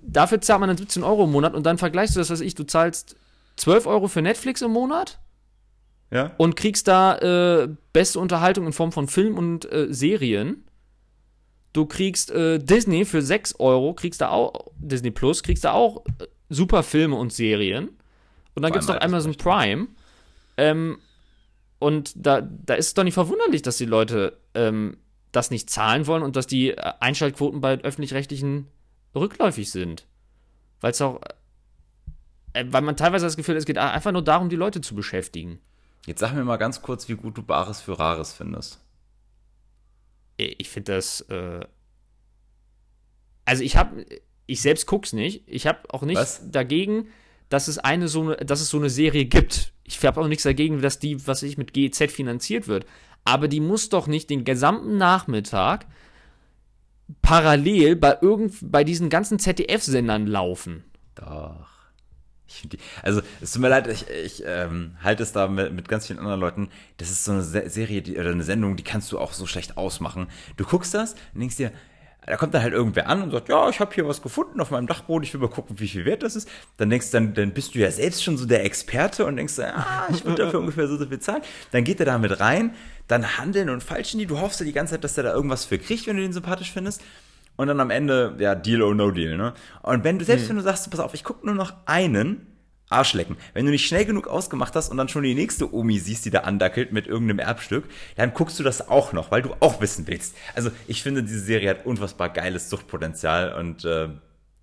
dafür 0.00 0.40
zahlt 0.40 0.60
man 0.60 0.68
dann 0.68 0.78
17 0.78 1.02
Euro 1.02 1.24
im 1.24 1.32
Monat 1.32 1.54
und 1.54 1.66
dann 1.66 1.76
vergleichst 1.76 2.14
du 2.14 2.20
das, 2.20 2.30
was 2.30 2.40
ich, 2.40 2.54
du 2.54 2.64
zahlst 2.64 3.16
12 3.56 3.86
Euro 3.86 4.06
für 4.06 4.22
Netflix 4.22 4.62
im 4.62 4.70
Monat 4.70 5.18
ja. 6.12 6.30
und 6.36 6.54
kriegst 6.54 6.86
da 6.86 7.18
äh, 7.18 7.68
beste 7.92 8.20
Unterhaltung 8.20 8.66
in 8.66 8.72
Form 8.72 8.92
von 8.92 9.08
Film 9.08 9.36
und 9.36 9.70
äh, 9.72 9.88
Serien 9.90 10.67
Du 11.72 11.86
kriegst 11.86 12.30
äh, 12.30 12.58
Disney 12.58 13.04
für 13.04 13.22
6 13.22 13.56
Euro, 13.60 13.94
kriegst 13.94 14.20
da 14.20 14.30
auch, 14.30 14.66
Disney 14.78 15.10
Plus, 15.10 15.42
kriegst 15.42 15.64
da 15.64 15.72
auch 15.72 16.04
äh, 16.18 16.26
super 16.48 16.82
Filme 16.82 17.16
und 17.16 17.32
Serien. 17.32 17.90
Und 18.54 18.62
dann 18.62 18.72
gibt 18.72 18.82
es 18.82 18.88
noch 18.88 19.00
Amazon 19.00 19.36
Prime. 19.36 19.88
Ähm, 20.56 20.98
und 21.78 22.12
da, 22.16 22.40
da 22.40 22.74
ist 22.74 22.88
es 22.88 22.94
doch 22.94 23.04
nicht 23.04 23.14
verwunderlich, 23.14 23.62
dass 23.62 23.76
die 23.76 23.84
Leute 23.84 24.38
ähm, 24.54 24.96
das 25.30 25.50
nicht 25.50 25.70
zahlen 25.70 26.06
wollen 26.06 26.22
und 26.22 26.36
dass 26.36 26.46
die 26.46 26.70
äh, 26.70 26.92
Einschaltquoten 27.00 27.60
bei 27.60 27.78
öffentlich-rechtlichen 27.80 28.66
rückläufig 29.14 29.70
sind. 29.70 30.06
Weil 30.80 30.92
es 30.92 31.00
auch. 31.00 31.20
Äh, 32.54 32.64
weil 32.70 32.82
man 32.82 32.96
teilweise 32.96 33.26
das 33.26 33.36
Gefühl 33.36 33.54
hat, 33.54 33.60
es 33.60 33.66
geht 33.66 33.78
einfach 33.78 34.12
nur 34.12 34.24
darum, 34.24 34.48
die 34.48 34.56
Leute 34.56 34.80
zu 34.80 34.94
beschäftigen. 34.94 35.60
Jetzt 36.06 36.20
sag 36.20 36.32
mir 36.32 36.44
mal 36.44 36.56
ganz 36.56 36.82
kurz, 36.82 37.08
wie 37.08 37.14
gut 37.14 37.36
du 37.36 37.42
Bares 37.42 37.80
für 37.80 37.98
Rares 37.98 38.32
findest. 38.32 38.80
Äh, 40.38 40.54
ich 40.58 40.68
finde 40.68 40.92
das. 40.94 41.20
Äh 41.22 41.66
also 43.44 43.62
ich 43.62 43.76
habe, 43.76 44.04
ich 44.46 44.60
selbst 44.60 44.86
guck's 44.86 45.12
nicht. 45.12 45.42
Ich 45.46 45.66
habe 45.66 45.80
auch 45.92 46.02
nichts 46.02 46.42
dagegen, 46.50 47.08
dass 47.48 47.68
es 47.68 47.78
eine 47.78 48.08
so 48.08 48.22
eine, 48.22 48.36
dass 48.36 48.60
es 48.60 48.68
so 48.68 48.78
eine 48.78 48.90
Serie 48.90 49.24
gibt. 49.24 49.72
Ich 49.84 50.04
habe 50.04 50.20
auch 50.20 50.28
nichts 50.28 50.44
dagegen, 50.44 50.82
dass 50.82 50.98
die, 50.98 51.26
was 51.26 51.42
ich 51.42 51.56
mit 51.56 51.72
GEZ 51.72 52.12
finanziert 52.12 52.68
wird. 52.68 52.84
Aber 53.24 53.48
die 53.48 53.60
muss 53.60 53.88
doch 53.88 54.06
nicht 54.06 54.30
den 54.30 54.44
gesamten 54.44 54.96
Nachmittag 54.96 55.86
parallel 57.22 57.96
bei 57.96 58.18
irgend, 58.20 58.54
bei 58.62 58.84
diesen 58.84 59.08
ganzen 59.08 59.38
ZDF-Sendern 59.38 60.26
laufen. 60.26 60.84
Doch. 61.14 61.77
Die, 62.64 62.78
also, 63.02 63.20
es 63.40 63.52
tut 63.52 63.62
mir 63.62 63.68
leid, 63.68 63.86
ich, 63.88 64.08
ich 64.08 64.42
ähm, 64.46 64.96
halte 65.02 65.22
es 65.22 65.32
da 65.32 65.48
mit, 65.48 65.72
mit, 65.72 65.88
ganz 65.88 66.06
vielen 66.06 66.18
anderen 66.18 66.40
Leuten. 66.40 66.70
Das 66.96 67.10
ist 67.10 67.24
so 67.24 67.32
eine 67.32 67.42
Serie 67.42 68.02
die, 68.02 68.18
oder 68.18 68.30
eine 68.30 68.42
Sendung, 68.42 68.76
die 68.76 68.84
kannst 68.84 69.12
du 69.12 69.18
auch 69.18 69.32
so 69.32 69.46
schlecht 69.46 69.76
ausmachen. 69.76 70.28
Du 70.56 70.64
guckst 70.64 70.94
das 70.94 71.14
und 71.34 71.40
denkst 71.40 71.56
dir, 71.56 71.72
da 72.28 72.36
kommt 72.36 72.52
dann 72.52 72.62
halt 72.62 72.74
irgendwer 72.74 73.08
an 73.08 73.22
und 73.22 73.30
sagt, 73.30 73.48
ja, 73.48 73.68
ich 73.70 73.80
habe 73.80 73.94
hier 73.94 74.06
was 74.06 74.20
gefunden 74.20 74.60
auf 74.60 74.70
meinem 74.70 74.86
Dachboden, 74.86 75.24
ich 75.24 75.32
will 75.32 75.40
mal 75.40 75.48
gucken, 75.48 75.80
wie 75.80 75.88
viel 75.88 76.04
wert 76.04 76.22
das 76.22 76.36
ist. 76.36 76.48
Dann 76.76 76.90
denkst 76.90 77.10
dann, 77.10 77.32
dann 77.32 77.52
bist 77.52 77.74
du 77.74 77.78
ja 77.78 77.90
selbst 77.90 78.22
schon 78.22 78.36
so 78.36 78.44
der 78.44 78.64
Experte 78.64 79.24
und 79.24 79.36
denkst, 79.36 79.58
ah, 79.60 80.06
ich 80.10 80.24
würde 80.24 80.44
dafür 80.44 80.60
ungefähr 80.60 80.86
so, 80.88 80.98
so 80.98 81.06
viel 81.06 81.20
zahlen. 81.20 81.42
Dann 81.70 81.84
geht 81.84 82.00
er 82.00 82.06
da 82.06 82.18
mit 82.18 82.38
rein, 82.38 82.74
dann 83.06 83.38
handeln 83.38 83.70
und 83.70 83.82
falschen 83.82 84.18
die. 84.18 84.26
Du 84.26 84.40
hoffst 84.40 84.60
ja 84.60 84.66
die 84.66 84.72
ganze 84.72 84.94
Zeit, 84.94 85.04
dass 85.04 85.14
der 85.14 85.24
da 85.24 85.32
irgendwas 85.32 85.64
für 85.64 85.78
kriegt, 85.78 86.06
wenn 86.06 86.16
du 86.16 86.22
den 86.22 86.34
sympathisch 86.34 86.70
findest. 86.70 87.02
Und 87.58 87.66
dann 87.66 87.80
am 87.80 87.90
Ende, 87.90 88.34
ja, 88.38 88.54
Deal 88.54 88.80
or 88.80 88.94
No 88.94 89.10
Deal, 89.10 89.36
ne? 89.36 89.52
Und 89.82 90.04
wenn 90.04 90.18
du, 90.18 90.24
selbst 90.24 90.44
hm. 90.44 90.50
wenn 90.50 90.56
du 90.56 90.62
sagst, 90.62 90.90
pass 90.90 91.00
auf, 91.00 91.12
ich 91.12 91.24
gucke 91.24 91.44
nur 91.44 91.54
noch 91.54 91.74
einen, 91.84 92.46
Arschlecken. 92.90 93.36
Wenn 93.52 93.66
du 93.66 93.70
nicht 93.70 93.86
schnell 93.86 94.04
genug 94.04 94.28
ausgemacht 94.28 94.74
hast 94.74 94.88
und 94.88 94.96
dann 94.96 95.08
schon 95.08 95.22
die 95.22 95.34
nächste 95.34 95.74
Omi 95.74 95.98
siehst, 95.98 96.24
die 96.24 96.30
da 96.30 96.40
andackelt 96.40 96.92
mit 96.92 97.06
irgendeinem 97.06 97.40
Erbstück, 97.40 97.84
dann 98.16 98.32
guckst 98.32 98.58
du 98.58 98.62
das 98.62 98.88
auch 98.88 99.12
noch, 99.12 99.30
weil 99.30 99.42
du 99.42 99.50
auch 99.60 99.80
wissen 99.80 100.06
willst. 100.06 100.34
Also 100.54 100.70
ich 100.86 101.02
finde, 101.02 101.22
diese 101.22 101.40
Serie 101.40 101.70
hat 101.70 101.84
unfassbar 101.84 102.30
geiles 102.30 102.70
Suchtpotenzial 102.70 103.52
und 103.52 103.84
äh, 103.84 104.08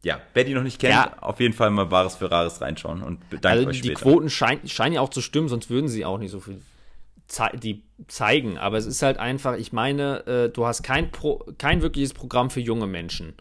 ja, 0.03 0.19
wer 0.33 0.43
die 0.43 0.53
noch 0.53 0.63
nicht 0.63 0.79
kennt, 0.79 0.93
ja. 0.93 1.13
auf 1.21 1.39
jeden 1.39 1.53
Fall 1.53 1.69
mal 1.71 1.85
Bares 1.85 2.15
für 2.15 2.29
Rares 2.29 2.61
reinschauen 2.61 3.01
und 3.01 3.29
bedankt 3.29 3.57
also 3.57 3.69
euch 3.69 3.77
später. 3.77 3.93
Die 3.93 4.01
Quoten 4.01 4.29
scheinen, 4.29 4.67
scheinen 4.67 4.95
ja 4.95 5.01
auch 5.01 5.09
zu 5.09 5.21
stimmen, 5.21 5.47
sonst 5.47 5.69
würden 5.69 5.87
sie 5.87 6.05
auch 6.05 6.17
nicht 6.17 6.31
so 6.31 6.39
viel 6.39 6.61
ze 7.27 7.49
die 7.53 7.83
zeigen. 8.07 8.57
Aber 8.57 8.77
es 8.77 8.85
ist 8.85 9.01
halt 9.01 9.17
einfach, 9.17 9.55
ich 9.57 9.73
meine, 9.73 10.25
äh, 10.27 10.49
du 10.49 10.65
hast 10.65 10.83
kein, 10.83 11.11
Pro 11.11 11.45
kein 11.57 11.81
wirkliches 11.81 12.13
Programm 12.13 12.49
für 12.49 12.61
junge 12.61 12.87
Menschen. 12.87 13.33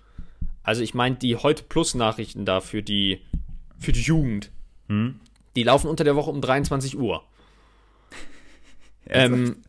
Also 0.63 0.83
ich 0.83 0.95
meine, 0.95 1.17
die 1.17 1.37
heute 1.37 1.63
Plus 1.63 1.95
Nachrichten 1.95 2.45
da 2.45 2.61
für 2.61 2.83
die, 2.83 3.21
für 3.79 3.93
die 3.93 4.03
Jugend 4.03 4.51
hm? 4.89 5.21
Die 5.57 5.63
laufen 5.63 5.89
unter 5.89 6.05
der 6.05 6.17
Woche 6.17 6.31
um 6.31 6.41
23 6.41 6.99
Uhr. 6.99 7.23
ähm, 9.07 9.63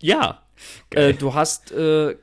ja. 0.00 0.42
Äh, 0.90 1.14
du 1.14 1.34
hast 1.34 1.72
äh, 1.72 2.16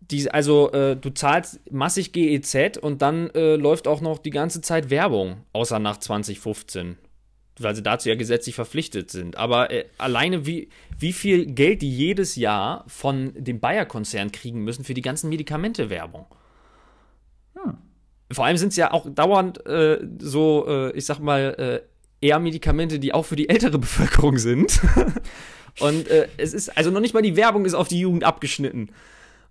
die, 0.00 0.30
also 0.30 0.70
äh, 0.72 0.96
du 0.96 1.10
zahlst 1.10 1.60
massig 1.70 2.12
GEZ 2.12 2.78
und 2.78 3.00
dann 3.00 3.30
äh, 3.30 3.56
läuft 3.56 3.88
auch 3.88 4.00
noch 4.00 4.18
die 4.18 4.30
ganze 4.30 4.60
Zeit 4.60 4.90
Werbung, 4.90 5.44
außer 5.52 5.78
nach 5.78 5.98
2015. 5.98 6.98
Weil 7.58 7.76
sie 7.76 7.82
dazu 7.82 8.08
ja 8.08 8.16
gesetzlich 8.16 8.54
verpflichtet 8.54 9.10
sind. 9.10 9.36
Aber 9.36 9.70
äh, 9.70 9.84
alleine 9.98 10.44
wie, 10.44 10.68
wie 10.98 11.12
viel 11.12 11.46
Geld 11.46 11.82
die 11.82 11.90
jedes 11.90 12.34
Jahr 12.34 12.84
von 12.88 13.32
dem 13.36 13.60
Bayer-Konzern 13.60 14.32
kriegen 14.32 14.64
müssen 14.64 14.84
für 14.84 14.94
die 14.94 15.02
ganzen 15.02 15.28
Medikamente-Werbung. 15.28 16.26
Hm 17.54 17.78
vor 18.34 18.44
allem 18.44 18.56
sind 18.56 18.68
es 18.68 18.76
ja 18.76 18.92
auch 18.92 19.06
dauernd 19.08 19.64
äh, 19.66 19.98
so, 20.18 20.66
äh, 20.68 20.92
ich 20.92 21.06
sag 21.06 21.18
mal, 21.18 21.82
äh, 22.20 22.26
eher 22.26 22.38
Medikamente, 22.38 22.98
die 22.98 23.12
auch 23.12 23.24
für 23.24 23.36
die 23.36 23.48
ältere 23.48 23.78
Bevölkerung 23.78 24.38
sind. 24.38 24.80
und 25.80 26.08
äh, 26.08 26.28
es 26.36 26.54
ist, 26.54 26.76
also 26.76 26.90
noch 26.90 27.00
nicht 27.00 27.14
mal 27.14 27.22
die 27.22 27.36
Werbung 27.36 27.64
ist 27.64 27.74
auf 27.74 27.88
die 27.88 28.00
Jugend 28.00 28.24
abgeschnitten. 28.24 28.90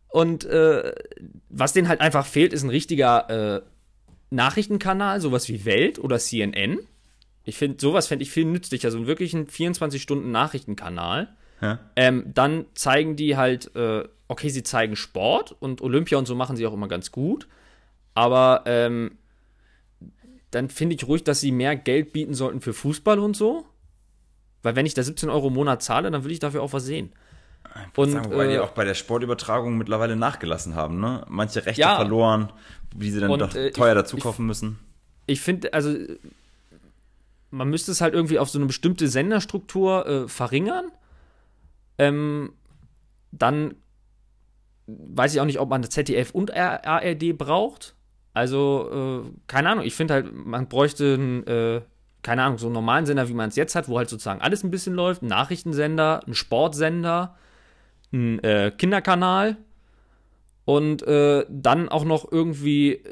Und 0.10 0.46
äh, 0.46 0.94
was 1.50 1.74
denen 1.74 1.88
halt 1.88 2.02
einfach 2.02 2.26
fehlt, 2.26 2.54
ist 2.54 2.64
ein 2.64 2.70
richtiger 2.70 3.64
Nachrichtenkanal, 4.30 5.22
sowas 5.22 5.50
wie 5.50 5.66
Welt 5.66 5.98
oder 5.98 6.20
CNN. 6.20 6.80
Ich 7.44 7.58
finde, 7.58 7.78
sowas 7.80 8.08
fände 8.08 8.24
ich 8.24 8.32
viel 8.32 8.46
nützlicher, 8.46 8.92
so 8.92 8.98
einen 8.98 9.08
wirklichen 9.08 9.48
24-Stunden-Nachrichtenkanal. 9.48 11.36
Ja. 11.62 11.80
Ähm, 11.96 12.32
dann 12.34 12.66
zeigen 12.74 13.16
die 13.16 13.38
halt, 13.38 13.76
äh, 13.76 14.04
okay, 14.28 14.50
sie 14.50 14.64
zeigen 14.64 14.96
Sport 14.96 15.56
und 15.60 15.82
Olympia 15.82 16.18
und 16.18 16.26
so 16.26 16.36
machen 16.36 16.56
sie 16.56 16.66
auch 16.66 16.74
immer 16.74 16.88
ganz 16.88 17.12
gut. 17.12 17.48
Aber 18.14 18.64
ähm, 18.66 19.18
dann 20.52 20.70
finde 20.70 20.96
ich 20.96 21.08
ruhig, 21.08 21.24
dass 21.24 21.40
sie 21.40 21.52
mehr 21.52 21.76
Geld 21.76 22.14
bieten 22.14 22.34
sollten 22.34 22.62
für 22.62 22.74
Fußball 22.74 23.20
und 23.20 23.36
so. 23.36 23.66
Weil 24.62 24.76
wenn 24.76 24.86
ich 24.86 24.94
da 24.94 25.04
17 25.04 25.30
Euro 25.30 25.48
im 25.48 25.54
Monat 25.54 25.84
zahle, 25.84 26.10
dann 26.12 26.24
will 26.24 26.32
ich 26.32 26.40
dafür 26.40 26.62
auch 26.62 26.74
was 26.74 26.86
sehen. 26.86 27.12
Und, 27.96 28.12
sagen, 28.12 28.32
weil 28.32 28.50
äh, 28.50 28.54
die 28.54 28.60
auch 28.60 28.72
bei 28.72 28.86
der 28.86 28.94
Sportübertragung 28.94 29.78
mittlerweile 29.78 30.16
nachgelassen 30.16 30.76
haben, 30.76 31.00
ne? 31.00 31.26
Manche 31.28 31.66
Rechte 31.66 31.82
ja, 31.82 31.96
verloren, 31.96 32.52
die 32.94 33.10
sie 33.10 33.20
dann 33.20 33.32
und, 33.32 33.40
doch 33.40 33.56
äh, 33.56 33.72
teuer 33.72 33.96
dazu 33.96 34.18
kaufen 34.18 34.46
müssen. 34.46 34.80
Ich 35.26 35.42
finde, 35.42 35.74
also 35.74 35.96
man 37.54 37.70
müsste 37.70 37.92
es 37.92 38.02
halt 38.02 38.16
irgendwie 38.16 38.40
auf 38.40 38.50
so 38.50 38.58
eine 38.58 38.66
bestimmte 38.66 39.08
Senderstruktur 39.08 40.08
äh, 40.08 40.28
verringern. 40.28 40.92
Ähm, 42.00 42.54
dann 43.32 43.76
weiß 44.88 45.34
ich 45.34 45.40
auch 45.40 45.46
nicht, 45.46 45.60
ob 45.60 45.70
man 45.70 45.84
ZDF 45.84 46.32
und 46.32 46.52
ARD 46.52 47.38
braucht. 47.38 47.96
Also, 48.34 49.24
äh, 49.24 49.32
keine 49.46 49.70
Ahnung, 49.70 49.86
ich 49.86 49.94
finde 49.94 50.16
halt, 50.16 50.34
man 50.34 50.68
bräuchte 50.68 51.14
einen, 51.14 51.46
äh, 51.46 51.82
keine 52.24 52.44
Ahnung, 52.44 52.58
so 52.58 52.68
einen 52.68 52.74
normalen 52.74 53.06
Sender, 53.06 53.30
wie 53.30 53.36
man 53.36 53.50
es 53.50 53.56
jetzt 53.56 53.76
hat, 53.76 53.88
wo 53.88 54.00
halt 54.00 54.10
sozusagen 54.10 54.42
alles 54.42 54.64
ein 54.64 54.72
bisschen 54.72 54.96
läuft. 54.96 55.22
Ein 55.22 55.28
Nachrichtensender, 55.28 56.22
ein 56.26 56.34
Sportsender, 56.34 57.38
ein 58.12 58.40
äh, 58.44 58.72
Kinderkanal 58.76 59.58
und 60.66 61.04
äh, 61.04 61.46
dann 61.50 61.88
auch 61.90 62.04
noch 62.04 62.32
irgendwie 62.32 63.04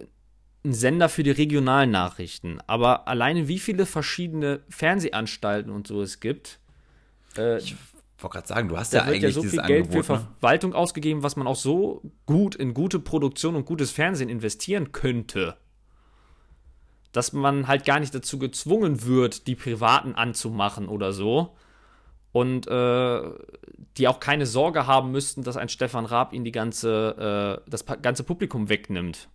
ein 0.63 0.73
Sender 0.73 1.09
für 1.09 1.23
die 1.23 1.31
regionalen 1.31 1.91
Nachrichten. 1.91 2.59
Aber 2.67 3.07
alleine 3.07 3.47
wie 3.47 3.59
viele 3.59 3.85
verschiedene 3.85 4.61
Fernsehanstalten 4.69 5.71
und 5.71 5.87
so 5.87 6.01
es 6.01 6.19
gibt. 6.19 6.59
Äh, 7.37 7.57
ich 7.57 7.75
wollte 8.19 8.35
gerade 8.35 8.47
sagen, 8.47 8.67
du 8.67 8.77
hast 8.77 8.93
ja 8.93 9.03
eigentlich 9.03 9.35
ja 9.35 9.41
so 9.41 9.43
viel 9.43 9.61
Geld 9.63 9.85
Angebot, 9.85 10.05
für 10.05 10.13
ne? 10.13 10.27
Verwaltung 10.39 10.73
ausgegeben, 10.73 11.23
was 11.23 11.35
man 11.35 11.47
auch 11.47 11.55
so 11.55 12.01
gut 12.25 12.55
in 12.55 12.73
gute 12.73 12.99
Produktion 12.99 13.55
und 13.55 13.65
gutes 13.65 13.91
Fernsehen 13.91 14.29
investieren 14.29 14.91
könnte, 14.91 15.57
dass 17.11 17.33
man 17.33 17.67
halt 17.67 17.85
gar 17.85 17.99
nicht 17.99 18.13
dazu 18.13 18.37
gezwungen 18.37 19.05
wird, 19.05 19.47
die 19.47 19.55
Privaten 19.55 20.13
anzumachen 20.13 20.87
oder 20.87 21.11
so. 21.13 21.55
Und 22.31 22.65
äh, 22.67 23.21
die 23.97 24.07
auch 24.07 24.21
keine 24.21 24.45
Sorge 24.45 24.87
haben 24.87 25.11
müssten, 25.11 25.43
dass 25.43 25.57
ein 25.57 25.67
Stefan 25.67 26.05
Raab 26.05 26.31
ihnen 26.31 26.45
die 26.45 26.53
ganze, 26.53 27.59
äh, 27.65 27.69
das 27.69 27.85
ganze 28.01 28.23
Publikum 28.23 28.69
wegnimmt, 28.69 29.27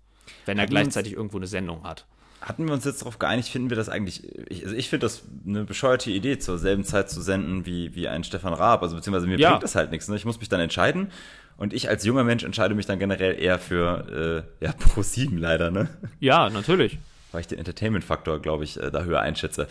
wenn 0.44 0.58
er 0.58 0.66
gleichzeitig 0.66 1.14
irgendwo 1.14 1.36
eine 1.36 1.46
Sendung 1.46 1.84
hat. 1.84 2.06
Hatten 2.40 2.66
wir 2.66 2.74
uns 2.74 2.84
jetzt 2.84 3.00
darauf 3.00 3.18
geeinigt, 3.18 3.48
finden 3.48 3.70
wir 3.70 3.76
das 3.76 3.88
eigentlich, 3.88 4.22
ich, 4.48 4.62
also 4.64 4.76
ich 4.76 4.88
finde 4.88 5.06
das 5.06 5.22
eine 5.46 5.64
bescheuerte 5.64 6.10
Idee, 6.10 6.38
zur 6.38 6.58
selben 6.58 6.84
Zeit 6.84 7.10
zu 7.10 7.20
senden 7.20 7.66
wie, 7.66 7.94
wie 7.94 8.08
ein 8.08 8.24
Stefan 8.24 8.52
Raab. 8.52 8.82
Also 8.82 8.94
beziehungsweise 8.94 9.26
mir 9.26 9.38
ja. 9.38 9.50
bringt 9.50 9.62
das 9.62 9.74
halt 9.74 9.90
nichts. 9.90 10.06
Ne? 10.08 10.16
Ich 10.16 10.24
muss 10.24 10.38
mich 10.38 10.48
dann 10.48 10.60
entscheiden. 10.60 11.10
Und 11.56 11.72
ich 11.72 11.88
als 11.88 12.04
junger 12.04 12.24
Mensch 12.24 12.44
entscheide 12.44 12.74
mich 12.74 12.86
dann 12.86 12.98
generell 12.98 13.40
eher 13.40 13.58
für 13.58 14.44
äh, 14.60 14.64
ja, 14.64 14.72
Pro 14.78 15.02
7 15.02 15.38
leider, 15.38 15.70
ne? 15.70 15.88
Ja, 16.20 16.50
natürlich. 16.50 16.98
Weil 17.32 17.40
ich 17.40 17.46
den 17.46 17.58
Entertainment-Faktor, 17.58 18.40
glaube 18.40 18.64
ich, 18.64 18.80
äh, 18.80 18.90
da 18.90 19.02
höher 19.02 19.20
einschätze. 19.20 19.66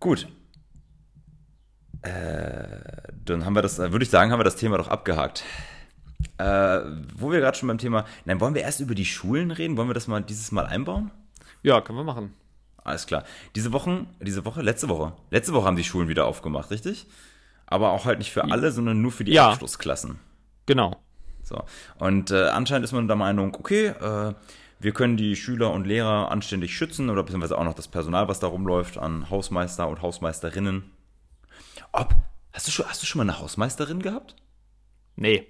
Gut. 0.00 0.26
Äh, 2.02 2.66
dann 3.24 3.44
haben 3.44 3.54
wir 3.54 3.62
das, 3.62 3.78
würde 3.78 4.02
ich 4.02 4.10
sagen, 4.10 4.32
haben 4.32 4.40
wir 4.40 4.44
das 4.44 4.56
Thema 4.56 4.78
doch 4.78 4.88
abgehakt. 4.88 5.44
Äh, 6.38 6.80
wo 7.16 7.30
wir 7.30 7.40
gerade 7.40 7.56
schon 7.56 7.68
beim 7.68 7.78
Thema, 7.78 8.04
nein, 8.24 8.40
wollen 8.40 8.54
wir 8.54 8.62
erst 8.62 8.80
über 8.80 8.94
die 8.94 9.04
Schulen 9.04 9.50
reden? 9.50 9.76
Wollen 9.76 9.88
wir 9.88 9.94
das 9.94 10.06
mal 10.06 10.22
dieses 10.22 10.52
Mal 10.52 10.66
einbauen? 10.66 11.10
Ja, 11.62 11.80
können 11.80 11.98
wir 11.98 12.04
machen. 12.04 12.34
Alles 12.84 13.06
klar. 13.06 13.24
Diese 13.54 13.72
Wochen, 13.72 14.06
diese 14.20 14.44
Woche, 14.44 14.62
letzte 14.62 14.88
Woche. 14.88 15.12
Letzte 15.30 15.52
Woche 15.52 15.66
haben 15.66 15.76
die 15.76 15.84
Schulen 15.84 16.08
wieder 16.08 16.26
aufgemacht, 16.26 16.70
richtig? 16.70 17.06
Aber 17.66 17.90
auch 17.90 18.04
halt 18.04 18.18
nicht 18.18 18.30
für 18.30 18.44
alle, 18.44 18.70
sondern 18.70 19.02
nur 19.02 19.10
für 19.10 19.24
die 19.24 19.32
ja. 19.32 19.50
Abschlussklassen. 19.50 20.20
Genau. 20.66 20.96
So. 21.42 21.64
Und 21.98 22.30
äh, 22.30 22.48
anscheinend 22.48 22.84
ist 22.84 22.92
man 22.92 23.08
der 23.08 23.16
Meinung, 23.16 23.54
okay, 23.56 23.86
äh, 23.86 24.34
wir 24.78 24.92
können 24.92 25.16
die 25.16 25.36
Schüler 25.36 25.72
und 25.72 25.86
Lehrer 25.86 26.30
anständig 26.30 26.76
schützen 26.76 27.10
oder 27.10 27.22
beziehungsweise 27.22 27.58
auch 27.58 27.64
noch 27.64 27.74
das 27.74 27.88
Personal, 27.88 28.28
was 28.28 28.40
da 28.40 28.46
rumläuft, 28.46 28.98
an 28.98 29.30
Hausmeister 29.30 29.88
und 29.88 30.02
Hausmeisterinnen. 30.02 30.90
Ob, 31.92 32.14
hast 32.52 32.66
du 32.66 32.70
schon, 32.70 32.86
hast 32.86 33.02
du 33.02 33.06
schon 33.06 33.18
mal 33.18 33.24
eine 33.32 33.40
Hausmeisterin 33.40 34.02
gehabt? 34.02 34.36
Nee. 35.16 35.46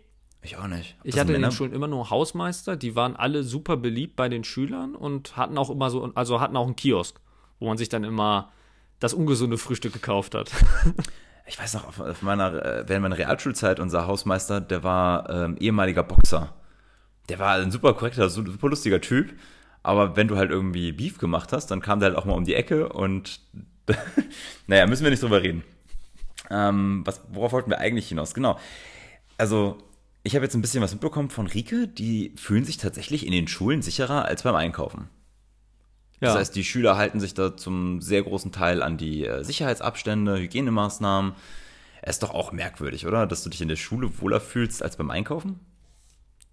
Ich 0.47 0.57
auch 0.57 0.69
nicht. 0.69 0.97
ich 1.03 1.19
hatte 1.19 1.33
in 1.33 1.43
den 1.43 1.51
Schulen 1.51 1.73
immer 1.73 1.89
nur 1.89 2.09
Hausmeister, 2.09 2.77
die 2.77 2.95
waren 2.95 3.17
alle 3.17 3.43
super 3.43 3.77
beliebt 3.77 4.15
bei 4.15 4.29
den 4.29 4.45
Schülern 4.45 4.95
und 4.95 5.37
hatten 5.37 5.59
auch 5.59 5.71
immer 5.71 5.91
so, 5.91 6.05
also 6.15 6.41
hatten 6.41 6.57
auch 6.57 6.67
einen 6.67 6.77
Kiosk, 6.77 7.19
wo 7.59 7.67
man 7.67 7.77
sich 7.77 7.89
dann 7.89 8.05
immer 8.05 8.53
das 9.01 9.13
ungesunde 9.13 9.59
Frühstück 9.59 9.93
gekauft 9.93 10.37
hat. 10.37 10.53
ich 11.47 11.59
weiß 11.59 11.75
noch, 11.75 11.99
auf 11.99 12.23
meiner, 12.23 12.65
äh, 12.65 12.85
während 12.89 13.03
meiner 13.03 13.19
Realschulzeit, 13.19 13.81
unser 13.81 14.07
Hausmeister, 14.07 14.61
der 14.61 14.85
war 14.85 15.29
ähm, 15.31 15.57
ehemaliger 15.59 16.05
Boxer. 16.05 16.55
Der 17.29 17.41
war 17.41 17.57
ein 17.57 17.73
super 17.73 17.95
korrekter, 17.95 18.31
super 18.31 18.69
lustiger 18.69 19.01
Typ. 19.01 19.35
Aber 19.83 20.15
wenn 20.15 20.29
du 20.29 20.37
halt 20.37 20.53
irgendwie 20.53 20.93
Beef 20.93 21.19
gemacht 21.19 21.53
hast, 21.53 21.73
dann 21.73 21.81
kam 21.81 21.99
der 21.99 22.11
halt 22.11 22.19
auch 22.19 22.25
mal 22.25 22.35
um 22.35 22.45
die 22.45 22.55
Ecke 22.55 22.89
und 22.89 23.41
naja, 24.69 24.87
müssen 24.87 25.03
wir 25.03 25.11
nicht 25.11 25.25
drüber 25.25 25.43
reden. 25.43 25.65
Ähm, 26.51 27.03
was, 27.05 27.21
worauf 27.31 27.51
wollten 27.51 27.71
wir 27.71 27.81
eigentlich 27.81 28.09
hinaus? 28.09 28.33
Genau. 28.33 28.61
Also, 29.39 29.79
ich 30.27 30.35
habe 30.35 30.45
jetzt 30.45 30.55
ein 30.55 30.61
bisschen 30.61 30.83
was 30.83 30.93
mitbekommen 30.93 31.31
von 31.31 31.47
Rike, 31.47 31.87
die 31.87 32.33
fühlen 32.37 32.65
sich 32.65 32.79
tatsächlich 32.79 33.25
in 33.25 33.33
den 33.33 33.47
Schulen 33.47 33.81
sicherer 33.81 34.25
als 34.25 34.43
beim 34.43 34.57
Einkaufen. 34.57 35.09
Ja. 36.21 36.29
Das 36.29 36.37
heißt, 36.37 36.57
die 36.57 36.65
Schüler 36.65 36.97
halten 36.97 37.21
sich 37.21 37.35
da 37.35 37.57
zum 37.57 38.01
sehr 38.01 38.23
großen 38.23 38.51
Teil 38.51 38.83
an 38.83 38.97
die 38.97 39.25
äh, 39.25 39.45
Sicherheitsabstände, 39.45 40.39
Hygienemaßnahmen. 40.39 41.35
Es 42.03 42.17
ist 42.17 42.23
doch 42.25 42.35
auch 42.35 42.51
merkwürdig, 42.51 43.07
oder? 43.07 43.27
Dass 43.27 43.45
du 43.45 43.51
dich 43.51 43.61
in 43.61 43.69
der 43.69 43.77
Schule 43.77 44.11
wohler 44.21 44.41
fühlst 44.41 44.83
als 44.83 44.97
beim 44.97 45.11
Einkaufen? 45.11 45.61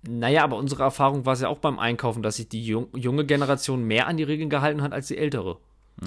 Naja, 0.08 0.44
aber 0.44 0.58
unsere 0.58 0.84
Erfahrung 0.84 1.26
war 1.26 1.34
es 1.34 1.42
ja 1.42 1.48
auch 1.48 1.60
beim 1.60 1.80
Einkaufen, 1.80 2.22
dass 2.22 2.36
sich 2.36 2.50
die 2.50 2.64
junge 2.66 3.26
Generation 3.26 3.84
mehr 3.84 4.06
an 4.08 4.18
die 4.18 4.24
Regeln 4.24 4.50
gehalten 4.50 4.82
hat 4.82 4.92
als 4.92 5.08
die 5.08 5.18
ältere. 5.18 5.58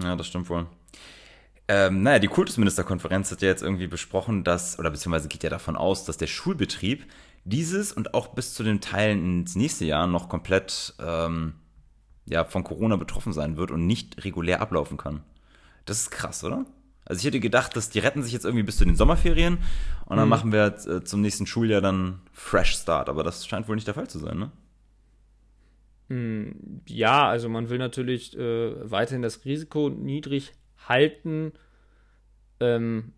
Ja, 0.03 0.15
das 0.15 0.27
stimmt 0.29 0.51
wohl. 0.51 0.67
Ähm, 1.69 2.03
naja, 2.03 2.21
die 2.21 2.29
Kultusministerkonferenz 2.29 3.33
hat 3.33 3.43
ja 3.43 3.49
jetzt 3.49 3.63
irgendwie 3.63 3.89
besprochen, 3.89 4.45
dass, 4.45 4.79
oder 4.79 4.91
beziehungsweise 4.91 5.29
geht 5.29 5.43
ja 5.43 5.51
davon 5.51 5.77
aus, 5.77 6.05
dass 6.05 6.17
der 6.17 6.29
Schulbetrieb 6.29 7.07
dieses 7.47 7.93
und 7.93 8.13
auch 8.13 8.29
bis 8.29 8.55
zu 8.55 8.65
den 8.65 8.81
Teilen 8.81 9.41
ins 9.41 9.55
nächste 9.55 9.85
Jahr 9.85 10.07
noch 10.07 10.29
komplett 10.29 10.95
ähm, 10.99 11.55
ja, 12.27 12.45
von 12.45 12.65
Corona 12.65 12.97
betroffen 12.97 13.33
sein 13.33 13.57
wird 13.57 13.71
und 13.71 13.87
nicht 13.87 14.25
regulär 14.25 14.61
ablaufen 14.61 14.97
kann. 14.97 15.23
Das 15.85 16.01
ist 16.01 16.11
krass, 16.11 16.43
oder? 16.43 16.67
Also 17.05 17.21
ich 17.21 17.25
hätte 17.25 17.39
gedacht, 17.39 17.77
dass 17.77 17.89
die 17.89 18.01
retten 18.01 18.25
sich 18.25 18.33
jetzt 18.33 18.45
irgendwie 18.45 18.65
bis 18.65 18.79
zu 18.79 18.85
den 18.85 18.97
Sommerferien 18.97 19.59
und 20.07 20.17
dann 20.17 20.27
mhm. 20.27 20.31
machen 20.31 20.53
wir 20.53 20.67
äh, 20.89 21.05
zum 21.05 21.21
nächsten 21.21 21.47
Schuljahr 21.47 21.81
dann 21.81 22.21
Fresh 22.33 22.75
Start, 22.75 23.09
aber 23.09 23.23
das 23.23 23.47
scheint 23.47 23.69
wohl 23.69 23.77
nicht 23.77 23.87
der 23.87 23.95
Fall 23.95 24.09
zu 24.09 24.19
sein, 24.19 24.39
ne? 24.39 24.51
Hm, 26.09 26.83
ja, 26.87 27.29
also 27.29 27.49
man 27.49 27.69
will 27.69 27.79
natürlich 27.79 28.37
äh, 28.37 28.91
weiterhin 28.91 29.23
das 29.23 29.45
Risiko 29.45 29.89
niedrig 29.89 30.53
halten. 30.89 31.53
Ähm, 32.59 33.13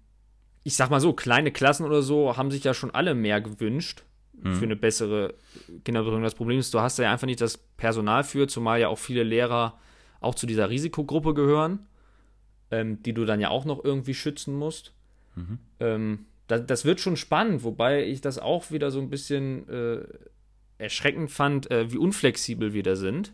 ich 0.64 0.74
sag 0.74 0.90
mal 0.90 1.00
so, 1.00 1.14
kleine 1.14 1.50
Klassen 1.50 1.84
oder 1.86 2.02
so 2.02 2.36
haben 2.36 2.50
sich 2.50 2.64
ja 2.64 2.74
schon 2.74 2.90
alle 2.90 3.14
mehr 3.14 3.40
gewünscht 3.40 4.04
mhm. 4.43 4.55
für 4.55 4.64
eine 4.64 4.76
bessere 4.76 5.34
Kinderbetreuung. 5.84 6.22
Das 6.22 6.34
Problem 6.34 6.59
ist, 6.59 6.72
du 6.74 6.80
hast 6.80 6.99
ja 6.99 7.11
einfach 7.11 7.26
nicht 7.26 7.41
das 7.41 7.59
Personal 7.59 8.24
für, 8.24 8.47
zumal 8.49 8.80
ja 8.80 8.89
auch 8.89 8.99
viele 8.99 9.22
Lehrer 9.22 9.78
auch 10.20 10.34
zu 10.34 10.47
dieser 10.47 10.70
Risikogruppe 10.70 11.34
gehören, 11.34 11.86
ähm, 12.70 13.03
die 13.03 13.12
du 13.12 13.24
dann 13.24 13.41
ja 13.41 13.51
auch 13.51 13.64
noch 13.64 13.84
irgendwie 13.84 14.14
schützen 14.14 14.55
musst. 14.55 14.93
Mhm. 15.36 15.59
Ähm, 15.80 16.26
das, 16.47 16.66
das, 16.66 16.84
wird 16.84 17.01
schon 17.01 17.16
spannend, 17.16 17.62
wobei 17.62 18.05
ich 18.05 18.20
das 18.20 18.39
auch 18.39 18.70
wieder 18.70 18.91
so 18.91 19.01
ein 19.01 19.11
bisschen 19.11 19.68
äh, 19.68 20.01
erschreckend 20.78 21.30
fand, 21.30 21.70
äh, 21.70 21.93
wie 21.93 21.99
unflexibel 21.99 22.72
wir 22.72 22.82
da 22.82 22.97
sind. 22.97 23.32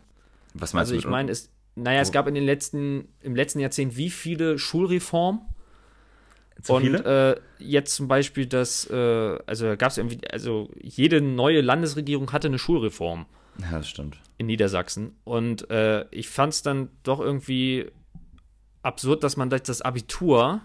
Was 0.53 0.73
meinst 0.73 0.91
also, 0.91 0.93
du? 0.93 0.97
Also 0.97 1.07
ich 1.07 1.11
meine, 1.11 1.31
es, 1.31 1.49
naja, 1.75 2.01
es 2.01 2.11
gab 2.11 2.27
in 2.27 2.35
den 2.35 2.45
letzten, 2.45 3.07
im 3.21 3.35
letzten 3.35 3.59
Jahrzehnt 3.59 3.97
wie 3.97 4.09
viele 4.09 4.57
Schulreformen? 4.59 5.41
Zu 6.61 6.73
und 6.73 6.93
äh, 6.93 7.35
jetzt 7.59 7.95
zum 7.95 8.07
Beispiel 8.07 8.45
das, 8.45 8.89
äh, 8.89 9.37
also 9.45 9.75
gab 9.77 9.91
es 9.91 9.97
irgendwie, 9.97 10.19
also 10.31 10.69
jede 10.81 11.21
neue 11.21 11.61
Landesregierung 11.61 12.31
hatte 12.31 12.47
eine 12.47 12.59
Schulreform. 12.59 13.25
Ja, 13.59 13.77
das 13.77 13.89
stimmt. 13.89 14.19
In 14.37 14.47
Niedersachsen. 14.47 15.15
Und 15.23 15.69
äh, 15.69 16.05
ich 16.11 16.29
fand 16.29 16.53
es 16.53 16.61
dann 16.61 16.89
doch 17.03 17.19
irgendwie 17.19 17.91
absurd, 18.81 19.23
dass 19.23 19.37
man 19.37 19.49
das 19.49 19.81
Abitur 19.81 20.61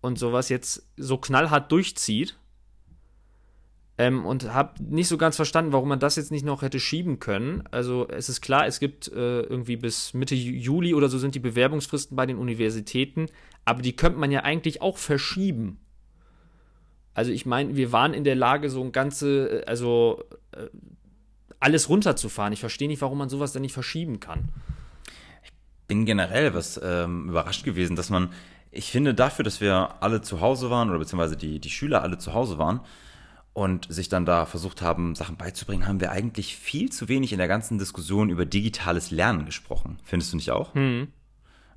und 0.00 0.18
sowas 0.18 0.48
jetzt 0.48 0.88
so 0.96 1.18
knallhart 1.18 1.70
durchzieht. 1.72 2.36
Ähm, 4.00 4.24
und 4.24 4.54
habe 4.54 4.80
nicht 4.84 5.08
so 5.08 5.18
ganz 5.18 5.34
verstanden, 5.34 5.72
warum 5.72 5.88
man 5.88 5.98
das 5.98 6.14
jetzt 6.14 6.30
nicht 6.30 6.44
noch 6.44 6.62
hätte 6.62 6.78
schieben 6.78 7.18
können. 7.18 7.64
Also 7.72 8.06
es 8.08 8.28
ist 8.28 8.40
klar, 8.40 8.66
es 8.66 8.78
gibt 8.78 9.08
äh, 9.08 9.40
irgendwie 9.40 9.76
bis 9.76 10.14
Mitte 10.14 10.36
Juli 10.36 10.94
oder 10.94 11.08
so 11.08 11.18
sind 11.18 11.34
die 11.34 11.40
Bewerbungsfristen 11.40 12.16
bei 12.16 12.24
den 12.24 12.38
Universitäten, 12.38 13.26
aber 13.68 13.82
die 13.82 13.94
könnte 13.94 14.18
man 14.18 14.30
ja 14.30 14.44
eigentlich 14.44 14.80
auch 14.80 14.96
verschieben. 14.96 15.78
Also 17.12 17.30
ich 17.30 17.44
meine, 17.44 17.76
wir 17.76 17.92
waren 17.92 18.14
in 18.14 18.24
der 18.24 18.34
Lage, 18.34 18.70
so 18.70 18.82
ein 18.82 18.92
ganze, 18.92 19.62
äh, 19.62 19.66
also 19.66 20.24
äh, 20.52 20.66
alles 21.60 21.88
runterzufahren. 21.88 22.52
Ich 22.52 22.60
verstehe 22.60 22.88
nicht, 22.88 23.02
warum 23.02 23.18
man 23.18 23.28
sowas 23.28 23.52
dann 23.52 23.62
nicht 23.62 23.74
verschieben 23.74 24.20
kann. 24.20 24.48
Ich 25.44 25.52
bin 25.86 26.06
generell 26.06 26.54
was 26.54 26.80
ähm, 26.82 27.28
überrascht 27.28 27.64
gewesen, 27.64 27.94
dass 27.94 28.08
man, 28.08 28.30
ich 28.70 28.90
finde 28.90 29.14
dafür, 29.14 29.44
dass 29.44 29.60
wir 29.60 30.02
alle 30.02 30.22
zu 30.22 30.40
Hause 30.40 30.70
waren 30.70 30.88
oder 30.88 30.98
beziehungsweise 30.98 31.36
die, 31.36 31.60
die 31.60 31.70
Schüler 31.70 32.02
alle 32.02 32.18
zu 32.18 32.32
Hause 32.32 32.56
waren, 32.58 32.80
und 33.54 33.92
sich 33.92 34.08
dann 34.08 34.24
da 34.24 34.46
versucht 34.46 34.82
haben, 34.82 35.16
Sachen 35.16 35.36
beizubringen, 35.36 35.88
haben 35.88 36.00
wir 36.00 36.12
eigentlich 36.12 36.56
viel 36.56 36.92
zu 36.92 37.08
wenig 37.08 37.32
in 37.32 37.38
der 37.38 37.48
ganzen 37.48 37.76
Diskussion 37.76 38.30
über 38.30 38.46
digitales 38.46 39.10
Lernen 39.10 39.46
gesprochen. 39.46 39.98
Findest 40.04 40.32
du 40.32 40.36
nicht 40.36 40.52
auch? 40.52 40.74
Mhm. 40.74 41.08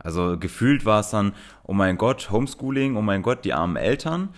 Also 0.04 0.38
gefühlt 0.38 0.86
war 0.86 1.02
es 1.02 1.10
dann, 1.10 1.34
oh 1.64 1.74
mein 1.74 1.98
Gott, 1.98 2.32
Homeschooling, 2.32 2.96
oh 2.96 3.02
mein 3.02 3.22
Gott, 3.22 3.46
die 3.46 3.54
armen 3.54 3.76
Eltern. 3.76 4.30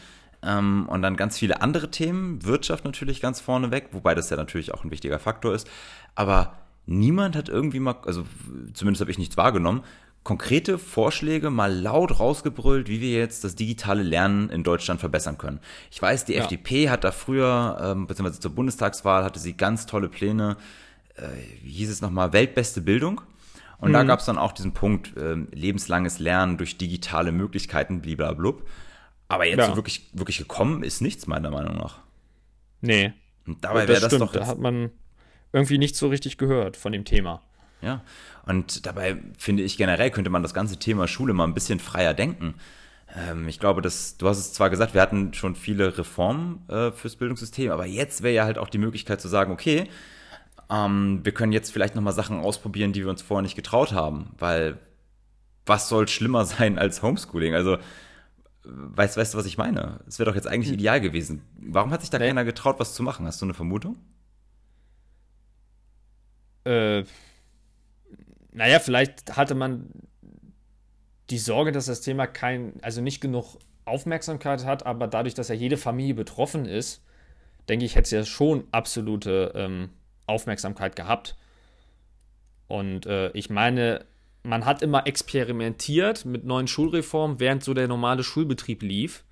Ähm, 0.41 0.87
und 0.89 1.01
dann 1.01 1.15
ganz 1.15 1.37
viele 1.37 1.61
andere 1.61 1.89
Themen, 1.89 2.43
Wirtschaft 2.43 2.85
natürlich 2.85 3.21
ganz 3.21 3.39
vorne 3.39 3.71
weg, 3.71 3.89
wobei 3.91 4.13
das 4.13 4.29
ja 4.29 4.37
natürlich 4.37 4.73
auch 4.73 4.83
ein 4.83 4.91
wichtiger 4.91 5.19
Faktor 5.19 5.53
ist. 5.53 5.69
Aber 6.15 6.53
niemand 6.85 7.35
hat 7.35 7.49
irgendwie 7.49 7.79
mal, 7.79 7.95
also 8.05 8.25
zumindest 8.73 9.01
habe 9.01 9.11
ich 9.11 9.17
nichts 9.17 9.37
wahrgenommen, 9.37 9.83
konkrete 10.23 10.77
Vorschläge 10.77 11.49
mal 11.49 11.73
laut 11.73 12.19
rausgebrüllt, 12.19 12.87
wie 12.87 13.01
wir 13.01 13.11
jetzt 13.11 13.43
das 13.43 13.55
digitale 13.55 14.03
Lernen 14.03 14.49
in 14.49 14.63
Deutschland 14.63 14.99
verbessern 14.99 15.37
können. 15.37 15.59
Ich 15.91 16.01
weiß, 16.01 16.25
die 16.25 16.33
ja. 16.33 16.43
FDP 16.43 16.89
hat 16.89 17.03
da 17.03 17.11
früher, 17.11 17.77
ähm, 17.81 18.07
beziehungsweise 18.07 18.39
zur 18.39 18.55
Bundestagswahl 18.55 19.23
hatte 19.23 19.39
sie 19.39 19.55
ganz 19.55 19.85
tolle 19.85 20.07
Pläne, 20.09 20.57
äh, 21.15 21.23
wie 21.61 21.71
hieß 21.71 21.89
es 21.89 22.01
nochmal, 22.01 22.31
weltbeste 22.31 22.81
Bildung. 22.81 23.21
Und 23.83 23.89
mhm. 23.89 23.93
da 23.95 24.03
gab 24.03 24.19
es 24.21 24.25
dann 24.25 24.37
auch 24.37 24.53
diesen 24.53 24.71
Punkt, 24.71 25.17
äh, 25.17 25.35
lebenslanges 25.51 26.19
Lernen 26.19 26.57
durch 26.57 26.77
digitale 26.77 27.33
Möglichkeiten, 27.33 27.99
bliblablub. 27.99 28.65
Aber 29.27 29.45
jetzt 29.45 29.59
ja. 29.59 29.67
so 29.67 29.75
wirklich, 29.75 30.09
wirklich 30.13 30.37
gekommen 30.37 30.83
ist 30.83 31.01
nichts, 31.01 31.27
meiner 31.27 31.51
Meinung 31.51 31.75
nach. 31.75 31.99
Nee. 32.79 33.11
Und 33.45 33.61
dabei 33.65 33.89
wäre 33.89 33.99
das, 33.99 34.11
das 34.11 34.19
doch. 34.19 34.31
Da 34.31 34.47
hat 34.47 34.57
man 34.57 34.91
irgendwie 35.51 35.77
nicht 35.77 35.97
so 35.97 36.07
richtig 36.07 36.37
gehört 36.37 36.77
von 36.77 36.93
dem 36.93 37.03
Thema. 37.03 37.41
Ja, 37.81 38.03
und 38.45 38.85
dabei 38.85 39.17
finde 39.37 39.63
ich 39.63 39.75
generell 39.75 40.11
könnte 40.11 40.29
man 40.29 40.43
das 40.43 40.53
ganze 40.53 40.79
Thema 40.79 41.09
Schule 41.09 41.33
mal 41.33 41.43
ein 41.43 41.53
bisschen 41.53 41.79
freier 41.81 42.13
denken. 42.13 42.55
Ähm, 43.13 43.49
ich 43.49 43.59
glaube, 43.59 43.81
dass 43.81 44.15
du 44.15 44.29
hast 44.29 44.37
es 44.37 44.53
zwar 44.53 44.69
gesagt, 44.69 44.93
wir 44.93 45.01
hatten 45.01 45.33
schon 45.33 45.55
viele 45.55 45.97
Reformen 45.97 46.63
äh, 46.69 46.91
fürs 46.91 47.17
Bildungssystem, 47.17 47.69
aber 47.69 47.85
jetzt 47.85 48.23
wäre 48.23 48.33
ja 48.33 48.45
halt 48.45 48.57
auch 48.57 48.69
die 48.69 48.77
Möglichkeit 48.77 49.19
zu 49.19 49.27
sagen, 49.27 49.51
okay, 49.51 49.89
ähm, 50.69 51.21
wir 51.23 51.33
können 51.33 51.51
jetzt 51.51 51.71
vielleicht 51.71 51.95
nochmal 51.95 52.13
Sachen 52.13 52.39
ausprobieren, 52.39 52.93
die 52.93 53.01
wir 53.01 53.09
uns 53.09 53.21
vorher 53.21 53.41
nicht 53.41 53.55
getraut 53.55 53.91
haben, 53.91 54.31
weil 54.37 54.77
was 55.65 55.89
soll 55.89 56.07
schlimmer 56.07 56.45
sein 56.45 56.77
als 56.77 57.01
Homeschooling? 57.01 57.55
Also 57.55 57.77
Weißt, 58.65 59.17
weißt 59.17 59.33
du, 59.33 59.37
was 59.37 59.45
ich 59.45 59.57
meine? 59.57 59.99
Es 60.07 60.19
wäre 60.19 60.29
doch 60.29 60.35
jetzt 60.35 60.47
eigentlich 60.47 60.69
hm. 60.69 60.75
ideal 60.75 61.01
gewesen. 61.01 61.41
Warum 61.57 61.91
hat 61.91 62.01
sich 62.01 62.09
da 62.09 62.17
nee. 62.17 62.27
keiner 62.27 62.45
getraut, 62.45 62.79
was 62.79 62.93
zu 62.93 63.03
machen? 63.03 63.25
Hast 63.25 63.41
du 63.41 63.45
eine 63.45 63.53
Vermutung? 63.53 63.97
Äh, 66.63 67.03
naja, 68.53 68.79
vielleicht 68.79 69.35
hatte 69.35 69.53
man 69.53 69.89
die 71.29 71.39
Sorge, 71.39 71.73
dass 71.73 71.87
das 71.87 72.01
Thema 72.01 72.25
kein, 72.25 72.73
also 72.81 73.01
nicht 73.01 73.19
genug 73.19 73.57
Aufmerksamkeit 73.83 74.63
hat, 74.63 74.85
aber 74.85 75.07
dadurch, 75.07 75.33
dass 75.33 75.49
ja 75.49 75.55
jede 75.55 75.75
Familie 75.75 76.13
betroffen 76.13 76.65
ist, 76.65 77.03
denke 77.67 77.83
ich, 77.83 77.95
hätte 77.95 78.05
es 78.05 78.11
ja 78.11 78.23
schon 78.23 78.65
absolute 78.71 79.51
ähm, 79.55 79.89
Aufmerksamkeit 80.25 80.95
gehabt. 80.95 81.35
Und 82.67 83.05
äh, 83.05 83.31
ich 83.31 83.49
meine, 83.49 84.05
man 84.43 84.65
hat 84.65 84.81
immer 84.81 85.07
experimentiert 85.07 86.25
mit 86.25 86.45
neuen 86.45 86.67
Schulreformen, 86.67 87.39
während 87.39 87.63
so 87.63 87.73
der 87.73 87.87
normale 87.87 88.23
Schulbetrieb 88.23 88.81
lief. 88.83 89.23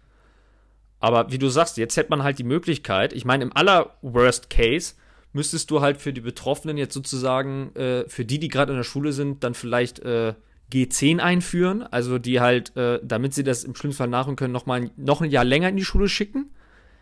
Aber 0.99 1.31
wie 1.31 1.39
du 1.39 1.49
sagst, 1.49 1.77
jetzt 1.77 1.97
hätte 1.97 2.11
man 2.11 2.23
halt 2.23 2.39
die 2.39 2.43
Möglichkeit, 2.43 3.13
ich 3.13 3.25
meine, 3.25 3.43
im 3.43 3.55
aller 3.55 3.97
Worst 4.01 4.49
Case 4.49 4.93
müsstest 5.33 5.71
du 5.71 5.81
halt 5.81 5.97
für 5.97 6.13
die 6.13 6.21
Betroffenen 6.21 6.77
jetzt 6.77 6.93
sozusagen, 6.93 7.75
äh, 7.75 8.07
für 8.07 8.25
die, 8.25 8.39
die 8.39 8.49
gerade 8.49 8.71
in 8.71 8.77
der 8.77 8.83
Schule 8.83 9.11
sind, 9.11 9.43
dann 9.43 9.53
vielleicht 9.53 9.99
äh, 9.99 10.35
G10 10.71 11.19
einführen, 11.19 11.83
also 11.83 12.17
die 12.17 12.39
halt, 12.39 12.75
äh, 12.77 12.99
damit 13.03 13.33
sie 13.33 13.43
das 13.43 13.63
im 13.63 13.75
schlimmsten 13.75 13.97
Fall 13.97 14.07
nachholen 14.07 14.35
können, 14.35 14.53
noch 14.53 14.65
noch 14.95 15.21
ein 15.21 15.31
Jahr 15.31 15.43
länger 15.43 15.69
in 15.69 15.77
die 15.77 15.85
Schule 15.85 16.07
schicken. 16.07 16.51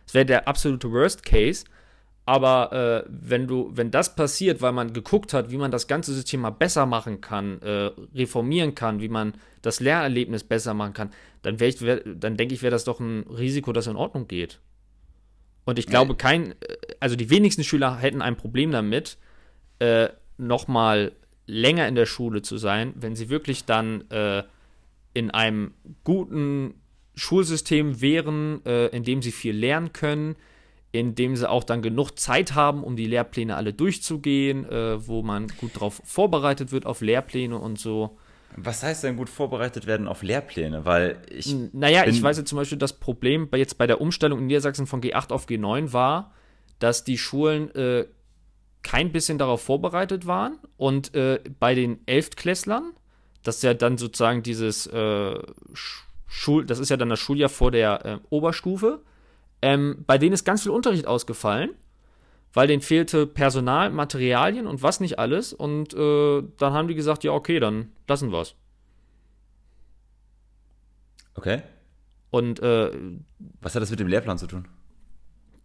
Das 0.05 0.13
wäre 0.13 0.25
der 0.25 0.47
absolute 0.47 0.91
Worst 0.91 1.23
Case. 1.23 1.65
Aber 2.29 2.71
äh, 3.07 3.09
wenn 3.09 3.47
du, 3.47 3.71
wenn 3.73 3.89
das 3.89 4.15
passiert, 4.15 4.61
weil 4.61 4.71
man 4.71 4.93
geguckt 4.93 5.33
hat, 5.33 5.49
wie 5.49 5.57
man 5.57 5.71
das 5.71 5.87
ganze 5.87 6.13
System 6.13 6.41
mal 6.41 6.51
besser 6.51 6.85
machen 6.85 7.21
kann, 7.21 7.59
äh, 7.63 7.89
reformieren 8.13 8.75
kann, 8.75 9.01
wie 9.01 9.09
man 9.09 9.33
das 9.63 9.79
Lehrerlebnis 9.79 10.43
besser 10.43 10.75
machen 10.75 10.93
kann, 10.93 11.09
dann, 11.41 11.59
ich, 11.59 11.81
wär, 11.81 12.01
dann 12.01 12.37
denke 12.37 12.53
ich, 12.53 12.61
wäre 12.61 12.69
das 12.69 12.83
doch 12.83 12.99
ein 12.99 13.21
Risiko, 13.23 13.73
das 13.73 13.87
in 13.87 13.95
Ordnung 13.95 14.27
geht. 14.27 14.59
Und 15.65 15.79
ich 15.79 15.87
glaube, 15.87 16.13
kein, 16.13 16.53
also 16.99 17.15
die 17.15 17.31
wenigsten 17.31 17.63
Schüler 17.63 17.97
hätten 17.97 18.21
ein 18.21 18.37
Problem 18.37 18.69
damit, 18.69 19.17
äh, 19.79 20.09
nochmal 20.37 21.13
länger 21.47 21.87
in 21.87 21.95
der 21.95 22.05
Schule 22.05 22.43
zu 22.43 22.57
sein, 22.57 22.93
wenn 22.95 23.15
sie 23.15 23.29
wirklich 23.29 23.65
dann 23.65 24.07
äh, 24.11 24.43
in 25.15 25.31
einem 25.31 25.73
guten 26.03 26.75
Schulsystem 27.15 28.01
wären, 28.01 28.63
äh, 28.67 28.85
in 28.89 29.03
dem 29.03 29.23
sie 29.23 29.31
viel 29.31 29.55
lernen 29.55 29.93
können, 29.93 30.35
in 30.91 31.15
dem 31.15 31.35
sie 31.35 31.49
auch 31.49 31.63
dann 31.63 31.81
genug 31.81 32.17
Zeit 32.17 32.55
haben, 32.55 32.83
um 32.83 32.95
die 32.95 33.05
Lehrpläne 33.05 33.55
alle 33.55 33.73
durchzugehen, 33.73 34.67
äh, 34.69 35.07
wo 35.07 35.21
man 35.21 35.47
gut 35.59 35.75
darauf 35.75 36.01
vorbereitet 36.03 36.71
wird 36.71 36.85
auf 36.85 37.01
Lehrpläne 37.01 37.57
und 37.57 37.79
so. 37.79 38.17
Was 38.55 38.81
heißt 38.81 39.03
denn 39.03 39.15
gut 39.15 39.29
vorbereitet 39.29 39.85
werden 39.85 40.07
auf 40.07 40.23
Lehrpläne? 40.23 40.85
Weil 40.85 41.21
ich. 41.29 41.55
Naja, 41.71 42.05
ich 42.07 42.21
weiß 42.21 42.37
jetzt 42.37 42.49
zum 42.49 42.57
Beispiel, 42.57 42.79
das 42.79 42.93
Problem 42.93 43.49
bei, 43.49 43.57
jetzt 43.57 43.77
bei 43.77 43.85
der 43.85 44.01
Umstellung 44.01 44.39
in 44.39 44.47
Niedersachsen 44.47 44.87
von 44.87 45.01
G8 45.01 45.31
auf 45.31 45.47
G9 45.47 45.93
war, 45.93 46.33
dass 46.79 47.03
die 47.03 47.17
Schulen 47.17 47.73
äh, 47.75 48.05
kein 48.81 49.11
bisschen 49.11 49.37
darauf 49.37 49.61
vorbereitet 49.61 50.25
waren 50.25 50.57
und 50.77 51.13
äh, 51.13 51.39
bei 51.59 51.75
den 51.75 51.99
Elftklässlern, 52.05 52.93
das 53.43 53.57
ist 53.57 53.63
ja 53.63 53.73
dann 53.73 53.97
sozusagen 53.97 54.41
dieses 54.41 54.87
äh, 54.87 55.39
Schul, 56.25 56.65
das 56.65 56.79
ist 56.79 56.89
ja 56.89 56.97
dann 56.97 57.09
das 57.09 57.19
Schuljahr 57.19 57.49
vor 57.49 57.71
der 57.71 58.05
äh, 58.05 58.17
Oberstufe, 58.29 59.01
ähm, 59.61 60.03
bei 60.07 60.17
denen 60.17 60.33
ist 60.33 60.45
ganz 60.45 60.63
viel 60.63 60.71
Unterricht 60.71 61.07
ausgefallen 61.07 61.71
weil 62.53 62.67
denen 62.67 62.81
fehlte 62.81 63.27
Personal, 63.27 63.91
Materialien 63.91 64.67
und 64.67 64.81
was 64.81 64.99
nicht 64.99 65.19
alles. 65.19 65.53
Und 65.53 65.93
äh, 65.93 66.43
dann 66.57 66.73
haben 66.73 66.87
die 66.87 66.95
gesagt, 66.95 67.23
ja, 67.23 67.31
okay, 67.31 67.59
dann 67.59 67.91
lassen 68.07 68.31
wir 68.31 68.41
es. 68.41 68.55
Okay. 71.35 71.61
Und 72.31 72.59
äh, 72.59 72.91
was 73.61 73.75
hat 73.75 73.81
das 73.81 73.91
mit 73.91 73.99
dem 73.99 74.07
Lehrplan 74.07 74.37
zu 74.37 74.47
tun? 74.47 74.67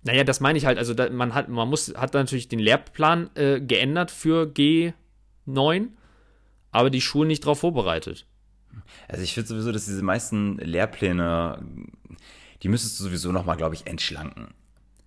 Naja, 0.02 0.24
das 0.24 0.40
meine 0.40 0.58
ich 0.58 0.66
halt. 0.66 0.78
Also 0.78 0.92
da, 0.92 1.08
man 1.10 1.34
hat, 1.34 1.48
man 1.48 1.68
muss, 1.68 1.94
hat 1.96 2.12
natürlich 2.14 2.48
den 2.48 2.58
Lehrplan 2.58 3.30
äh, 3.34 3.60
geändert 3.60 4.10
für 4.10 4.44
G9, 4.46 5.88
aber 6.70 6.90
die 6.90 7.00
Schulen 7.00 7.28
nicht 7.28 7.44
darauf 7.44 7.60
vorbereitet. 7.60 8.26
Also 9.08 9.22
ich 9.22 9.32
finde 9.32 9.48
sowieso, 9.48 9.72
dass 9.72 9.86
diese 9.86 10.02
meisten 10.02 10.58
Lehrpläne, 10.58 11.64
die 12.62 12.68
müsstest 12.68 12.98
du 13.00 13.04
sowieso 13.04 13.32
nochmal, 13.32 13.56
glaube 13.56 13.74
ich, 13.74 13.86
entschlanken. 13.86 14.48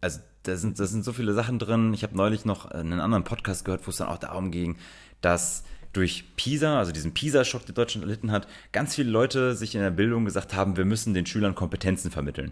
Also 0.02 0.20
da 0.44 0.56
sind, 0.56 0.80
da 0.80 0.86
sind 0.86 1.04
so 1.04 1.14
viele 1.14 1.34
Sachen 1.34 1.60
drin. 1.60 1.94
Ich 1.94 2.04
habe 2.04 2.16
neulich 2.16 2.46
noch 2.46 2.66
einen 2.66 3.00
anderen 3.00 3.24
Podcast 3.24 3.66
gehört, 3.66 3.86
wo 3.86 3.92
es 3.92 3.98
dann 3.98 4.08
auch 4.08 4.18
darum 4.18 4.52
ging, 4.52 4.78
dass 5.22 5.64
durch 5.94 6.36
PISA, 6.36 6.78
also 6.78 6.92
diesen 6.92 7.14
PISA-Schock, 7.14 7.66
den 7.66 7.76
Deutschland 7.76 8.06
erlitten 8.06 8.32
hat, 8.32 8.48
ganz 8.72 8.96
viele 8.96 9.10
Leute 9.10 9.56
sich 9.56 9.74
in 9.74 9.82
der 9.82 9.90
Bildung 9.90 10.26
gesagt 10.26 10.54
haben, 10.54 10.78
wir 10.78 10.86
müssen 10.86 11.14
den 11.14 11.26
Schülern 11.26 11.56
Kompetenzen 11.56 12.12
vermitteln. 12.12 12.52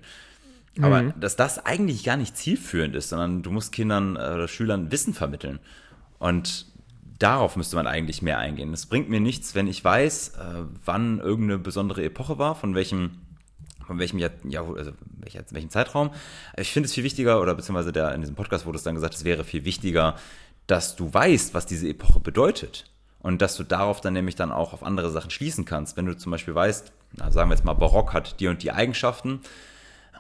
Aber 0.81 1.03
mhm. 1.03 1.13
dass 1.19 1.35
das 1.35 1.65
eigentlich 1.65 2.03
gar 2.03 2.17
nicht 2.17 2.35
zielführend 2.35 2.95
ist, 2.95 3.09
sondern 3.09 3.43
du 3.43 3.51
musst 3.51 3.71
Kindern 3.71 4.15
äh, 4.15 4.19
oder 4.19 4.47
Schülern 4.47 4.91
Wissen 4.91 5.13
vermitteln. 5.13 5.59
Und 6.17 6.65
darauf 7.19 7.55
müsste 7.55 7.75
man 7.75 7.87
eigentlich 7.87 8.21
mehr 8.21 8.39
eingehen. 8.39 8.73
Es 8.73 8.85
bringt 8.87 9.09
mir 9.09 9.21
nichts, 9.21 9.55
wenn 9.55 9.67
ich 9.67 9.83
weiß, 9.83 10.29
äh, 10.29 10.63
wann 10.83 11.19
irgendeine 11.19 11.59
besondere 11.59 12.03
Epoche 12.03 12.37
war, 12.37 12.55
von 12.55 12.75
welchem 12.75 13.11
von 13.85 13.99
welchem 13.99 14.19
Jahr, 14.19 14.31
also 14.77 14.91
welcher, 15.19 15.43
welchem 15.51 15.69
Zeitraum. 15.69 16.11
Ich 16.57 16.71
finde 16.71 16.87
es 16.87 16.93
viel 16.93 17.03
wichtiger, 17.03 17.41
oder 17.41 17.55
beziehungsweise 17.55 17.91
der, 17.91 18.13
in 18.13 18.21
diesem 18.21 18.35
Podcast 18.35 18.65
wurde 18.65 18.77
es 18.77 18.83
dann 18.83 18.95
gesagt, 18.95 19.15
es 19.15 19.23
wäre 19.23 19.43
viel 19.43 19.65
wichtiger, 19.65 20.15
dass 20.67 20.95
du 20.95 21.13
weißt, 21.13 21.53
was 21.53 21.65
diese 21.65 21.87
Epoche 21.87 22.19
bedeutet. 22.19 22.85
Und 23.19 23.41
dass 23.41 23.55
du 23.55 23.63
darauf 23.63 24.01
dann 24.01 24.13
nämlich 24.13 24.35
dann 24.35 24.51
auch 24.51 24.73
auf 24.73 24.83
andere 24.83 25.09
Sachen 25.09 25.31
schließen 25.31 25.65
kannst. 25.65 25.97
Wenn 25.97 26.05
du 26.05 26.15
zum 26.15 26.31
Beispiel 26.31 26.53
weißt, 26.53 26.91
na, 27.13 27.31
sagen 27.31 27.49
wir 27.49 27.55
jetzt 27.55 27.65
mal, 27.65 27.73
Barock 27.73 28.13
hat 28.13 28.39
die 28.39 28.47
und 28.47 28.61
die 28.61 28.71
Eigenschaften, 28.71 29.39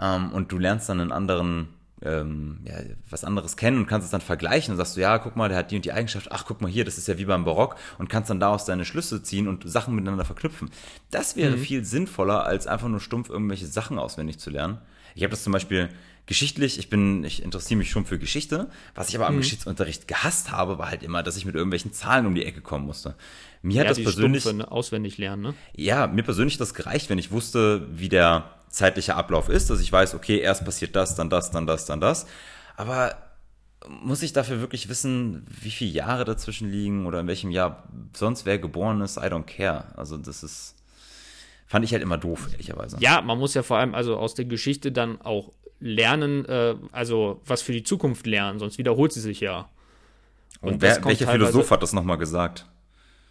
ähm, 0.01 0.31
und 0.31 0.51
du 0.51 0.57
lernst 0.57 0.89
dann 0.89 0.99
einen 0.99 1.11
anderen 1.11 1.69
ähm, 2.01 2.59
ja, 2.65 2.75
was 3.09 3.23
anderes 3.23 3.55
kennen 3.55 3.77
und 3.77 3.87
kannst 3.87 4.05
es 4.05 4.11
dann 4.11 4.21
vergleichen 4.21 4.71
und 4.71 4.77
sagst 4.77 4.97
du, 4.97 5.01
ja, 5.01 5.17
guck 5.17 5.35
mal, 5.35 5.49
der 5.49 5.57
hat 5.57 5.71
die 5.71 5.77
und 5.77 5.85
die 5.85 5.93
Eigenschaft, 5.93 6.31
ach, 6.31 6.45
guck 6.45 6.61
mal 6.61 6.69
hier, 6.69 6.85
das 6.85 6.97
ist 6.97 7.07
ja 7.07 7.17
wie 7.17 7.25
beim 7.25 7.45
Barock 7.45 7.75
und 7.97 8.09
kannst 8.09 8.29
dann 8.29 8.39
daraus 8.39 8.65
deine 8.65 8.85
Schlüsse 8.85 9.23
ziehen 9.23 9.47
und 9.47 9.69
Sachen 9.69 9.95
miteinander 9.95 10.25
verknüpfen. 10.25 10.69
Das 11.11 11.35
wäre 11.35 11.55
mhm. 11.55 11.61
viel 11.61 11.85
sinnvoller, 11.85 12.45
als 12.45 12.67
einfach 12.67 12.89
nur 12.89 12.99
stumpf 12.99 13.29
irgendwelche 13.29 13.67
Sachen 13.67 13.97
auswendig 13.97 14.39
zu 14.39 14.49
lernen. 14.49 14.79
Ich 15.15 15.23
habe 15.23 15.31
das 15.31 15.43
zum 15.43 15.53
Beispiel 15.53 15.89
geschichtlich, 16.25 16.79
ich 16.79 16.89
bin, 16.89 17.23
ich 17.23 17.43
interessiere 17.43 17.77
mich 17.77 17.89
schon 17.89 18.05
für 18.05 18.19
Geschichte. 18.19 18.69
Was 18.95 19.09
ich 19.09 19.15
aber 19.15 19.27
am 19.27 19.35
mhm. 19.35 19.39
Geschichtsunterricht 19.39 20.07
gehasst 20.07 20.51
habe, 20.51 20.77
war 20.77 20.89
halt 20.89 21.03
immer, 21.03 21.23
dass 21.23 21.37
ich 21.37 21.45
mit 21.45 21.55
irgendwelchen 21.55 21.93
Zahlen 21.93 22.25
um 22.25 22.35
die 22.35 22.45
Ecke 22.45 22.61
kommen 22.61 22.85
musste. 22.85 23.15
Mir 23.61 23.75
ja, 23.75 23.81
hat 23.81 23.91
das 23.91 24.03
persönlich. 24.03 24.43
Stumpfe, 24.43 24.57
ne, 24.57 24.71
auswendig 24.71 25.17
lernen, 25.17 25.41
ne? 25.41 25.53
Ja, 25.75 26.07
mir 26.07 26.23
persönlich 26.23 26.55
hat 26.55 26.61
das 26.61 26.73
gereicht, 26.73 27.09
wenn 27.09 27.19
ich 27.19 27.31
wusste, 27.31 27.87
wie 27.91 28.09
der 28.09 28.54
zeitliche 28.69 29.15
Ablauf 29.15 29.49
ist, 29.49 29.69
dass 29.69 29.81
ich 29.81 29.91
weiß, 29.91 30.15
okay, 30.15 30.39
erst 30.39 30.65
passiert 30.65 30.95
das, 30.95 31.15
dann 31.15 31.29
das, 31.29 31.51
dann 31.51 31.65
das, 31.65 31.85
dann 31.85 32.01
das. 32.01 32.27
Aber 32.75 33.15
muss 33.87 34.23
ich 34.23 34.33
dafür 34.33 34.59
wirklich 34.61 34.89
wissen, 34.89 35.45
wie 35.49 35.71
viele 35.71 35.91
Jahre 35.91 36.25
dazwischen 36.25 36.69
liegen 36.69 37.05
oder 37.05 37.19
in 37.19 37.27
welchem 37.27 37.51
Jahr 37.51 37.83
sonst 38.13 38.45
wer 38.45 38.57
geboren 38.57 39.01
ist? 39.01 39.17
I 39.17 39.21
don't 39.21 39.43
care. 39.43 39.85
Also 39.95 40.17
das 40.17 40.43
ist, 40.43 40.75
fand 41.67 41.85
ich 41.85 41.91
halt 41.91 42.03
immer 42.03 42.17
doof, 42.17 42.49
ehrlicherweise. 42.51 42.97
Ja, 42.99 43.21
man 43.21 43.37
muss 43.37 43.53
ja 43.53 43.63
vor 43.63 43.77
allem 43.77 43.95
also 43.95 44.17
aus 44.17 44.33
der 44.33 44.45
Geschichte 44.45 44.91
dann 44.91 45.21
auch 45.21 45.51
lernen, 45.79 46.45
äh, 46.45 46.75
also 46.91 47.41
was 47.45 47.61
für 47.61 47.73
die 47.73 47.83
Zukunft 47.83 48.25
lernen, 48.27 48.59
sonst 48.59 48.77
wiederholt 48.77 49.13
sie 49.13 49.21
sich 49.21 49.39
ja. 49.39 49.69
Und, 50.61 50.73
Und 50.73 50.81
wer, 50.81 51.03
welcher 51.05 51.27
Philosoph 51.27 51.69
hat 51.71 51.83
das 51.83 51.93
nochmal 51.93 52.17
gesagt? 52.17 52.65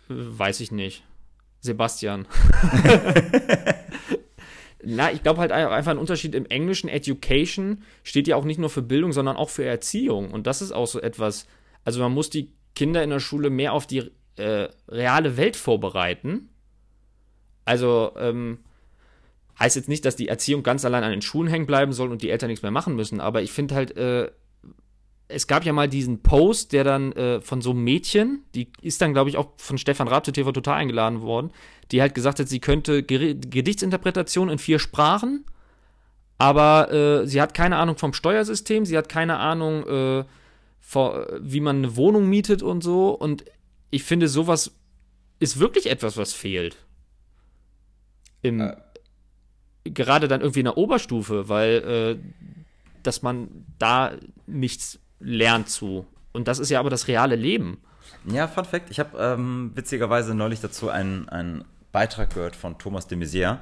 Weiß 0.09 0.61
ich 0.61 0.71
nicht. 0.71 1.03
Sebastian. 1.61 2.27
Na, 4.87 5.13
ich 5.13 5.23
glaube 5.23 5.41
halt 5.41 5.53
einfach 5.53 5.91
ein 5.91 5.99
Unterschied 5.99 6.35
im 6.35 6.47
Englischen. 6.47 6.89
Education 6.89 7.83
steht 8.03 8.29
ja 8.29 8.37
auch 8.37 8.45
nicht 8.45 8.59
nur 8.59 8.71
für 8.71 8.83
Bildung, 8.83 9.13
sondern 9.13 9.37
auch 9.37 9.51
für 9.51 9.65
Erziehung. 9.65 10.31
Und 10.31 10.47
das 10.47 10.63
ist 10.63 10.73
auch 10.73 10.87
so 10.87 11.01
etwas. 11.01 11.47
Also 11.85 12.01
man 12.01 12.13
muss 12.13 12.31
die 12.31 12.53
Kinder 12.75 13.03
in 13.03 13.11
der 13.11 13.21
Schule 13.21 13.51
mehr 13.51 13.73
auf 13.73 13.87
die 13.87 14.11
äh, 14.37 14.69
reale 14.89 15.37
Welt 15.37 15.57
vorbereiten. 15.57 16.49
Also 17.65 18.13
ähm, 18.19 18.59
heißt 19.59 19.77
jetzt 19.77 19.89
nicht, 19.89 20.05
dass 20.05 20.17
die 20.17 20.29
Erziehung 20.29 20.63
ganz 20.63 20.85
allein 20.85 21.05
an 21.05 21.11
den 21.11 21.23
Schulen 21.23 21.49
hängen 21.49 21.67
bleiben 21.67 21.93
soll 21.93 22.11
und 22.11 22.23
die 22.23 22.31
Eltern 22.31 22.49
nichts 22.49 22.63
mehr 22.63 22.71
machen 22.71 22.97
müssen. 22.97 23.21
Aber 23.21 23.43
ich 23.43 23.53
finde 23.53 23.75
halt, 23.75 23.97
äh, 23.97 24.31
es 25.29 25.47
gab 25.47 25.65
ja 25.65 25.73
mal 25.73 25.89
diesen 25.89 26.23
Post, 26.23 26.73
der 26.73 26.85
dann 26.85 27.13
äh, 27.13 27.41
von 27.41 27.63
so 27.63 27.71
einem 27.71 27.83
Mädchen, 27.85 28.45
die 28.55 28.69
ist 28.83 29.01
dann, 29.01 29.15
glaube 29.15 29.31
ich, 29.31 29.37
auch 29.37 29.53
von 29.57 29.79
Stefan 29.79 30.09
Raab 30.09 30.25
zu 30.25 30.33
TV 30.33 30.53
Total 30.53 30.77
eingeladen 30.77 31.23
worden, 31.23 31.51
die 31.91 32.01
halt 32.01 32.15
gesagt 32.15 32.41
hat, 32.41 32.49
sie 32.49 32.61
könnte 32.61 33.03
Ger 33.03 33.35
Gedichtsinterpretation 33.35 34.49
in 34.49 34.59
vier 34.59 34.79
Sprachen, 34.79 35.45
aber 36.39 36.93
äh, 36.93 37.27
sie 37.27 37.41
hat 37.41 37.55
keine 37.55 37.77
Ahnung 37.77 37.97
vom 37.97 38.13
Steuersystem, 38.13 38.85
sie 38.85 38.99
hat 38.99 39.09
keine 39.09 39.39
Ahnung, 39.39 39.87
äh, 39.87 40.25
vor, 40.81 41.27
wie 41.41 41.61
man 41.61 41.79
eine 41.79 41.97
Wohnung 41.97 42.29
mietet 42.29 42.63
und 42.63 42.85
so. 42.85 43.11
Und 43.11 43.45
ich 43.91 44.05
finde, 44.05 44.29
sowas 44.29 44.73
ist 45.41 45.59
wirklich 45.59 45.91
etwas, 45.91 46.17
was 46.19 46.35
fehlt. 46.35 46.77
Im, 48.43 48.61
äh. 48.61 48.77
Gerade 49.85 50.29
dann 50.29 50.41
irgendwie 50.41 50.61
in 50.61 50.67
der 50.67 50.77
Oberstufe, 50.79 51.49
weil 51.49 52.19
äh, 52.19 52.19
dass 53.03 53.23
man 53.23 53.67
da 53.79 54.13
nichts 54.47 54.99
lernt 55.21 55.69
zu. 55.69 56.07
Und 56.33 56.49
das 56.49 56.59
ist 56.59 56.71
ja 56.71 56.81
aber 56.81 56.91
das 56.91 57.09
reale 57.09 57.37
Leben. 57.37 57.79
Ja, 58.27 58.49
Fun 58.49 58.65
Fact: 58.65 58.91
Ich 58.91 58.99
habe 58.99 59.17
ähm, 59.19 59.73
witzigerweise 59.75 60.35
neulich 60.35 60.61
dazu 60.61 60.89
einen, 60.89 61.29
einen 61.29 61.65
Beitrag 61.93 62.35
gehört 62.35 62.57
von 62.57 62.79
Thomas 62.79 63.07
de 63.07 63.19
Maizière, 63.19 63.59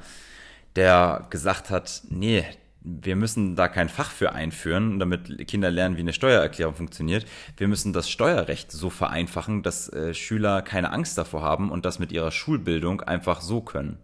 der 0.76 1.26
gesagt 1.30 1.70
hat: 1.70 2.03
Nee, 2.09 2.44
wir 2.84 3.16
müssen 3.16 3.55
da 3.55 3.68
kein 3.68 3.88
Fach 3.88 4.11
für 4.11 4.32
einführen, 4.32 4.98
damit 4.98 5.46
Kinder 5.46 5.70
lernen, 5.70 5.96
wie 5.96 6.00
eine 6.00 6.12
Steuererklärung 6.12 6.74
funktioniert. 6.74 7.26
Wir 7.57 7.68
müssen 7.68 7.92
das 7.92 8.11
Steuerrecht 8.11 8.72
so 8.72 8.90
vereinfachen, 8.90 9.62
dass 9.62 9.88
äh, 9.92 10.14
Schüler 10.14 10.62
keine 10.62 10.90
Angst 10.90 11.16
davor 11.16 11.42
haben 11.42 11.70
und 11.70 11.84
das 11.84 11.98
mit 11.98 12.11
ihrer 12.11 12.30
Schulbildung 12.30 13.00
einfach 13.00 13.40
so 13.40 13.61
können. 13.61 13.98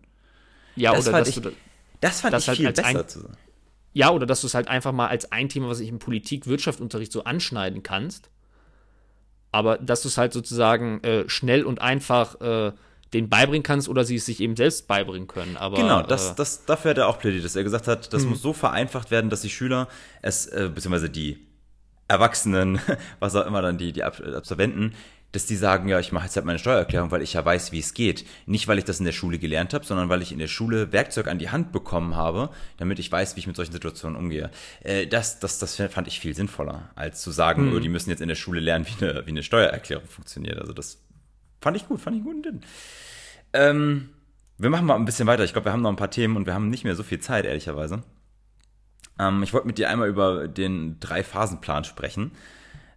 Ja, 0.76 0.92
das 0.92 1.08
oder 1.08 1.18
dass 1.18 1.28
ich, 1.28 1.40
du 1.40 1.50
das 2.00 2.20
fand 2.20 2.34
das 2.34 2.44
ich 2.44 2.48
halt 2.48 2.58
viel 2.58 2.72
besser 2.72 3.00
ein, 3.00 3.08
zu 3.08 3.20
sagen. 3.20 3.36
Ja, 3.92 4.10
oder 4.10 4.26
dass 4.26 4.42
du 4.42 4.46
es 4.46 4.54
halt 4.54 4.68
einfach 4.68 4.92
mal 4.92 5.08
als 5.08 5.32
ein 5.32 5.48
Thema, 5.48 5.68
was 5.68 5.80
ich 5.80 5.88
im 5.88 5.98
Politik-Wirtschaftsunterricht 5.98 7.12
so 7.12 7.24
anschneiden 7.24 7.82
kannst. 7.82 8.30
Aber 9.50 9.78
dass 9.78 10.02
du 10.02 10.08
es 10.08 10.18
halt 10.18 10.32
sozusagen 10.32 11.02
äh, 11.02 11.28
schnell 11.28 11.64
und 11.64 11.80
einfach 11.80 12.40
äh, 12.40 12.72
den 13.14 13.28
beibringen 13.28 13.62
kannst 13.62 13.88
oder 13.88 14.04
sie 14.04 14.16
es 14.16 14.26
sich 14.26 14.40
eben 14.40 14.56
selbst 14.56 14.86
beibringen 14.86 15.26
können. 15.26 15.56
Aber, 15.56 15.76
genau, 15.76 16.02
das, 16.02 16.30
äh, 16.30 16.34
das, 16.36 16.64
dafür 16.66 16.90
hat 16.90 16.98
er 16.98 17.08
auch 17.08 17.18
plädiert, 17.18 17.44
dass 17.44 17.56
er 17.56 17.64
gesagt 17.64 17.88
hat, 17.88 18.12
das 18.12 18.22
hm. 18.22 18.30
muss 18.30 18.42
so 18.42 18.52
vereinfacht 18.52 19.10
werden, 19.10 19.30
dass 19.30 19.40
die 19.40 19.50
Schüler 19.50 19.88
es, 20.20 20.46
äh, 20.46 20.70
beziehungsweise 20.72 21.08
die 21.08 21.38
Erwachsenen, 22.06 22.80
was 23.20 23.34
auch 23.34 23.46
immer 23.46 23.62
dann 23.62 23.78
die, 23.78 23.92
die 23.92 24.04
Absolventen, 24.04 24.94
dass 25.32 25.44
die 25.44 25.56
sagen, 25.56 25.88
ja, 25.88 26.00
ich 26.00 26.10
mache 26.10 26.24
jetzt 26.24 26.36
halt 26.36 26.46
meine 26.46 26.58
Steuererklärung, 26.58 27.10
weil 27.10 27.20
ich 27.20 27.34
ja 27.34 27.44
weiß, 27.44 27.72
wie 27.72 27.78
es 27.78 27.92
geht. 27.92 28.24
Nicht, 28.46 28.66
weil 28.66 28.78
ich 28.78 28.84
das 28.84 28.98
in 28.98 29.04
der 29.04 29.12
Schule 29.12 29.38
gelernt 29.38 29.74
habe, 29.74 29.84
sondern 29.84 30.08
weil 30.08 30.22
ich 30.22 30.32
in 30.32 30.38
der 30.38 30.48
Schule 30.48 30.90
Werkzeug 30.92 31.28
an 31.28 31.38
die 31.38 31.50
Hand 31.50 31.70
bekommen 31.70 32.16
habe, 32.16 32.48
damit 32.78 32.98
ich 32.98 33.12
weiß, 33.12 33.36
wie 33.36 33.40
ich 33.40 33.46
mit 33.46 33.56
solchen 33.56 33.72
Situationen 33.72 34.16
umgehe. 34.16 34.50
Äh, 34.82 35.06
das, 35.06 35.38
das, 35.38 35.58
das 35.58 35.76
fand 35.76 36.08
ich 36.08 36.20
viel 36.20 36.34
sinnvoller, 36.34 36.90
als 36.94 37.20
zu 37.20 37.30
sagen, 37.30 37.70
hm. 37.70 37.76
oh, 37.76 37.78
die 37.78 37.90
müssen 37.90 38.08
jetzt 38.08 38.22
in 38.22 38.28
der 38.28 38.36
Schule 38.36 38.60
lernen, 38.60 38.86
wie 38.86 39.04
eine, 39.04 39.26
wie 39.26 39.30
eine 39.30 39.42
Steuererklärung 39.42 40.06
funktioniert. 40.06 40.58
Also 40.58 40.72
das 40.72 41.02
fand 41.60 41.76
ich 41.76 41.86
gut, 41.86 42.00
fand 42.00 42.16
ich 42.16 42.24
guten 42.24 42.62
Ähm, 43.52 44.08
wir 44.56 44.70
machen 44.70 44.86
mal 44.86 44.96
ein 44.96 45.04
bisschen 45.04 45.26
weiter. 45.26 45.44
Ich 45.44 45.52
glaube, 45.52 45.66
wir 45.66 45.72
haben 45.72 45.82
noch 45.82 45.90
ein 45.90 45.96
paar 45.96 46.10
Themen 46.10 46.36
und 46.36 46.46
wir 46.46 46.54
haben 46.54 46.70
nicht 46.70 46.84
mehr 46.84 46.94
so 46.94 47.02
viel 47.02 47.20
Zeit, 47.20 47.44
ehrlicherweise. 47.44 48.02
Ähm, 49.18 49.42
ich 49.42 49.52
wollte 49.52 49.66
mit 49.66 49.76
dir 49.76 49.90
einmal 49.90 50.08
über 50.08 50.48
den 50.48 50.98
Drei-Phasen-Plan 51.00 51.84
sprechen. 51.84 52.32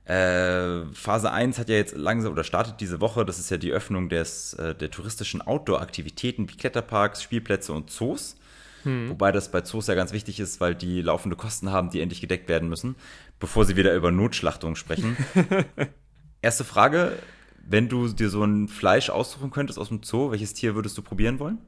Äh, 0.06 0.86
Phase 0.94 1.32
1 1.32 1.60
hat 1.60 1.70
ja 1.70 1.76
jetzt 1.76 1.96
langsam 1.96 2.32
oder 2.32 2.44
startet 2.44 2.82
diese 2.82 3.02
Woche, 3.02 3.24
das 3.24 3.38
ist 3.40 3.52
ja 3.52 3.58
die 3.58 3.72
Öffnung 3.72 4.10
des, 4.10 4.54
äh, 4.56 4.74
der 4.74 4.90
touristischen 4.90 5.42
Outdoor-Aktivitäten 5.42 6.50
wie 6.50 6.56
Kletterparks, 6.56 7.22
Spielplätze 7.22 7.72
und 7.74 7.92
Zoos. 7.92 8.36
Hm. 8.84 9.10
Wobei 9.10 9.32
das 9.32 9.52
bei 9.52 9.62
Zoos 9.62 9.88
ja 9.88 9.94
ganz 9.94 10.12
wichtig 10.12 10.40
ist, 10.40 10.60
weil 10.60 10.74
die 10.74 11.02
laufende 11.02 11.36
Kosten 11.36 11.72
haben, 11.72 11.92
die 11.92 12.02
endlich 12.02 12.20
gedeckt 12.20 12.50
werden 12.50 12.68
müssen, 12.68 12.96
bevor 13.40 13.66
sie 13.66 13.76
wieder 13.76 13.94
über 13.94 14.12
Notschlachtungen 14.12 14.76
sprechen. 14.76 15.16
Erste 16.42 16.64
Frage, 16.64 17.20
wenn 17.64 17.88
du 17.88 18.08
dir 18.08 18.30
so 18.30 18.44
ein 18.44 18.68
Fleisch 18.68 19.12
aussuchen 19.12 19.52
könntest 19.52 19.78
aus 19.78 19.90
dem 19.90 20.02
Zoo, 20.02 20.32
welches 20.32 20.56
Tier 20.56 20.74
würdest 20.74 20.98
du 20.98 21.04
probieren 21.04 21.38
wollen? 21.38 21.60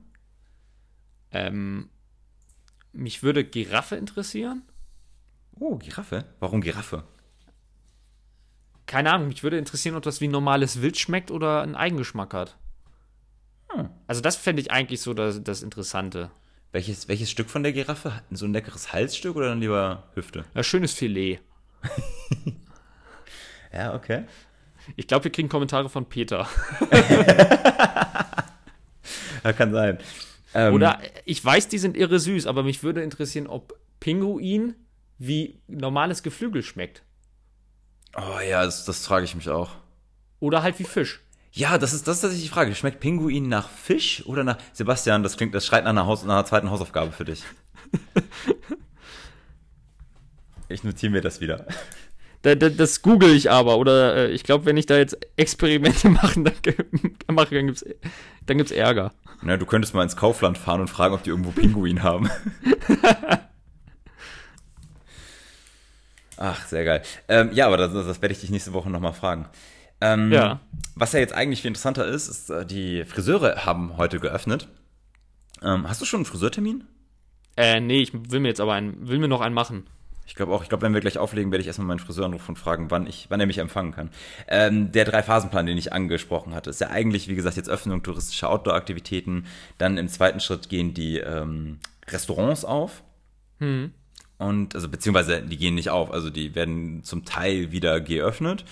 Ähm, 1.32 1.90
mich 2.94 3.22
würde 3.22 3.44
Giraffe 3.44 3.96
interessieren. 3.96 4.64
Oh, 5.60 5.78
Giraffe? 5.78 6.26
Warum 6.40 6.62
Giraffe? 6.62 7.04
Keine 8.94 9.12
Ahnung, 9.12 9.28
mich 9.30 9.41
würde 9.41 9.58
interessieren, 9.58 9.96
ob 9.96 10.04
das 10.04 10.22
wie 10.22 10.28
normales 10.28 10.84
Wild 10.84 11.00
schmeckt 11.00 11.32
oder 11.32 11.64
einen 11.64 11.74
Eigengeschmack 11.74 12.32
hat. 12.36 12.60
Hm. 13.72 13.89
Also 14.06 14.22
das 14.22 14.36
fände 14.36 14.62
ich 14.62 14.70
eigentlich 14.70 15.02
so 15.02 15.16
das, 15.16 15.44
das 15.44 15.64
Interessante. 15.64 16.30
Welches, 16.72 17.08
welches 17.08 17.32
Stück 17.32 17.50
von 17.50 17.64
der 17.64 17.74
Giraffe? 17.74 18.22
So 18.30 18.46
ein 18.46 18.54
leckeres 18.54 18.94
Halsstück 18.94 19.36
oder 19.36 19.50
dann 19.50 19.62
lieber 19.62 20.04
Hüfte? 20.14 20.46
Ja, 20.54 20.62
schönes 20.62 20.94
Filet. 20.94 21.39
ja, 23.74 23.96
okay. 23.96 24.26
Ich 24.96 25.08
glaube, 25.08 25.24
wir 25.24 25.32
kriegen 25.32 25.50
Kommentare 25.50 25.89
von 25.89 26.06
Peter. 26.08 26.48
ja, 29.44 29.54
kann 29.54 29.72
sein. 29.72 29.98
Ähm, 30.54 30.72
oder 30.72 31.00
ich 31.26 31.44
weiß, 31.44 31.68
die 31.68 31.80
sind 31.80 31.98
irre 31.98 32.20
süß, 32.20 32.46
aber 32.46 32.62
mich 32.62 32.84
würde 32.84 33.02
interessieren, 33.02 33.48
ob 33.48 33.74
Pinguin 34.00 34.76
wie 35.18 35.64
normales 35.68 36.22
Geflügel 36.22 36.62
schmeckt. 36.62 37.02
Oh 38.16 38.39
ja, 38.47 38.64
das, 38.64 38.86
das 38.86 39.05
frage 39.05 39.26
ich 39.26 39.36
mich 39.36 39.49
auch. 39.49 39.72
Oder 40.39 40.61
halt 40.61 40.78
wie 40.80 40.84
Fisch. 40.84 41.22
Ja, 41.51 41.78
das 41.78 41.93
ist, 41.93 42.07
das 42.07 42.18
ist 42.18 42.22
tatsächlich 42.22 42.49
die 42.49 42.53
Frage. 42.53 42.74
Schmeckt 42.74 42.99
Pinguin 42.99 43.47
nach 43.47 43.70
Fisch 43.70 44.24
oder 44.26 44.43
nach. 44.43 44.57
Sebastian, 44.74 45.24
das 45.24 45.38
klingt, 45.38 45.53
das 45.53 45.66
schreit 45.66 45.84
nach 45.84 45.91
einer, 45.91 46.05
Haus, 46.05 46.24
nach 46.24 46.34
einer 46.34 46.45
zweiten 46.45 46.72
Hausaufgabe 46.72 47.11
für 47.11 47.26
dich. 47.26 47.43
ich 50.70 50.84
notiere 50.84 51.11
mir 51.11 51.22
das 51.22 51.41
wieder. 51.41 51.66
Da, 52.41 52.55
da, 52.55 52.70
das 52.70 53.01
google 53.03 53.36
ich 53.36 53.51
aber. 53.51 53.78
Oder 53.78 54.16
äh, 54.16 54.32
ich 54.32 54.43
glaube, 54.43 54.66
wenn 54.66 54.78
ich 54.78 54.88
da 54.88 54.97
jetzt 54.97 55.18
Experimente 55.38 56.09
machen, 56.09 56.43
dann, 56.43 56.55
mache, 57.36 57.55
dann 57.55 57.68
gibt's, 57.68 57.86
dann 58.45 58.57
gibt's 58.57 58.72
Ärger. 58.72 59.14
Na, 59.41 59.57
du 59.57 59.66
könntest 59.66 59.93
mal 59.93 60.03
ins 60.03 60.16
Kaufland 60.16 60.57
fahren 60.57 60.82
und 60.82 60.89
fragen, 60.89 61.14
ob 61.14 61.24
die 61.24 61.30
irgendwo 61.30 61.51
Pinguin 61.51 62.01
haben. 62.01 62.30
Ach, 66.38 66.66
sehr 66.66 66.84
geil. 66.86 67.02
Ähm, 67.28 67.52
ja, 67.54 67.68
aber 67.68 67.78
das, 67.78 67.94
das 67.94 68.22
werde 68.22 68.34
ich 68.34 68.42
dich 68.42 68.50
nächste 68.50 68.74
Woche 68.74 68.90
nochmal 68.90 69.14
fragen. 69.14 69.48
Ähm, 70.02 70.32
ja. 70.32 70.60
Was 70.96 71.14
ja 71.14 71.20
jetzt 71.20 71.34
eigentlich 71.34 71.62
viel 71.62 71.70
interessanter 71.70 72.06
ist, 72.06 72.28
ist, 72.28 72.50
äh, 72.50 72.66
die 72.66 73.06
Friseure 73.06 73.66
haben 73.66 73.98
heute 73.98 74.20
geöffnet. 74.20 74.68
Ähm, 75.62 75.88
hast 75.88 76.02
du 76.02 76.06
schon 76.06 76.20
einen 76.20 76.26
Friseurtermin? 76.26 76.84
Äh, 77.56 77.80
nee, 77.80 78.02
ich 78.02 78.14
will 78.14 78.40
mir 78.40 78.50
jetzt 78.50 78.60
aber 78.60 78.74
einen, 78.74 79.08
will 79.08 79.20
mir 79.20 79.28
noch 79.28 79.42
einen 79.42 79.56
machen. 79.56 79.86
Ich 80.26 80.36
glaube 80.36 80.54
auch, 80.54 80.64
ich 80.64 80.70
glaube, 80.70 80.84
wenn 80.84 80.94
wir 80.94 81.02
gleich 81.02 81.18
auflegen, 81.18 81.52
werde 81.52 81.62
ich 81.62 81.68
erstmal 81.68 81.88
meinen 81.88 82.00
Friseur 82.00 82.26
anrufen 82.26 82.52
und 82.52 82.58
fragen, 82.58 82.90
wann 82.92 83.08
ich, 83.08 83.28
wann 83.30 83.40
er 83.40 83.46
mich 83.46 83.58
empfangen 83.58 83.92
kann. 83.92 84.10
Ähm, 84.48 84.92
der 84.92 85.06
Drei-Phasen-Plan, 85.06 85.66
den 85.66 85.78
ich 85.78 85.92
angesprochen 85.92 86.56
hatte, 86.56 86.70
ist 86.70 86.82
ja 86.82 86.90
eigentlich, 86.90 87.28
wie 87.28 87.36
gesagt, 87.36 87.58
jetzt 87.58 87.70
Öffnung 87.70 88.04
touristischer 88.04 88.50
Outdoor-Aktivitäten. 88.50 89.46
Dann 89.78 89.98
im 89.98 90.08
zweiten 90.08 90.40
Schritt 90.40 90.70
gehen 90.70 90.94
die 90.94 91.18
ähm, 91.18 91.80
Restaurants 92.10 92.64
auf. 92.66 93.04
Hm. 93.60 93.94
Und, 94.44 94.76
also, 94.76 94.89
beziehungsweise, 94.89 95.41
die 95.41 95.58
gehen 95.58 95.76
nicht 95.76 95.89
auf. 95.89 96.12
Also, 96.12 96.30
die 96.30 96.56
werden 96.56 97.04
zum 97.04 97.26
Teil 97.26 97.72
wieder 97.72 98.02
geöffnet. 98.02 98.66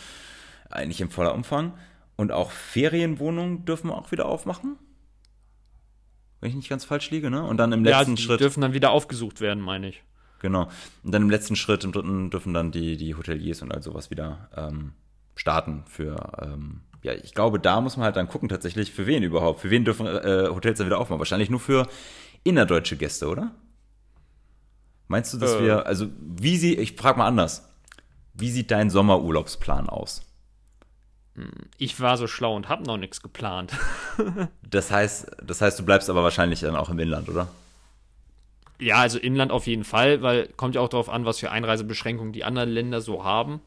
Eigentlich 0.70 1.02
im 1.02 1.10
voller 1.10 1.34
Umfang. 1.34 1.74
Und 2.16 2.32
auch 2.32 2.52
Ferienwohnungen 2.52 3.66
dürfen 3.66 3.90
wir 3.90 3.98
auch 3.98 4.12
wieder 4.12 4.26
aufmachen. 4.26 4.78
Wenn 6.40 6.50
ich 6.50 6.56
nicht 6.56 6.70
ganz 6.70 6.86
falsch 6.86 7.10
liege, 7.12 7.30
ne? 7.30 7.44
Und 7.44 7.58
dann 7.58 7.72
im 7.72 7.84
letzten 7.84 8.12
ja, 8.12 8.16
die 8.16 8.22
Schritt. 8.22 8.40
dürfen 8.42 8.62
dann 8.62 8.74
wieder 8.74 8.92
aufgesucht 8.92 9.42
werden, 9.42 9.62
meine 9.62 9.90
ich. 9.90 10.04
Genau. 10.40 10.70
Und 11.04 11.14
dann 11.14 11.22
im 11.22 11.30
letzten 11.30 11.56
Schritt, 11.56 11.84
im 11.84 11.92
dritten, 11.92 12.32
dürfen 12.32 12.54
dann 12.54 12.72
die, 12.72 12.98
die 12.98 13.16
Hoteliers 13.16 13.62
und 13.62 13.72
all 13.72 13.84
sowas 13.84 14.10
wieder 14.10 14.50
ähm, 14.56 14.94
starten 15.36 15.84
für, 15.86 16.16
ähm, 16.42 16.82
ja, 17.04 17.14
ich 17.14 17.34
glaube, 17.34 17.60
da 17.60 17.80
muss 17.80 17.96
man 17.96 18.06
halt 18.06 18.16
dann 18.16 18.28
gucken 18.28 18.50
tatsächlich, 18.50 18.92
für 18.92 19.06
wen 19.06 19.24
überhaupt. 19.24 19.62
Für 19.62 19.70
wen 19.70 19.86
dürfen 19.86 20.08
äh, 20.08 20.48
Hotels 20.50 20.80
dann 20.80 20.88
wieder 20.88 21.00
aufmachen? 21.00 21.20
Wahrscheinlich 21.20 21.50
nur 21.50 21.60
für 21.60 21.88
innerdeutsche 22.44 22.98
Gäste, 22.98 23.28
oder? 23.28 23.52
Meinst 25.12 25.34
du, 25.34 25.38
dass 25.38 25.54
Äh. 25.56 25.64
wir, 25.64 25.86
also 25.86 26.08
wie 26.20 26.58
sie, 26.58 26.76
ich 26.78 26.96
frage 26.96 27.20
mal 27.20 27.28
anders, 27.28 27.68
wie 28.34 28.50
sieht 28.50 28.72
dein 28.72 28.90
Sommerurlaubsplan 28.90 29.90
aus? 29.90 30.24
Ich 31.78 32.00
war 32.00 32.18
so 32.18 32.28
schlau 32.28 32.56
und 32.56 32.70
habe 32.70 32.84
noch 32.84 32.98
nichts 32.98 33.22
geplant. 33.22 33.74
Das 34.64 34.90
heißt, 34.90 35.30
das 35.46 35.60
heißt, 35.60 35.78
du 35.80 35.84
bleibst 35.84 36.10
aber 36.10 36.24
wahrscheinlich 36.24 36.62
dann 36.62 36.78
auch 36.78 36.88
im 36.88 36.98
Inland, 37.00 37.28
oder? 37.28 37.50
Ja, 38.80 39.00
also 39.00 39.20
Inland 39.20 39.52
auf 39.52 39.68
jeden 39.68 39.84
Fall, 39.84 40.22
weil 40.22 40.48
kommt 40.56 40.76
ja 40.76 40.82
auch 40.82 40.88
darauf 40.88 41.10
an, 41.10 41.26
was 41.26 41.40
für 41.40 41.52
Einreisebeschränkungen 41.52 42.32
die 42.32 42.46
anderen 42.46 42.70
Länder 42.70 43.02
so 43.02 43.26
haben. 43.26 43.60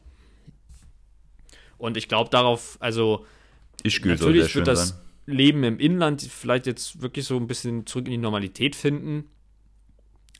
Und 1.77 1.95
ich 1.95 2.07
glaube 2.07 2.31
darauf, 2.31 2.77
also 2.79 3.23
Ich 3.83 4.03
natürlich 4.03 4.55
wird 4.55 4.67
das 4.67 4.89
sein. 4.89 4.97
Leben 5.27 5.63
im 5.63 5.79
Inland 5.79 6.23
vielleicht 6.23 6.65
jetzt 6.65 7.03
wirklich 7.03 7.25
so 7.25 7.37
ein 7.37 7.45
bisschen 7.45 7.85
zurück 7.85 8.07
in 8.07 8.11
die 8.13 8.17
Normalität 8.17 8.75
finden. 8.75 9.25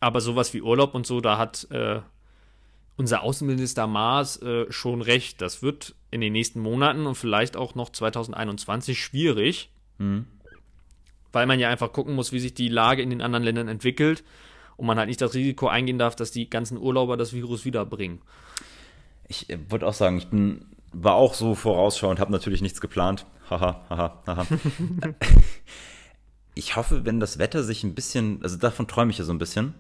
Aber 0.06 0.22
sowas 0.22 0.54
wie 0.54 0.62
Urlaub 0.62 0.94
und 0.94 1.08
so, 1.08 1.20
da 1.20 1.40
hat 1.40 1.68
äh, 1.72 2.00
unser 2.96 3.24
Außenminister 3.24 3.88
Maas 3.88 4.40
äh, 4.40 4.72
schon 4.72 5.02
recht. 5.02 5.42
Das 5.42 5.64
wird 5.64 5.96
in 6.12 6.22
den 6.22 6.32
nächsten 6.32 6.60
Monaten 6.60 7.08
und 7.08 7.16
vielleicht 7.16 7.58
auch 7.58 7.74
noch 7.74 7.90
2021 7.90 9.04
schwierig. 9.04 9.72
Weil 11.32 11.48
man 11.48 11.60
ja 11.60 11.70
einfach 11.70 11.92
gucken 11.92 12.14
muss, 12.14 12.32
wie 12.32 12.40
sich 12.40 12.54
die 12.54 12.68
Lage 12.68 13.02
in 13.02 13.10
den 13.10 13.24
anderen 13.24 13.44
Ländern 13.44 13.68
entwickelt. 13.68 14.24
Und 14.78 14.86
man 14.86 15.00
halt 15.00 15.08
nicht 15.08 15.22
das 15.22 15.34
Risiko 15.34 15.70
eingehen 15.70 15.98
darf, 15.98 16.16
dass 16.16 16.30
die 16.30 16.52
ganzen 16.52 16.78
Urlauber 16.78 17.18
das 17.18 17.34
Virus 17.34 17.66
wiederbringen. 17.66 18.22
Ich 19.28 19.50
äh, 19.50 19.58
würde 19.72 19.88
auch 19.88 19.96
sagen, 19.96 20.20
ich 20.20 20.28
bin, 20.28 20.68
war 20.94 21.16
auch 21.16 21.34
so 21.34 21.56
vorausschauend, 21.56 22.20
habe 22.20 22.32
natürlich 22.32 22.62
nichts 22.62 22.80
geplant. 22.80 23.26
Haha, 23.50 23.84
haha, 23.90 24.22
haha. 24.28 24.46
ich 26.54 26.76
hoffe, 26.76 27.06
wenn 27.06 27.20
das 27.20 27.40
Wetter 27.40 27.64
sich 27.64 27.84
ein 27.84 27.96
bisschen, 27.96 28.44
also 28.44 28.58
davon 28.58 28.88
träume 28.88 29.10
ich 29.10 29.18
ja 29.18 29.24
so 29.24 29.34
ein 29.34 29.40
bisschen, 29.40 29.74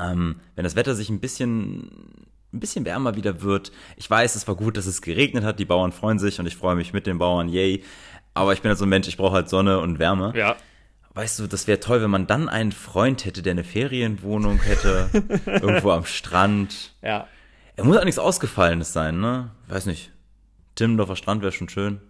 ähm, 0.00 0.36
wenn 0.54 0.64
das 0.64 0.76
Wetter 0.76 0.94
sich 0.94 1.10
ein 1.10 1.20
bisschen, 1.20 2.26
ein 2.52 2.60
bisschen 2.60 2.84
wärmer 2.84 3.16
wieder 3.16 3.42
wird. 3.42 3.72
Ich 3.96 4.08
weiß, 4.08 4.34
es 4.34 4.46
war 4.48 4.54
gut, 4.54 4.76
dass 4.76 4.86
es 4.86 5.02
geregnet 5.02 5.44
hat, 5.44 5.58
die 5.58 5.64
Bauern 5.64 5.92
freuen 5.92 6.18
sich 6.18 6.40
und 6.40 6.46
ich 6.46 6.56
freue 6.56 6.76
mich 6.76 6.92
mit 6.92 7.06
den 7.06 7.18
Bauern, 7.18 7.48
yay. 7.48 7.82
Aber 8.34 8.52
ich 8.52 8.62
bin 8.62 8.68
halt 8.70 8.78
so 8.78 8.84
ein 8.84 8.88
Mensch, 8.88 9.08
ich 9.08 9.16
brauche 9.16 9.34
halt 9.34 9.48
Sonne 9.48 9.80
und 9.80 9.98
Wärme. 9.98 10.32
Ja. 10.36 10.56
Weißt 11.14 11.38
du, 11.38 11.46
das 11.46 11.68
wäre 11.68 11.78
toll, 11.78 12.02
wenn 12.02 12.10
man 12.10 12.26
dann 12.26 12.48
einen 12.48 12.72
Freund 12.72 13.24
hätte, 13.24 13.42
der 13.42 13.52
eine 13.52 13.62
Ferienwohnung 13.62 14.58
hätte, 14.60 15.08
irgendwo 15.46 15.92
am 15.92 16.04
Strand. 16.04 16.92
Ja. 17.02 17.28
Er 17.76 17.84
muss 17.84 17.96
auch 17.96 18.04
nichts 18.04 18.18
Ausgefallenes 18.18 18.92
sein, 18.92 19.20
ne? 19.20 19.52
Weiß 19.68 19.86
nicht. 19.86 20.10
Timmendorfer 20.74 21.14
Strand 21.14 21.42
wäre 21.42 21.52
schon 21.52 21.68
schön. 21.68 22.00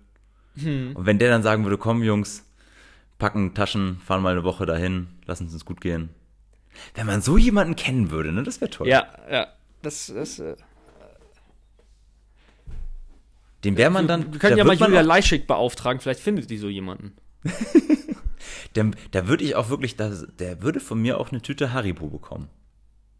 Und 0.56 1.04
wenn 1.04 1.18
der 1.18 1.30
dann 1.30 1.42
sagen 1.42 1.64
würde, 1.64 1.78
komm 1.78 2.02
Jungs, 2.02 2.44
packen 3.18 3.54
Taschen, 3.54 4.00
fahren 4.04 4.22
mal 4.22 4.32
eine 4.32 4.44
Woche 4.44 4.66
dahin, 4.66 5.08
lassen 5.26 5.46
es 5.46 5.52
uns 5.52 5.64
gut 5.64 5.80
gehen. 5.80 6.10
Wenn 6.94 7.06
man 7.06 7.22
so 7.22 7.36
jemanden 7.36 7.76
kennen 7.76 8.10
würde, 8.10 8.32
ne, 8.32 8.42
das 8.42 8.60
wäre 8.60 8.70
toll. 8.70 8.88
Ja, 8.88 9.06
ja. 9.30 9.48
Das, 9.82 10.12
das, 10.14 10.38
äh, 10.38 10.56
Den 13.64 13.76
wäre 13.76 13.90
man 13.90 14.06
dann. 14.06 14.32
wir 14.32 14.38
können 14.38 14.52
da 14.52 14.58
ja 14.58 14.64
mal 14.64 14.76
Julia 14.76 15.00
Leischig 15.02 15.46
beauftragen, 15.46 16.00
vielleicht 16.00 16.20
findet 16.20 16.50
die 16.50 16.58
so 16.58 16.68
jemanden. 16.68 17.16
Der, 18.76 18.90
da 19.12 19.28
würde 19.28 19.44
ich 19.44 19.54
auch 19.54 19.68
wirklich, 19.68 19.96
da, 19.96 20.10
der 20.10 20.62
würde 20.62 20.80
von 20.80 21.00
mir 21.00 21.18
auch 21.18 21.30
eine 21.30 21.40
Tüte 21.40 21.72
Haribo 21.72 22.08
bekommen. 22.08 22.48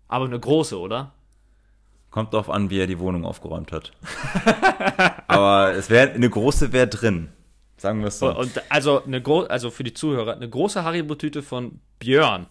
Aber 0.09 0.25
eine 0.25 0.39
große, 0.39 0.79
oder? 0.79 1.13
Kommt 2.11 2.33
drauf 2.33 2.51
an, 2.51 2.71
wie 2.71 2.79
er 2.79 2.87
die 2.87 2.99
Wohnung 2.99 3.25
aufgeräumt 3.25 3.73
hat. 3.73 3.93
Aber 5.29 5.73
es 5.73 5.91
wäre 5.91 6.13
eine 6.13 6.29
große 6.29 6.73
wäre 6.73 6.89
drin. 6.89 7.31
Sagen 7.77 8.01
wir 8.01 8.09
es 8.09 8.19
so. 8.19 8.37
Und 8.37 8.63
also 8.69 9.03
eine 9.05 9.23
also 9.49 9.71
für 9.71 9.85
die 9.85 9.95
Zuhörer, 9.95 10.35
eine 10.35 10.49
große 10.49 10.85
Haribo-Tüte 10.85 11.43
von 11.43 11.81
Björn. 11.99 12.47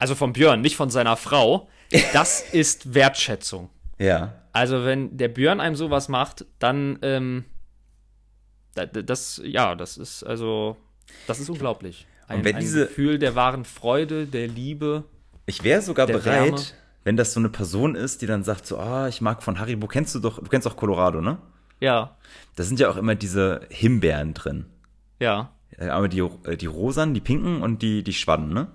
Also 0.00 0.16
von 0.16 0.32
Björn, 0.32 0.60
nicht 0.60 0.74
von 0.76 0.90
seiner 0.90 1.16
Frau. 1.16 1.68
Das 2.12 2.40
ist 2.52 2.94
Wertschätzung. 2.94 3.70
ja. 3.98 4.34
Also 4.52 4.84
wenn 4.84 5.16
der 5.16 5.28
Björn 5.28 5.60
einem 5.60 5.76
sowas 5.76 6.08
macht, 6.08 6.44
dann 6.58 6.98
ähm, 7.02 7.44
da- 8.74 8.86
da- 8.86 9.02
das 9.02 9.40
ja, 9.44 9.76
das 9.76 9.96
ist 9.96 10.24
also 10.24 10.76
das 11.28 11.38
ist 11.38 11.48
unglaublich. 11.50 12.06
Ein, 12.26 12.38
Und 12.38 12.44
wenn 12.44 12.56
ein 12.56 12.60
diese- 12.60 12.86
Gefühl 12.88 13.18
der 13.20 13.36
wahren 13.36 13.64
Freude, 13.64 14.26
der 14.26 14.48
Liebe. 14.48 15.04
Ich 15.46 15.62
wäre 15.62 15.82
sogar 15.82 16.06
bereit, 16.08 16.24
Wärme. 16.52 16.60
wenn 17.04 17.16
das 17.16 17.32
so 17.32 17.38
eine 17.40 17.48
Person 17.48 17.94
ist, 17.94 18.22
die 18.22 18.26
dann 18.26 18.42
sagt 18.42 18.66
so, 18.66 18.78
ah, 18.78 19.06
ich 19.06 19.20
mag 19.20 19.42
von 19.44 19.60
Haribo, 19.60 19.86
kennst 19.86 20.14
du 20.16 20.18
doch, 20.20 20.38
du 20.40 20.48
kennst 20.48 20.66
auch 20.66 20.76
Colorado, 20.76 21.20
ne? 21.20 21.38
Ja, 21.80 22.16
Da 22.56 22.62
sind 22.64 22.78
ja 22.80 22.90
auch 22.90 22.96
immer 22.96 23.14
diese 23.14 23.60
Himbeeren 23.70 24.34
drin. 24.34 24.66
ja, 25.20 25.52
Aber 25.78 26.08
die, 26.08 26.18
äh, 26.20 26.56
die 26.56 26.66
rosanen, 26.66 27.14
die 27.14 27.20
pinken 27.20 27.62
und 27.62 27.82
die, 27.82 28.02
die 28.02 28.12
schwannen, 28.14 28.52
ne? 28.52 28.66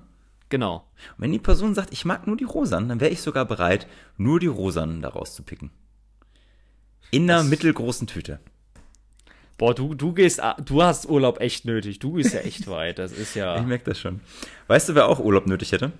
Genau. 0.50 0.86
Und 1.18 1.24
wenn 1.24 1.32
die 1.32 1.40
Person 1.40 1.74
sagt, 1.76 1.92
ich 1.94 2.06
mag 2.06 2.28
nur 2.28 2.38
die 2.38 2.44
rosanen, 2.44 2.90
dann 2.90 3.00
wäre 3.00 3.12
ich 3.12 3.22
sogar 3.22 3.46
bereit, 3.46 3.88
nur 4.18 4.40
die 4.40 4.48
rosanen 4.48 5.02
daraus 5.02 5.34
zu 5.36 5.44
picken. 5.44 5.72
In 7.12 7.24
einer 7.30 7.40
Das- 7.42 7.48
mittelgroßen 7.50 8.08
Tüte. 8.08 8.40
Boah, 9.58 9.74
du 9.74 9.94
du 9.96 10.12
gehst 10.14 10.42
a- 10.44 10.56
du 10.56 10.84
hast 10.84 11.08
Urlaub 11.08 11.40
echt 11.40 11.64
nötig. 11.66 12.00
Du 12.00 12.14
gehst 12.14 12.34
ja 12.34 12.42
echt 12.42 12.68
weit. 12.70 13.00
Das 13.00 13.12
ist 13.14 13.30
Ich 13.30 13.36
ja 13.36 13.62
merke 13.62 13.86
das 13.86 14.00
schon. 14.00 14.20
Weißt 14.68 14.90
du, 14.90 14.96
wer 14.96 15.08
auch 15.08 15.20
Urlaub 15.20 15.48
nötig 15.48 15.72
hätte? 15.72 15.92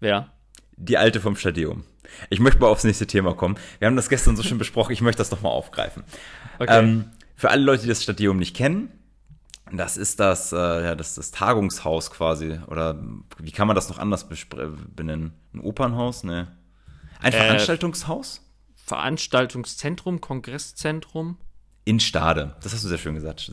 ja. 0.00 0.32
Die 0.80 0.96
alte 0.96 1.20
vom 1.20 1.34
Stadium. 1.34 1.82
Ich 2.30 2.38
möchte 2.38 2.60
mal 2.60 2.68
aufs 2.68 2.84
nächste 2.84 3.08
Thema 3.08 3.34
kommen. 3.34 3.56
Wir 3.80 3.86
haben 3.88 3.96
das 3.96 4.08
gestern 4.08 4.36
so 4.36 4.44
schön 4.44 4.58
besprochen, 4.58 4.92
ich 4.92 5.00
möchte 5.00 5.18
das 5.18 5.32
nochmal 5.32 5.50
aufgreifen. 5.50 6.04
Okay. 6.60 6.78
Ähm, 6.78 7.06
für 7.34 7.50
alle 7.50 7.62
Leute, 7.64 7.82
die 7.82 7.88
das 7.88 8.00
Stadium 8.04 8.36
nicht 8.36 8.54
kennen, 8.54 8.88
das 9.72 9.96
ist 9.96 10.20
das, 10.20 10.52
äh, 10.52 10.56
ja, 10.56 10.94
das, 10.94 11.14
das 11.14 11.30
Tagungshaus 11.30 12.10
quasi. 12.10 12.58
Oder 12.66 12.98
wie 13.38 13.50
kann 13.50 13.66
man 13.66 13.74
das 13.74 13.88
noch 13.88 13.98
anders 13.98 14.26
benennen? 14.28 15.32
Ein 15.54 15.60
Opernhaus? 15.60 16.24
Ne. 16.24 16.48
Ein 17.20 17.32
Äh, 17.32 17.36
Veranstaltungshaus? 17.36 18.42
Veranstaltungszentrum, 18.74 20.20
Kongresszentrum. 20.20 21.38
In 21.84 22.00
Stade. 22.00 22.56
Das 22.62 22.72
hast 22.72 22.84
du 22.84 22.88
sehr 22.88 22.98
schön 22.98 23.14
gesagt. 23.14 23.50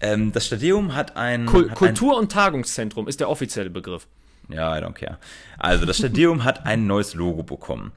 Ähm, 0.00 0.32
das 0.32 0.46
Stadium 0.46 0.94
hat 0.94 1.16
ein. 1.16 1.46
Kul 1.46 1.70
hat 1.70 1.76
Kultur- 1.76 2.18
und 2.18 2.32
Tagungszentrum 2.32 3.08
ist 3.08 3.20
der 3.20 3.28
offizielle 3.28 3.70
Begriff. 3.70 4.06
Ein, 4.48 4.54
ja, 4.54 4.76
I 4.78 4.82
don't 4.82 4.92
care. 4.92 5.18
Also, 5.58 5.84
das 5.86 5.98
Stadium 5.98 6.44
hat 6.44 6.66
ein 6.66 6.86
neues 6.86 7.14
Logo 7.14 7.42
bekommen. 7.42 7.92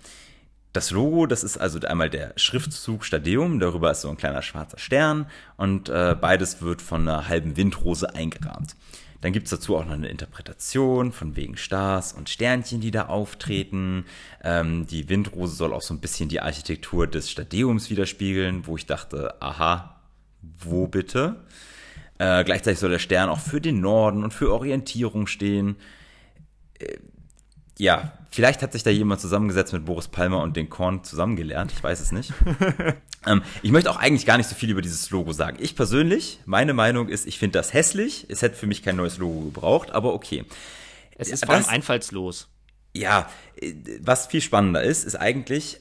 Das 0.78 0.91
Logo, 0.91 1.25
das 1.25 1.43
ist 1.43 1.57
also 1.57 1.80
einmal 1.80 2.07
der 2.07 2.34
Schriftzug 2.36 3.03
Stadium, 3.03 3.59
darüber 3.59 3.89
ist 3.89 4.01
so 4.01 4.11
ein 4.11 4.17
kleiner 4.17 4.43
schwarzer 4.43 4.78
Stern 4.78 5.25
und 5.55 5.89
äh, 5.89 6.15
beides 6.21 6.61
wird 6.61 6.84
von 6.84 7.01
einer 7.01 7.28
halben 7.28 7.57
Windrose 7.57 8.13
eingerahmt. 8.13 8.75
Dann 9.21 9.34
gibt's 9.34 9.49
dazu 9.49 9.75
auch 9.75 9.86
noch 9.86 9.93
eine 9.93 10.09
Interpretation 10.09 11.11
von 11.11 11.36
wegen 11.36 11.57
Stars 11.57 12.13
und 12.13 12.30
Sternchen, 12.30 12.80
die 12.80 12.91
da 12.91 13.07
auftreten. 13.07 14.05
Ähm, 14.43 14.86
die 14.86 15.09
Windrose 15.09 15.55
soll 15.55 15.73
auch 15.73 15.82
so 15.82 15.95
ein 15.95 15.99
bisschen 15.99 16.30
die 16.30 16.41
Architektur 16.41 17.07
des 17.07 17.32
Stadiums 17.32 17.89
widerspiegeln, 17.89 18.67
wo 18.67 18.78
ich 18.78 18.86
dachte, 18.86 19.41
aha, 19.41 19.99
wo 20.59 20.86
bitte? 20.86 21.38
Äh, 22.19 22.43
gleichzeitig 22.43 22.78
soll 22.78 22.91
der 22.91 22.99
Stern 22.99 23.30
auch 23.30 23.39
für 23.39 23.61
den 23.61 23.82
Norden 23.82 24.23
und 24.23 24.32
für 24.32 24.53
Orientierung 24.53 25.25
stehen. 25.25 25.78
Äh, 26.78 26.97
ja, 27.80 28.13
vielleicht 28.38 28.61
hat 28.61 28.71
sich 28.71 28.83
da 28.83 28.91
jemand 28.91 29.19
zusammengesetzt 29.19 29.73
mit 29.73 29.83
Boris 29.85 30.09
Palmer 30.09 30.43
und 30.43 30.55
den 30.55 30.69
Korn 30.69 31.03
zusammengelernt. 31.03 31.71
Ich 31.75 31.83
weiß 31.83 31.99
es 31.99 32.11
nicht. 32.11 32.31
ähm, 33.25 33.41
ich 33.63 33.71
möchte 33.71 33.89
auch 33.89 33.97
eigentlich 33.97 34.27
gar 34.27 34.38
nicht 34.38 34.47
so 34.47 34.53
viel 34.53 34.69
über 34.69 34.83
dieses 34.83 35.09
Logo 35.09 35.33
sagen. 35.33 35.57
Ich 35.59 35.75
persönlich, 35.75 36.39
meine 36.45 36.75
Meinung 36.75 37.09
ist, 37.09 37.25
ich 37.25 37.39
finde 37.39 37.57
das 37.57 37.73
hässlich. 37.73 38.27
Es 38.29 38.43
hätte 38.43 38.55
für 38.55 38.67
mich 38.67 38.83
kein 38.83 38.95
neues 38.95 39.17
Logo 39.17 39.45
gebraucht, 39.45 39.89
aber 39.89 40.13
okay. 40.13 40.45
Es 41.17 41.29
ist 41.29 41.45
vor 41.45 41.55
allem 41.55 41.63
das- 41.63 41.71
einfallslos. 41.71 42.47
Ja, 42.93 43.27
äh, 43.59 43.73
was 44.01 44.27
viel 44.27 44.41
spannender 44.41 44.83
ist, 44.83 45.03
ist 45.03 45.15
eigentlich, 45.15 45.79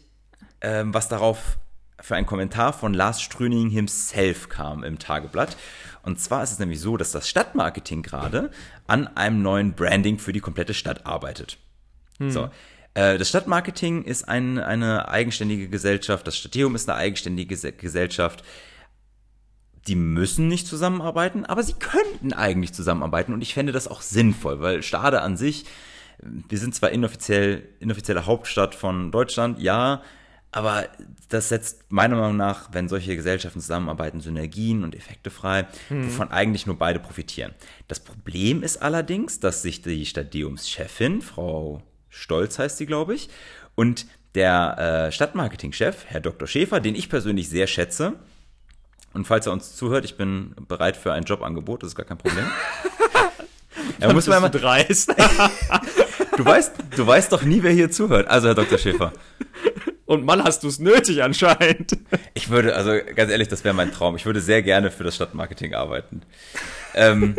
ähm, 0.63 0.95
was 0.95 1.11
darauf 1.11 1.59
für 2.01 2.17
ein 2.17 2.25
Kommentar 2.25 2.73
von 2.73 2.95
Lars 2.95 3.21
Ströning 3.21 3.69
himself 3.69 4.49
kam 4.49 4.83
im 4.83 4.99
Tageblatt. 4.99 5.59
Und 6.03 6.21
zwar 6.21 6.43
ist 6.43 6.53
es 6.53 6.59
nämlich 6.59 6.81
so, 6.81 6.97
dass 6.97 7.13
das 7.13 7.29
Stadtmarketing 7.29 8.03
gerade 8.03 8.51
an 8.87 9.15
einem 9.15 9.43
neuen 9.43 9.75
Branding 9.75 10.19
für 10.19 10.33
die 10.33 10.41
komplette 10.41 10.73
Stadt 10.73 11.05
arbeitet. 11.05 11.59
So. 12.19 12.51
Äh, 12.95 13.19
Das 13.19 13.29
Stadtmarketing 13.29 14.05
ist 14.05 14.29
ein, 14.29 14.59
eine 14.59 15.09
eigenständige 15.09 15.69
Gesellschaft, 15.69 16.27
das 16.27 16.37
Stadtium 16.37 16.75
ist 16.75 16.89
eine 16.89 16.99
eigenständige 16.99 17.55
Gese- 17.55 17.73
Gesellschaft. 17.73 18.43
Die 19.87 19.97
müssen 19.97 20.49
nicht 20.49 20.67
zusammenarbeiten, 20.67 21.45
aber 21.45 21.63
sie 21.63 21.75
könnten 21.75 22.33
eigentlich 22.33 22.73
zusammenarbeiten 22.73 23.33
und 23.33 23.41
ich 23.41 23.55
fände 23.55 23.73
das 23.73 23.87
auch 23.87 24.01
sinnvoll, 24.01 24.61
weil 24.61 24.83
Stade 24.83 25.23
an 25.23 25.37
sich 25.37 25.65
wir 26.19 26.59
sind 26.59 26.75
zwar 26.75 26.91
inoffiziell, 26.91 27.69
inoffizielle 27.81 28.27
Hauptstadt 28.27 28.75
von 28.75 29.11
Deutschland, 29.11 29.61
ja, 29.61 30.03
aber 30.51 30.89
das 31.29 31.51
setzt 31.51 31.93
meiner 31.93 32.17
Meinung 32.17 32.37
nach, 32.37 32.71
wenn 32.73 32.89
solche 32.89 33.15
Gesellschaften 33.15 33.61
zusammenarbeiten, 33.61 34.21
Synergien 34.21 34.85
und 34.85 34.95
Effekte 34.95 35.31
frei, 35.31 35.67
hm. 35.89 36.07
wovon 36.07 36.31
eigentlich 36.31 36.67
nur 36.67 36.79
beide 36.79 36.99
profitieren. 36.99 37.55
Das 37.89 38.01
Problem 38.01 38.63
ist 38.63 38.81
allerdings, 38.81 39.41
dass 39.41 39.61
sich 39.63 39.83
die 39.83 40.07
Stadiumschefin, 40.07 41.21
Frau 41.21 41.83
Stolz 42.17 42.59
heißt 42.59 42.79
sie, 42.79 42.87
glaube 42.87 43.15
ich, 43.15 43.29
und 43.75 44.07
der 44.35 45.07
äh, 45.09 45.13
Stadtmarketingchef, 45.13 46.05
Herr 46.07 46.21
Dr. 46.21 46.47
Schäfer, 46.47 46.81
den 46.81 46.95
ich 46.95 47.09
persönlich 47.09 47.49
sehr 47.49 47.67
schätze, 47.67 48.15
und 49.17 49.27
falls 49.27 49.47
er 49.47 49.53
uns 49.53 49.75
zuhört, 49.75 50.05
ich 50.05 50.19
bin 50.19 50.55
bereit 50.69 50.95
für 50.95 51.15
ein 51.15 51.23
Jobangebot, 51.25 51.83
das 51.83 51.91
ist 51.93 51.97
gar 51.97 52.05
kein 52.05 52.19
Problem. 52.19 52.45
er 54.01 54.13
muss 54.13 54.27
mal 54.27 54.51
dreist. 54.51 55.09
du 56.37 56.45
weißt, 56.45 56.73
du 56.95 57.07
weißt 57.07 57.33
doch 57.33 57.43
nie, 57.43 57.63
wer 57.63 57.73
hier 57.73 57.91
zuhört. 57.91 58.29
Also 58.29 58.49
Herr 58.49 58.55
Dr. 58.55 58.77
Schäfer. 58.77 59.15
Und 60.05 60.27
Mann, 60.27 60.45
hast 60.45 60.65
du 60.65 60.69
es 60.69 60.81
nötig 60.81 61.23
anscheinend. 61.23 61.97
Ich 62.35 62.51
würde, 62.51 62.77
also 62.77 62.93
ganz 63.15 63.33
ehrlich, 63.33 63.49
das 63.49 63.65
wäre 63.65 63.75
mein 63.75 63.91
Traum. 63.91 64.17
Ich 64.17 64.27
würde 64.27 64.41
sehr 64.41 64.63
gerne 64.63 64.91
für 64.91 65.03
das 65.03 65.15
Stadtmarketing 65.15 65.75
arbeiten. 65.75 66.21
ähm, 66.95 67.37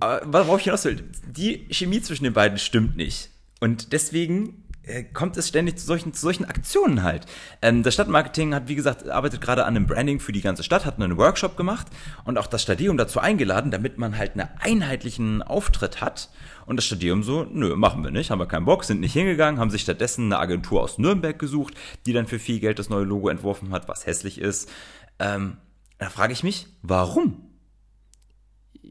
aber 0.00 0.46
worauf 0.46 0.58
ich 0.58 0.64
hinaus 0.64 0.84
will, 0.84 1.04
die 1.26 1.66
Chemie 1.70 2.00
zwischen 2.00 2.24
den 2.24 2.32
beiden 2.32 2.58
stimmt 2.58 2.96
nicht. 2.96 3.30
Und 3.60 3.92
deswegen 3.92 4.66
äh, 4.86 5.02
kommt 5.02 5.36
es 5.36 5.48
ständig 5.48 5.78
zu 5.78 5.86
solchen, 5.86 6.12
zu 6.12 6.20
solchen 6.20 6.44
Aktionen 6.44 7.02
halt. 7.02 7.26
Ähm, 7.60 7.82
das 7.82 7.94
Stadtmarketing 7.94 8.54
hat, 8.54 8.68
wie 8.68 8.76
gesagt, 8.76 9.08
arbeitet 9.08 9.40
gerade 9.40 9.64
an 9.64 9.76
einem 9.76 9.86
Branding 9.86 10.20
für 10.20 10.32
die 10.32 10.40
ganze 10.40 10.62
Stadt, 10.62 10.84
hat 10.84 11.00
einen 11.00 11.16
Workshop 11.16 11.56
gemacht 11.56 11.88
und 12.24 12.38
auch 12.38 12.46
das 12.46 12.62
Stadion 12.62 12.96
dazu 12.96 13.18
eingeladen, 13.18 13.70
damit 13.70 13.98
man 13.98 14.16
halt 14.16 14.32
einen 14.38 14.48
einheitlichen 14.60 15.42
Auftritt 15.42 16.00
hat. 16.00 16.30
Und 16.66 16.76
das 16.76 16.84
Stadion 16.84 17.22
so, 17.22 17.44
nö, 17.44 17.74
machen 17.74 18.04
wir 18.04 18.10
nicht, 18.10 18.30
haben 18.30 18.38
wir 18.38 18.46
keinen 18.46 18.64
Bock, 18.64 18.84
sind 18.84 19.00
nicht 19.00 19.12
hingegangen, 19.12 19.60
haben 19.60 19.70
sich 19.70 19.82
stattdessen 19.82 20.26
eine 20.26 20.38
Agentur 20.38 20.82
aus 20.82 20.98
Nürnberg 20.98 21.38
gesucht, 21.38 21.74
die 22.06 22.12
dann 22.12 22.26
für 22.26 22.38
viel 22.38 22.60
Geld 22.60 22.78
das 22.78 22.88
neue 22.88 23.04
Logo 23.04 23.28
entworfen 23.28 23.72
hat, 23.72 23.88
was 23.88 24.06
hässlich 24.06 24.40
ist. 24.40 24.70
Ähm, 25.18 25.56
da 25.98 26.10
frage 26.10 26.32
ich 26.32 26.42
mich, 26.42 26.66
warum? 26.82 27.46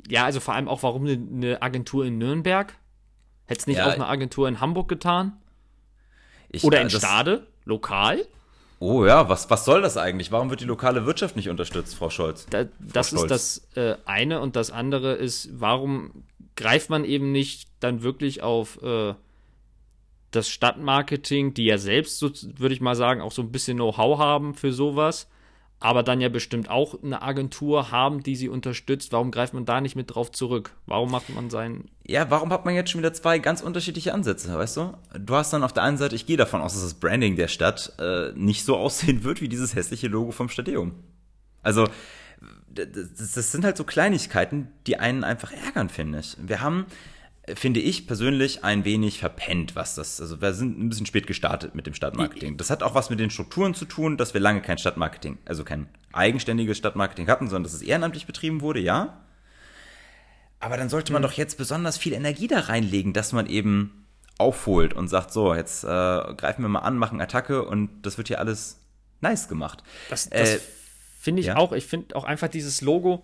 Ja, 0.09 0.25
also 0.25 0.39
vor 0.39 0.53
allem 0.53 0.67
auch, 0.67 0.83
warum 0.83 1.05
eine 1.05 1.61
Agentur 1.61 2.05
in 2.05 2.17
Nürnberg? 2.17 2.73
Hätte 3.47 3.59
es 3.59 3.67
nicht 3.67 3.77
ja, 3.77 3.87
auch 3.87 3.93
eine 3.93 4.07
Agentur 4.07 4.47
in 4.47 4.59
Hamburg 4.59 4.87
getan? 4.87 5.33
Ich, 6.49 6.63
Oder 6.63 6.81
in 6.81 6.89
Stade, 6.89 7.47
lokal? 7.65 8.25
Oh 8.79 9.05
ja, 9.05 9.29
was, 9.29 9.49
was 9.49 9.65
soll 9.65 9.81
das 9.81 9.97
eigentlich? 9.97 10.31
Warum 10.31 10.49
wird 10.49 10.61
die 10.61 10.65
lokale 10.65 11.05
Wirtschaft 11.05 11.35
nicht 11.35 11.49
unterstützt, 11.49 11.95
Frau 11.95 12.09
Scholz? 12.09 12.45
Da, 12.49 12.65
das 12.79 13.09
Frau 13.09 13.23
ist 13.23 13.31
das 13.31 13.67
äh, 13.75 13.95
eine 14.05 14.41
und 14.41 14.55
das 14.55 14.71
andere 14.71 15.13
ist, 15.13 15.49
warum 15.59 16.23
greift 16.55 16.89
man 16.89 17.05
eben 17.05 17.31
nicht 17.31 17.69
dann 17.79 18.03
wirklich 18.03 18.43
auf 18.43 18.81
äh, 18.83 19.13
das 20.31 20.49
Stadtmarketing, 20.49 21.53
die 21.53 21.65
ja 21.65 21.77
selbst, 21.77 22.19
so, 22.19 22.29
würde 22.57 22.73
ich 22.73 22.81
mal 22.81 22.95
sagen, 22.95 23.21
auch 23.21 23.31
so 23.31 23.41
ein 23.41 23.51
bisschen 23.51 23.77
Know-how 23.77 24.19
haben 24.19 24.53
für 24.53 24.73
sowas 24.73 25.27
aber 25.85 26.01
dann 26.01 26.19
ja 26.19 26.29
bestimmt 26.29 26.67
auch 26.67 27.03
eine 27.03 27.21
Agentur 27.21 27.91
haben, 27.91 28.23
die 28.23 28.35
sie 28.35 28.49
unterstützt. 28.49 29.13
Warum 29.13 29.29
greift 29.29 29.53
man 29.53 29.65
da 29.65 29.81
nicht 29.81 29.95
mit 29.95 30.15
drauf 30.15 30.31
zurück? 30.31 30.71
Warum 30.87 31.11
macht 31.11 31.29
man 31.29 31.51
seinen. 31.51 31.91
Ja, 32.07 32.31
warum 32.31 32.51
hat 32.51 32.65
man 32.65 32.73
jetzt 32.73 32.89
schon 32.89 33.01
wieder 33.01 33.13
zwei 33.13 33.37
ganz 33.37 33.61
unterschiedliche 33.61 34.11
Ansätze, 34.11 34.51
weißt 34.57 34.77
du? 34.77 34.97
Du 35.19 35.35
hast 35.35 35.53
dann 35.53 35.63
auf 35.63 35.73
der 35.73 35.83
einen 35.83 35.97
Seite, 35.97 36.15
ich 36.15 36.25
gehe 36.25 36.37
davon 36.37 36.59
aus, 36.59 36.73
dass 36.73 36.81
das 36.81 36.95
Branding 36.95 37.35
der 37.35 37.47
Stadt 37.47 37.93
äh, 37.99 38.31
nicht 38.33 38.65
so 38.65 38.75
aussehen 38.77 39.23
wird 39.23 39.41
wie 39.41 39.47
dieses 39.47 39.75
hässliche 39.75 40.07
Logo 40.07 40.31
vom 40.31 40.49
Stadium. 40.49 40.95
Also, 41.61 41.87
das, 42.67 43.33
das 43.35 43.51
sind 43.51 43.63
halt 43.63 43.77
so 43.77 43.83
Kleinigkeiten, 43.83 44.69
die 44.87 44.97
einen 44.97 45.23
einfach 45.23 45.51
ärgern, 45.51 45.89
finde 45.89 46.17
ich. 46.17 46.35
Wir 46.39 46.61
haben 46.61 46.87
finde 47.53 47.79
ich 47.79 48.07
persönlich 48.07 48.63
ein 48.63 48.85
wenig 48.85 49.19
verpennt, 49.19 49.75
was 49.75 49.95
das, 49.95 50.19
also 50.19 50.41
wir 50.41 50.53
sind 50.53 50.79
ein 50.79 50.89
bisschen 50.89 51.05
spät 51.05 51.27
gestartet 51.27 51.75
mit 51.75 51.85
dem 51.85 51.93
Stadtmarketing. 51.93 52.57
Das 52.57 52.71
hat 52.71 52.81
auch 52.81 52.95
was 52.95 53.09
mit 53.09 53.19
den 53.19 53.29
Strukturen 53.29 53.75
zu 53.75 53.85
tun, 53.85 54.17
dass 54.17 54.33
wir 54.33 54.41
lange 54.41 54.61
kein 54.61 54.79
Stadtmarketing, 54.79 55.37
also 55.45 55.63
kein 55.63 55.87
eigenständiges 56.11 56.77
Stadtmarketing 56.77 57.27
hatten, 57.27 57.47
sondern 57.47 57.63
dass 57.63 57.73
es 57.73 57.83
ehrenamtlich 57.83 58.25
betrieben 58.25 58.61
wurde, 58.61 58.79
ja. 58.79 59.21
Aber 60.59 60.77
dann 60.77 60.89
sollte 60.89 61.13
man 61.13 61.21
mhm. 61.21 61.27
doch 61.27 61.33
jetzt 61.33 61.57
besonders 61.57 61.97
viel 61.97 62.13
Energie 62.13 62.47
da 62.47 62.61
reinlegen, 62.61 63.13
dass 63.13 63.31
man 63.31 63.45
eben 63.45 64.07
aufholt 64.39 64.93
und 64.93 65.07
sagt, 65.07 65.31
so, 65.31 65.53
jetzt 65.53 65.83
äh, 65.83 65.87
greifen 65.87 66.63
wir 66.63 66.69
mal 66.69 66.79
an, 66.79 66.97
machen 66.97 67.21
Attacke 67.21 67.63
und 67.63 68.01
das 68.01 68.17
wird 68.17 68.27
hier 68.27 68.39
alles 68.39 68.79
nice 69.21 69.47
gemacht. 69.47 69.83
Das, 70.09 70.29
das 70.29 70.55
äh, 70.55 70.59
finde 71.19 71.41
ich 71.41 71.47
ja? 71.47 71.57
auch. 71.57 71.73
Ich 71.73 71.85
finde 71.85 72.15
auch 72.15 72.23
einfach 72.23 72.47
dieses 72.47 72.81
Logo, 72.81 73.23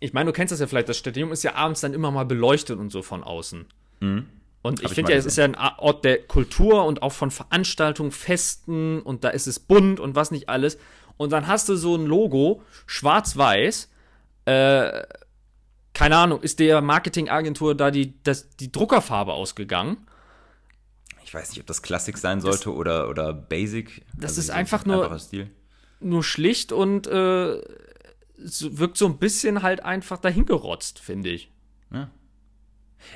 ich 0.00 0.12
meine, 0.12 0.26
du 0.26 0.32
kennst 0.32 0.52
das 0.52 0.60
ja 0.60 0.66
vielleicht, 0.66 0.88
das 0.88 0.98
Stadion 0.98 1.30
ist 1.30 1.42
ja 1.42 1.54
abends 1.54 1.80
dann 1.80 1.94
immer 1.94 2.10
mal 2.10 2.24
beleuchtet 2.24 2.78
und 2.78 2.90
so 2.90 3.02
von 3.02 3.22
außen. 3.22 3.66
Mhm. 4.00 4.26
Und 4.62 4.82
ich 4.82 4.92
finde 4.92 5.12
ja, 5.12 5.18
es 5.18 5.26
ist 5.26 5.38
ja 5.38 5.44
ein 5.44 5.54
Ort 5.54 6.04
der 6.04 6.22
Kultur 6.22 6.84
und 6.86 7.00
auch 7.00 7.12
von 7.12 7.30
Veranstaltungen, 7.30 8.10
Festen 8.10 9.00
und 9.00 9.22
da 9.22 9.28
ist 9.28 9.46
es 9.46 9.60
bunt 9.60 10.00
und 10.00 10.16
was 10.16 10.32
nicht 10.32 10.48
alles. 10.48 10.76
Und 11.16 11.30
dann 11.32 11.46
hast 11.46 11.68
du 11.68 11.76
so 11.76 11.94
ein 11.94 12.04
Logo, 12.04 12.62
schwarz-weiß, 12.86 13.88
äh, 14.46 15.02
keine 15.94 16.16
Ahnung, 16.16 16.42
ist 16.42 16.58
der 16.58 16.82
Marketingagentur 16.82 17.74
da 17.74 17.90
die, 17.90 18.22
das, 18.22 18.50
die 18.56 18.70
Druckerfarbe 18.70 19.32
ausgegangen? 19.32 19.96
Ich 21.24 21.32
weiß 21.32 21.50
nicht, 21.50 21.60
ob 21.60 21.66
das 21.66 21.80
Klassik 21.80 22.18
sein 22.18 22.40
sollte 22.40 22.64
das, 22.64 22.74
oder, 22.74 23.08
oder 23.08 23.32
Basic. 23.32 24.04
Das 24.14 24.32
also 24.32 24.42
ist 24.42 24.50
einfach 24.50 24.84
nur, 24.84 25.18
nur 26.00 26.22
schlicht 26.22 26.72
und 26.72 27.06
äh, 27.06 27.62
wirkt 28.38 28.96
so 28.96 29.06
ein 29.06 29.18
bisschen 29.18 29.62
halt 29.62 29.84
einfach 29.84 30.18
dahingerotzt, 30.18 30.98
finde 30.98 31.30
ich. 31.30 31.50
Ja. 31.92 32.08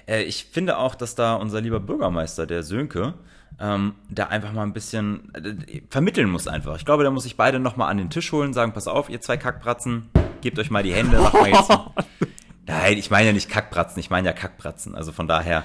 Äh, 0.07 0.23
ich 0.23 0.47
finde 0.47 0.79
auch, 0.79 0.95
dass 0.95 1.15
da 1.15 1.35
unser 1.35 1.61
lieber 1.61 1.81
Bürgermeister, 1.81 2.47
der 2.47 2.63
Sönke, 2.63 3.15
ähm, 3.59 3.95
da 4.09 4.27
einfach 4.27 4.53
mal 4.53 4.63
ein 4.63 4.73
bisschen 4.73 5.35
äh, 5.35 5.83
vermitteln 5.91 6.31
muss 6.31 6.49
einfach. 6.49 6.77
Ich 6.77 6.85
glaube, 6.85 7.05
da 7.05 7.11
muss 7.11 7.27
ich 7.27 7.37
beide 7.37 7.61
nochmal 7.61 7.91
an 7.91 7.99
den 7.99 8.11
Tisch 8.11 8.33
holen, 8.33 8.53
sagen, 8.53 8.73
pass 8.73 8.89
auf, 8.89 9.11
ihr 9.11 9.21
zwei 9.21 9.37
Kackbratzen, 9.37 10.09
gebt 10.41 10.59
euch 10.59 10.71
mal 10.71 10.83
die 10.83 10.95
Hände, 10.95 11.19
macht 11.19 11.35
mal 11.35 11.51
jetzt. 11.51 11.71
Nein, 12.67 12.99
ich 12.99 13.11
meine 13.11 13.29
ja 13.29 13.33
nicht 13.33 13.51
Kackbratzen, 13.51 14.01
ich 14.01 14.11
meine 14.11 14.29
ja 14.29 14.33
Kackbratzen. 14.33 14.95
Also 14.95 15.13
von 15.13 15.27
daher, 15.27 15.65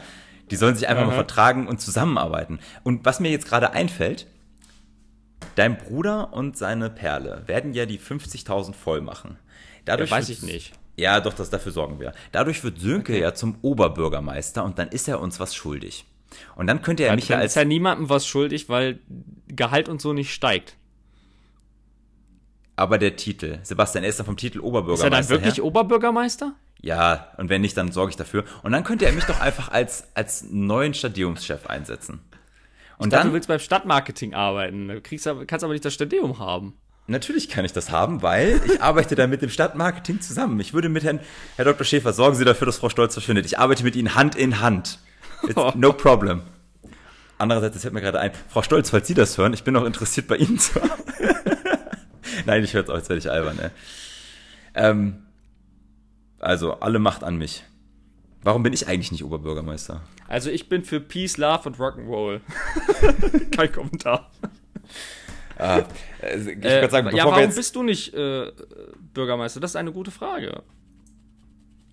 die 0.51 0.55
sollen 0.55 0.75
sich 0.75 0.87
einfach 0.87 1.03
mhm. 1.03 1.09
mal 1.09 1.15
vertragen 1.15 1.67
und 1.67 1.79
zusammenarbeiten. 1.79 2.59
Und 2.83 3.05
was 3.05 3.19
mir 3.19 3.29
jetzt 3.29 3.47
gerade 3.47 3.71
einfällt, 3.71 4.27
dein 5.55 5.77
Bruder 5.77 6.33
und 6.33 6.57
seine 6.57 6.89
Perle 6.89 7.43
werden 7.45 7.73
ja 7.73 7.85
die 7.85 7.99
50.000 7.99 8.73
voll 8.73 9.01
machen. 9.01 9.37
Dadurch 9.86 10.09
ja, 10.09 10.17
weiß 10.17 10.29
ich 10.29 10.41
nicht. 10.41 10.73
Ja, 10.97 11.19
doch, 11.19 11.33
das 11.33 11.49
dafür 11.49 11.71
sorgen 11.71 11.99
wir. 11.99 12.13
Dadurch 12.31 12.63
wird 12.63 12.79
Sönke 12.79 13.13
okay. 13.13 13.21
ja 13.21 13.33
zum 13.33 13.57
Oberbürgermeister 13.61 14.63
und 14.63 14.79
dann 14.79 14.89
ist 14.89 15.07
er 15.07 15.19
uns 15.19 15.39
was 15.39 15.55
schuldig. 15.55 16.05
Und 16.55 16.67
dann 16.67 16.81
könnte 16.81 17.03
er 17.03 17.09
ja, 17.09 17.15
mich 17.15 17.29
ja 17.29 17.38
als. 17.38 17.51
ist 17.51 17.55
ja 17.55 17.65
niemandem 17.65 18.09
was 18.09 18.25
schuldig, 18.25 18.69
weil 18.69 18.99
Gehalt 19.47 19.89
und 19.89 20.01
so 20.01 20.13
nicht 20.13 20.33
steigt. 20.33 20.75
Aber 22.77 22.97
der 22.97 23.15
Titel, 23.15 23.59
Sebastian, 23.63 24.03
er 24.03 24.09
ist 24.09 24.19
dann 24.19 24.25
vom 24.25 24.36
Titel 24.38 24.59
Oberbürgermeister. 24.59 25.07
Ist 25.07 25.29
er 25.29 25.38
dann 25.38 25.43
wirklich 25.43 25.57
her. 25.57 25.65
Oberbürgermeister? 25.65 26.55
Ja, 26.81 27.31
und 27.38 27.49
wenn 27.49 27.61
nicht, 27.61 27.77
dann 27.77 27.91
sorge 27.91 28.09
ich 28.09 28.15
dafür. 28.17 28.43
Und 28.63 28.73
dann 28.73 28.83
könnte 28.83 29.05
er 29.05 29.13
mich 29.13 29.23
doch 29.23 29.39
einfach 29.39 29.69
als, 29.69 30.09
als 30.13 30.45
neuen 30.51 30.93
Stadiumschef 30.93 31.67
einsetzen. 31.67 32.19
Und 32.97 33.11
dachte, 33.11 33.23
dann, 33.23 33.27
du 33.29 33.33
willst 33.33 33.47
beim 33.47 33.59
Stadtmarketing 33.59 34.33
arbeiten. 34.33 34.88
Du 34.89 35.01
kriegst, 35.01 35.25
kannst 35.47 35.63
aber 35.63 35.73
nicht 35.73 35.86
das 35.86 35.93
Stadium 35.93 36.38
haben. 36.39 36.73
Natürlich 37.07 37.49
kann 37.49 37.65
ich 37.65 37.73
das 37.73 37.91
haben, 37.91 38.23
weil 38.23 38.61
ich 38.65 38.81
arbeite 38.81 39.13
da 39.13 39.27
mit 39.27 39.43
dem 39.43 39.49
Stadtmarketing 39.49 40.21
zusammen. 40.21 40.59
Ich 40.59 40.73
würde 40.73 40.89
mit 40.89 41.03
Herrn, 41.03 41.19
Herr 41.55 41.65
Dr. 41.65 41.85
Schäfer, 41.85 42.13
sorgen 42.13 42.35
Sie 42.35 42.45
dafür, 42.45 42.65
dass 42.65 42.77
Frau 42.77 42.89
Stolz 42.89 43.13
verschwindet. 43.13 43.45
Ich 43.45 43.59
arbeite 43.59 43.83
mit 43.83 43.95
Ihnen 43.95 44.15
Hand 44.15 44.35
in 44.35 44.59
Hand. 44.59 44.97
It's 45.43 45.55
no 45.75 45.93
problem. 45.93 46.41
Andererseits, 47.37 47.75
es 47.75 47.83
fällt 47.83 47.93
mir 47.93 48.01
gerade 48.01 48.19
ein, 48.19 48.31
Frau 48.47 48.63
Stolz, 48.63 48.89
falls 48.89 49.07
Sie 49.07 49.13
das 49.13 49.37
hören, 49.37 49.53
ich 49.53 49.63
bin 49.63 49.75
auch 49.75 49.85
interessiert, 49.85 50.27
bei 50.27 50.37
Ihnen 50.37 50.57
zu. 50.57 50.79
Nein, 52.45 52.63
ich 52.63 52.73
höre 52.73 52.83
es 52.83 52.89
auch, 52.89 52.97
jetzt 52.97 53.09
werde 53.09 53.19
ich 53.19 53.29
albern. 53.29 53.57
Ne? 53.57 53.71
Ähm, 54.73 55.25
also, 56.39 56.79
alle 56.79 56.97
Macht 56.97 57.23
an 57.23 57.37
mich. 57.37 57.65
Warum 58.41 58.63
bin 58.63 58.73
ich 58.73 58.87
eigentlich 58.87 59.11
nicht 59.11 59.23
Oberbürgermeister? 59.23 60.01
Also, 60.27 60.49
ich 60.49 60.69
bin 60.69 60.83
für 60.83 60.99
Peace, 60.99 61.37
Love 61.37 61.69
und 61.69 61.77
Rock'n'Roll. 61.77 62.41
Kein 63.55 63.71
Kommentar. 63.71 64.31
Ah, 65.57 65.83
ich 66.21 66.65
äh, 66.65 66.89
sagen, 66.89 67.15
ja, 67.15 67.25
warum 67.25 67.53
bist 67.53 67.75
du 67.75 67.83
nicht 67.83 68.13
äh, 68.13 68.51
Bürgermeister? 69.13 69.59
Das 69.59 69.71
ist 69.71 69.75
eine 69.75 69.91
gute 69.91 70.11
Frage. 70.11 70.63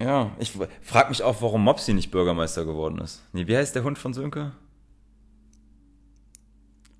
Ja, 0.01 0.35
ich 0.41 0.53
frage 0.81 1.11
mich 1.11 1.23
auch, 1.23 1.43
warum 1.43 1.63
Mopsi 1.63 1.95
nicht 1.95 2.11
Bürgermeister 2.11 2.65
geworden 2.65 2.99
ist. 2.99 3.23
Nee, 3.33 3.47
wie 3.47 3.57
heißt 3.57 3.75
der 3.75 3.85
Hund 3.85 3.99
von 3.99 4.13
Sönke? 4.13 4.53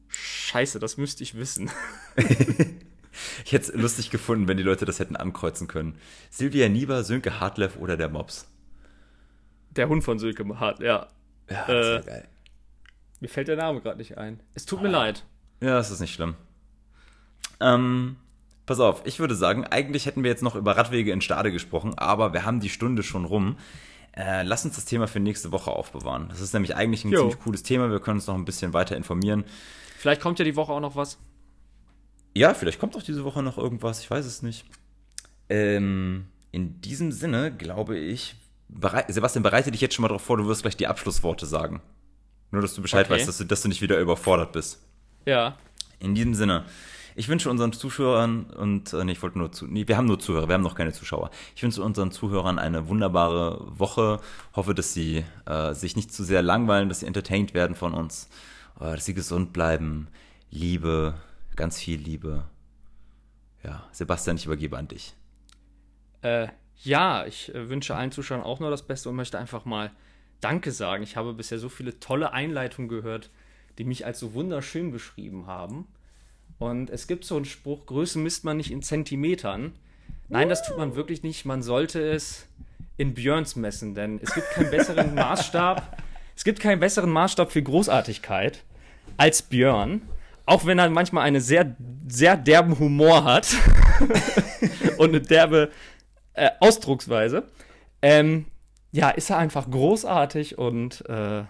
Scheiße, 0.09 0.79
das 0.79 0.99
müsste 0.99 1.25
ich 1.25 1.37
wissen. 1.37 1.71
ich 2.17 3.53
hätte 3.53 3.73
es 3.73 3.75
lustig 3.75 4.11
gefunden, 4.11 4.47
wenn 4.47 4.57
die 4.57 4.63
Leute 4.63 4.85
das 4.85 5.01
hätten 5.01 5.17
ankreuzen 5.17 5.67
können. 5.67 5.97
Silvia 6.31 6.69
Nieber, 6.69 7.03
Sönke 7.03 7.41
Hartleff 7.41 7.77
oder 7.77 7.97
der 7.97 8.09
Mops? 8.09 8.49
Der 9.71 9.89
Hund 9.89 10.05
von 10.05 10.19
Sönke 10.19 10.61
Hart, 10.61 10.81
ja. 10.81 11.09
Ja, 11.51 11.67
das 11.67 11.87
äh, 11.87 12.07
geil. 12.07 12.29
Mir 13.21 13.29
fällt 13.29 13.49
der 13.49 13.57
Name 13.57 13.81
gerade 13.81 13.99
nicht 13.99 14.19
ein. 14.19 14.41
Es 14.55 14.67
tut 14.67 14.81
ah. 14.81 14.83
mir 14.83 14.89
leid. 14.91 15.25
Ja, 15.61 15.75
das 15.75 15.91
ist 15.91 16.01
nicht 16.01 16.15
schlimm. 16.15 16.35
Ähm, 17.63 18.17
pass 18.67 18.81
auf, 18.81 19.03
ich 19.05 19.19
würde 19.21 19.35
sagen, 19.35 19.65
eigentlich 19.67 20.07
hätten 20.07 20.23
wir 20.23 20.31
jetzt 20.31 20.43
noch 20.43 20.57
über 20.57 20.77
Radwege 20.77 21.13
in 21.13 21.21
Stade 21.21 21.53
gesprochen, 21.53 21.97
aber 21.97 22.33
wir 22.33 22.45
haben 22.45 22.61
die 22.61 22.69
Stunde 22.69 23.03
schon 23.03 23.25
rum. 23.25 23.57
Äh, 24.15 24.43
lass 24.43 24.65
uns 24.65 24.75
das 24.75 24.85
Thema 24.85 25.07
für 25.07 25.21
nächste 25.21 25.53
Woche 25.53 25.71
aufbewahren. 25.71 26.29
Das 26.29 26.41
ist 26.41 26.53
nämlich 26.53 26.77
eigentlich 26.77 27.05
ein 27.05 27.13
Jo. 27.13 27.21
ziemlich 27.21 27.39
cooles 27.41 27.63
Thema. 27.63 27.91
Wir 27.91 28.01
können 28.01 28.19
uns 28.19 28.27
noch 28.27 28.35
ein 28.35 28.45
bisschen 28.45 28.73
weiter 28.75 28.97
informieren. 28.97 29.45
Vielleicht 29.97 30.21
kommt 30.21 30.39
ja 30.39 30.45
die 30.45 30.57
Woche 30.57 30.73
auch 30.73 30.81
noch 30.81 30.97
was. 30.97 31.19
Ja, 32.35 32.53
vielleicht 32.55 32.79
kommt 32.79 32.97
auch 32.97 33.03
diese 33.03 33.25
Woche 33.25 33.43
noch 33.43 33.57
irgendwas. 33.57 34.01
Ich 34.01 34.11
weiß 34.11 34.27
es 34.27 34.43
nicht. 34.43 34.67
Ähm, 35.49 36.27
in 36.51 36.81
diesem 36.81 37.13
Sinne 37.13 37.53
glaube 37.53 37.99
ich, 37.99 38.35
berei 38.69 39.05
Sebastian, 39.09 39.43
bereite 39.43 39.71
dich 39.71 39.81
jetzt 39.81 39.95
schon 39.95 40.03
mal 40.03 40.09
darauf 40.09 40.23
vor, 40.23 40.37
du 40.37 40.47
wirst 40.47 40.63
gleich 40.63 40.77
die 40.77 40.87
Abschlussworte 40.87 41.47
sagen. 41.47 41.81
Nur, 42.51 42.61
dass 42.63 42.75
du 42.75 42.83
Bescheid 42.83 43.07
Okay. 43.07 43.15
weißt, 43.15 43.29
dass 43.29 43.39
du, 43.39 43.45
dass 43.45 43.63
du 43.63 43.69
nicht 43.69 43.81
wieder 43.81 43.99
überfordert 43.99 44.53
bist. 44.53 44.79
Ja. 45.25 45.57
In 46.01 46.15
diesem 46.15 46.35
Sinne, 46.35 46.65
ich 47.15 47.29
wünsche 47.29 47.51
unseren 47.51 47.73
Zuschauern 47.73 48.45
und 48.45 48.93
äh, 48.93 49.05
nee, 49.05 49.13
ich 49.13 49.23
wollte 49.23 49.39
nur 49.39 49.53
zu, 49.53 49.67
nee, 49.67 49.87
wir 49.87 49.97
haben 49.97 50.07
nur 50.07 50.19
Zuhörer, 50.19 50.49
wir 50.49 50.55
haben 50.55 50.63
noch 50.63 50.75
keine 50.75 50.93
Zuschauer. 50.93 51.31
Ich 51.55 51.63
wünsche 51.63 51.83
unseren 51.83 52.11
Zuhörern 52.11 52.59
eine 52.59 52.89
wunderbare 52.89 53.79
Woche. 53.79 54.21
Hoffe, 54.55 54.75
dass 54.75 54.95
sie 54.95 55.25
äh, 55.47 55.75
sich 55.75 55.97
nicht 55.97 56.13
zu 56.13 56.25
sehr 56.25 56.43
langweilen, 56.43 56.89
dass 56.89 57.01
sie 57.01 57.07
entertained 57.07 57.55
werden 57.55 57.77
von 57.77 57.95
uns, 57.95 58.29
äh, 58.81 58.95
dass 58.95 59.05
sie 59.05 59.15
gesund 59.15 59.53
bleiben. 59.53 60.09
Liebe, 60.51 61.15
ganz 61.57 61.79
viel 61.79 61.99
Liebe. 61.99 62.45
Ja, 63.63 63.87
Sebastian, 63.93 64.37
ich 64.37 64.47
übergebe 64.47 64.77
an 64.77 64.89
dich. 64.89 65.15
Äh, 66.23 66.49
ja, 66.83 67.27
ich 67.27 67.55
äh, 67.55 67.69
wünsche 67.69 67.95
allen 67.95 68.13
Zuschauern 68.13 68.43
auch 68.43 68.61
nur 68.61 68.71
das 68.71 68.83
Beste 68.83 69.09
und 69.09 69.17
möchte 69.17 69.39
einfach 69.39 69.65
mal 69.65 69.93
Danke 70.41 70.73
sagen. 70.73 71.05
Ich 71.05 71.17
habe 71.17 71.33
bisher 71.35 71.59
so 71.59 71.69
viele 71.69 72.01
tolle 72.01 72.33
Einleitungen 72.33 72.89
gehört, 72.89 73.31
die 73.79 73.85
mich 73.85 74.05
als 74.05 74.19
so 74.19 74.35
wunderschön 74.35 74.91
beschrieben 74.91 75.47
haben. 75.47 75.87
Und 76.63 76.91
es 76.91 77.09
gibt 77.09 77.25
so 77.25 77.35
einen 77.35 77.45
Spruch, 77.45 77.87
Größe 77.87 78.21
misst 78.21 78.45
man 78.45 78.57
nicht 78.57 78.71
in 78.71 78.83
Zentimetern. 78.83 79.73
Nein, 80.29 80.49
das 80.49 80.65
tut 80.65 80.79
man 80.79 80.95
wirklich 80.95 81.25
nicht. 81.25 81.45
Man 81.45 81.61
sollte 81.61 82.01
es 82.01 82.47
in 82.97 83.15
Björns 83.15 83.57
messen, 83.57 83.97
denn 83.97 84.21
es 84.23 84.33
gibt 84.33 84.49
keinen 84.51 84.71
besseren 84.71 85.15
Maßstab. 85.17 86.01
Es 86.37 86.45
gibt 86.45 86.61
keinen 86.61 86.79
besseren 86.79 87.11
Maßstab 87.11 87.51
für 87.51 87.63
Großartigkeit 87.63 88.63
als 89.17 89.43
Björn. 89.43 90.03
Auch 90.47 90.65
wenn 90.65 90.79
er 90.79 90.89
manchmal 90.89 91.25
einen 91.25 91.41
sehr, 91.41 91.75
sehr 92.07 92.37
derben 92.37 92.79
Humor 92.79 93.25
hat 93.25 93.49
und 94.99 95.09
eine 95.09 95.21
derbe 95.21 95.71
äh, 96.35 96.51
Ausdrucksweise. 96.61 97.49
Ähm, 98.03 98.47
ja, 98.93 99.11
ist 99.11 99.31
er 99.31 99.39
einfach 99.39 99.69
großartig 99.69 100.59
und 100.59 101.05
äh, 101.09 101.43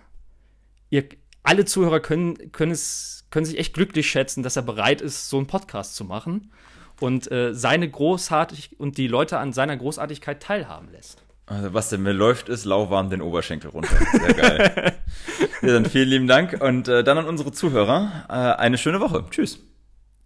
ihr, 0.88 1.04
alle 1.42 1.66
Zuhörer 1.66 2.00
können, 2.00 2.50
können, 2.50 2.72
es, 2.72 3.21
können 3.32 3.46
sich 3.46 3.58
echt 3.58 3.74
glücklich 3.74 4.08
schätzen, 4.08 4.44
dass 4.44 4.54
er 4.54 4.62
bereit 4.62 5.00
ist, 5.00 5.28
so 5.28 5.38
einen 5.38 5.48
Podcast 5.48 5.96
zu 5.96 6.04
machen 6.04 6.52
und 7.00 7.32
äh, 7.32 7.52
seine 7.52 7.90
Großartig 7.90 8.78
und 8.78 8.98
die 8.98 9.08
Leute 9.08 9.38
an 9.38 9.52
seiner 9.52 9.76
Großartigkeit 9.76 10.40
teilhaben 10.40 10.92
lässt. 10.92 11.24
Äh, 11.48 11.62
Sebastian, 11.62 12.02
mir 12.02 12.12
läuft 12.12 12.48
es 12.48 12.64
lauwarm 12.64 13.10
den 13.10 13.22
Oberschenkel 13.22 13.70
runter. 13.70 13.96
Sehr 14.12 14.34
geil. 14.34 14.92
ja, 15.62 15.72
dann 15.72 15.86
vielen 15.86 16.08
lieben 16.08 16.26
Dank 16.28 16.60
und 16.60 16.86
äh, 16.86 17.02
dann 17.02 17.18
an 17.18 17.26
unsere 17.26 17.50
Zuhörer. 17.52 18.26
Äh, 18.28 18.60
eine 18.60 18.78
schöne 18.78 19.00
Woche. 19.00 19.24
Tschüss. 19.30 19.58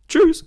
Tschüss! 0.09 0.45